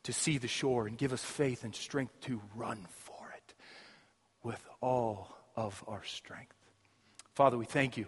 to 0.06 0.14
see 0.14 0.38
the 0.38 0.48
shore 0.48 0.88
and 0.88 0.98
give 0.98 1.14
us 1.14 1.24
faith 1.24 1.64
and 1.64 1.76
strength 1.76 2.20
to 2.22 2.42
run 2.56 2.86
for 2.90 3.34
it 3.36 3.54
with 4.44 4.64
all 4.82 5.36
of 5.56 5.84
our 5.88 6.04
strength. 6.04 6.56
Father, 7.34 7.58
we 7.58 7.66
thank 7.66 7.98
you. 7.98 8.08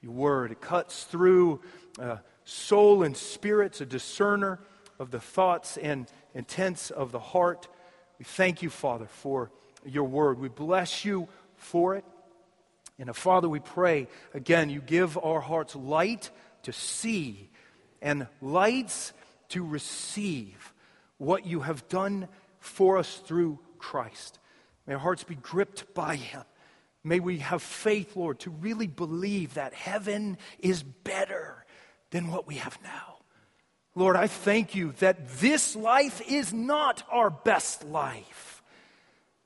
Your 0.00 0.12
word, 0.12 0.52
it 0.52 0.60
cuts 0.60 1.04
through 1.04 1.60
uh, 1.98 2.18
soul 2.44 3.02
and 3.02 3.16
spirits, 3.16 3.80
a 3.80 3.86
discerner 3.86 4.60
of 4.98 5.10
the 5.10 5.20
thoughts 5.20 5.76
and 5.76 6.06
intents 6.34 6.90
of 6.90 7.12
the 7.12 7.20
heart. 7.20 7.68
We 8.18 8.24
thank 8.24 8.62
you, 8.62 8.70
Father, 8.70 9.06
for 9.06 9.50
your 9.84 10.04
word. 10.04 10.38
We 10.38 10.48
bless 10.48 11.04
you 11.04 11.28
for 11.56 11.96
it. 11.96 12.04
And 12.98 13.10
uh, 13.10 13.14
Father, 13.14 13.48
we 13.48 13.60
pray 13.60 14.06
again, 14.32 14.70
you 14.70 14.80
give 14.80 15.18
our 15.18 15.40
hearts 15.40 15.74
light 15.74 16.30
to 16.62 16.72
see 16.72 17.50
and 18.00 18.28
lights 18.40 19.12
to 19.50 19.64
receive 19.64 20.71
what 21.22 21.46
you 21.46 21.60
have 21.60 21.88
done 21.88 22.28
for 22.58 22.98
us 22.98 23.16
through 23.16 23.58
Christ. 23.78 24.38
May 24.86 24.94
our 24.94 25.00
hearts 25.00 25.24
be 25.24 25.34
gripped 25.34 25.94
by 25.94 26.16
Him. 26.16 26.42
May 27.04 27.20
we 27.20 27.38
have 27.38 27.62
faith, 27.62 28.16
Lord, 28.16 28.40
to 28.40 28.50
really 28.50 28.86
believe 28.86 29.54
that 29.54 29.74
heaven 29.74 30.38
is 30.58 30.82
better 30.82 31.64
than 32.10 32.30
what 32.30 32.46
we 32.46 32.56
have 32.56 32.78
now. 32.82 33.18
Lord, 33.94 34.16
I 34.16 34.26
thank 34.26 34.74
you 34.74 34.92
that 35.00 35.28
this 35.38 35.76
life 35.76 36.22
is 36.28 36.52
not 36.52 37.02
our 37.10 37.30
best 37.30 37.84
life, 37.84 38.62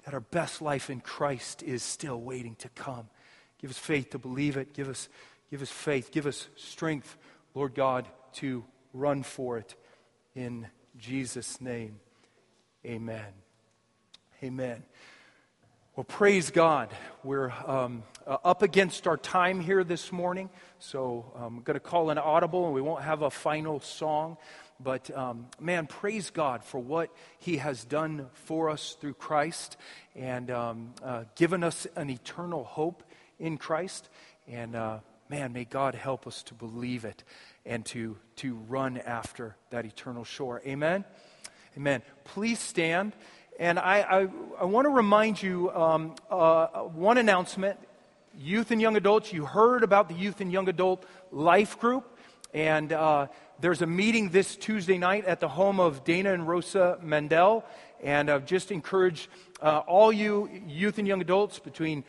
that 0.04 0.14
our 0.14 0.20
best 0.20 0.60
life 0.60 0.90
in 0.90 1.00
Christ 1.00 1.62
is 1.62 1.82
still 1.82 2.20
waiting 2.20 2.54
to 2.56 2.68
come 2.70 3.08
Give 3.58 3.70
us 3.70 3.78
faith 3.78 4.10
to 4.10 4.18
believe 4.18 4.56
it. 4.56 4.74
Give 4.74 4.88
us, 4.88 5.08
give 5.50 5.62
us 5.62 5.70
faith. 5.70 6.10
Give 6.12 6.26
us 6.26 6.48
strength, 6.56 7.16
Lord 7.54 7.74
God, 7.74 8.06
to 8.34 8.64
run 8.92 9.22
for 9.22 9.58
it. 9.58 9.74
In 10.34 10.66
Jesus' 10.98 11.60
name, 11.60 12.00
amen. 12.84 13.26
Amen. 14.42 14.82
Well, 15.94 16.04
praise 16.04 16.50
God. 16.50 16.90
We're 17.22 17.50
um, 17.66 18.02
uh, 18.26 18.38
up 18.44 18.62
against 18.62 19.06
our 19.06 19.16
time 19.16 19.60
here 19.60 19.84
this 19.84 20.10
morning, 20.10 20.50
so 20.78 21.32
I'm 21.34 21.60
going 21.62 21.74
to 21.74 21.80
call 21.80 22.10
an 22.10 22.18
audible 22.18 22.66
and 22.66 22.74
we 22.74 22.80
won't 22.80 23.02
have 23.02 23.22
a 23.22 23.30
final 23.30 23.80
song. 23.80 24.36
But 24.78 25.10
um, 25.16 25.46
man, 25.58 25.86
praise 25.86 26.30
God 26.30 26.64
for 26.64 26.78
what 26.78 27.10
He 27.38 27.58
has 27.58 27.84
done 27.84 28.26
for 28.32 28.68
us 28.70 28.96
through 29.00 29.14
Christ 29.14 29.76
and 30.14 30.50
um, 30.50 30.94
uh, 31.02 31.24
given 31.34 31.64
us 31.64 31.86
an 31.96 32.10
eternal 32.10 32.64
hope 32.64 33.02
in 33.38 33.56
Christ. 33.58 34.08
And 34.46 34.76
uh, 34.76 34.98
man, 35.28 35.52
may 35.52 35.64
God 35.64 35.94
help 35.94 36.26
us 36.26 36.42
to 36.44 36.54
believe 36.54 37.04
it 37.04 37.22
and 37.66 37.84
to, 37.86 38.16
to 38.36 38.54
run 38.68 38.98
after 38.98 39.56
that 39.70 39.84
eternal 39.84 40.24
shore. 40.24 40.62
Amen? 40.66 41.04
Amen. 41.76 42.02
Please 42.24 42.58
stand. 42.58 43.12
And 43.58 43.78
I, 43.78 44.00
I, 44.00 44.28
I 44.60 44.64
want 44.64 44.86
to 44.86 44.90
remind 44.90 45.42
you 45.42 45.70
um, 45.70 46.14
uh, 46.30 46.66
one 46.82 47.18
announcement. 47.18 47.78
Youth 48.38 48.70
and 48.70 48.80
young 48.80 48.96
adults, 48.96 49.32
you 49.32 49.46
heard 49.46 49.82
about 49.82 50.08
the 50.08 50.14
youth 50.14 50.40
and 50.40 50.52
young 50.52 50.68
adult 50.68 51.04
life 51.32 51.78
group. 51.78 52.18
And 52.52 52.92
uh, 52.92 53.28
there's 53.60 53.82
a 53.82 53.86
meeting 53.86 54.30
this 54.30 54.56
Tuesday 54.56 54.98
night 54.98 55.24
at 55.24 55.40
the 55.40 55.48
home 55.48 55.80
of 55.80 56.04
Dana 56.04 56.32
and 56.32 56.46
Rosa 56.46 56.98
Mendel. 57.02 57.64
And 58.02 58.30
I've 58.30 58.46
just 58.46 58.70
encouraged 58.70 59.28
uh, 59.60 59.78
all 59.86 60.12
you 60.12 60.50
youth 60.66 60.98
and 60.98 61.08
young 61.08 61.22
adults 61.22 61.58
between 61.58 62.04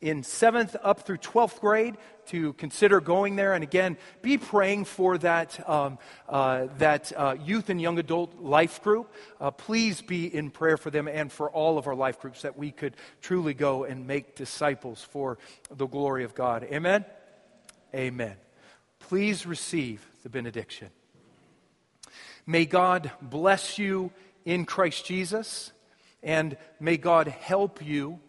in 0.00 0.22
seventh 0.22 0.76
up 0.82 1.00
through 1.00 1.18
12th 1.18 1.60
grade 1.60 1.96
to 2.26 2.52
consider 2.54 3.00
going 3.00 3.36
there. 3.36 3.54
And 3.54 3.62
again, 3.62 3.96
be 4.22 4.38
praying 4.38 4.84
for 4.86 5.18
that, 5.18 5.68
um, 5.68 5.98
uh, 6.28 6.68
that 6.78 7.12
uh, 7.16 7.36
youth 7.44 7.70
and 7.70 7.80
young 7.80 7.98
adult 7.98 8.40
life 8.40 8.82
group. 8.82 9.12
Uh, 9.40 9.50
please 9.50 10.00
be 10.00 10.32
in 10.32 10.50
prayer 10.50 10.76
for 10.76 10.90
them 10.90 11.08
and 11.08 11.30
for 11.30 11.50
all 11.50 11.78
of 11.78 11.86
our 11.86 11.94
life 11.94 12.20
groups 12.20 12.42
that 12.42 12.56
we 12.56 12.70
could 12.70 12.96
truly 13.20 13.54
go 13.54 13.84
and 13.84 14.06
make 14.06 14.36
disciples 14.36 15.02
for 15.02 15.38
the 15.70 15.86
glory 15.86 16.24
of 16.24 16.34
God. 16.34 16.64
Amen? 16.64 17.04
Amen. 17.94 18.36
Please 19.00 19.46
receive 19.46 20.06
the 20.22 20.28
benediction. 20.28 20.88
May 22.46 22.64
God 22.64 23.10
bless 23.22 23.78
you 23.78 24.12
in 24.44 24.66
Christ 24.66 25.06
Jesus, 25.06 25.72
and 26.22 26.56
may 26.78 26.96
God 26.96 27.28
help 27.28 27.84
you 27.84 28.20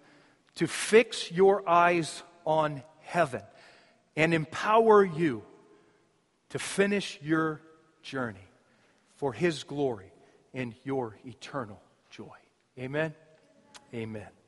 to 0.56 0.68
fix 0.68 1.32
your 1.32 1.68
eyes 1.68 2.24
on 2.45 2.84
heaven 3.01 3.41
and 4.16 4.34
empower 4.34 5.03
you 5.03 5.43
to 6.49 6.60
finish 6.60 7.20
your 7.22 7.62
journey 8.01 8.47
for 9.16 9.34
His 9.34 9.64
glory 9.64 10.12
and 10.53 10.74
your 10.84 11.18
eternal 11.26 11.82
joy. 12.10 12.38
Amen. 12.80 13.14
Amen. 13.93 14.45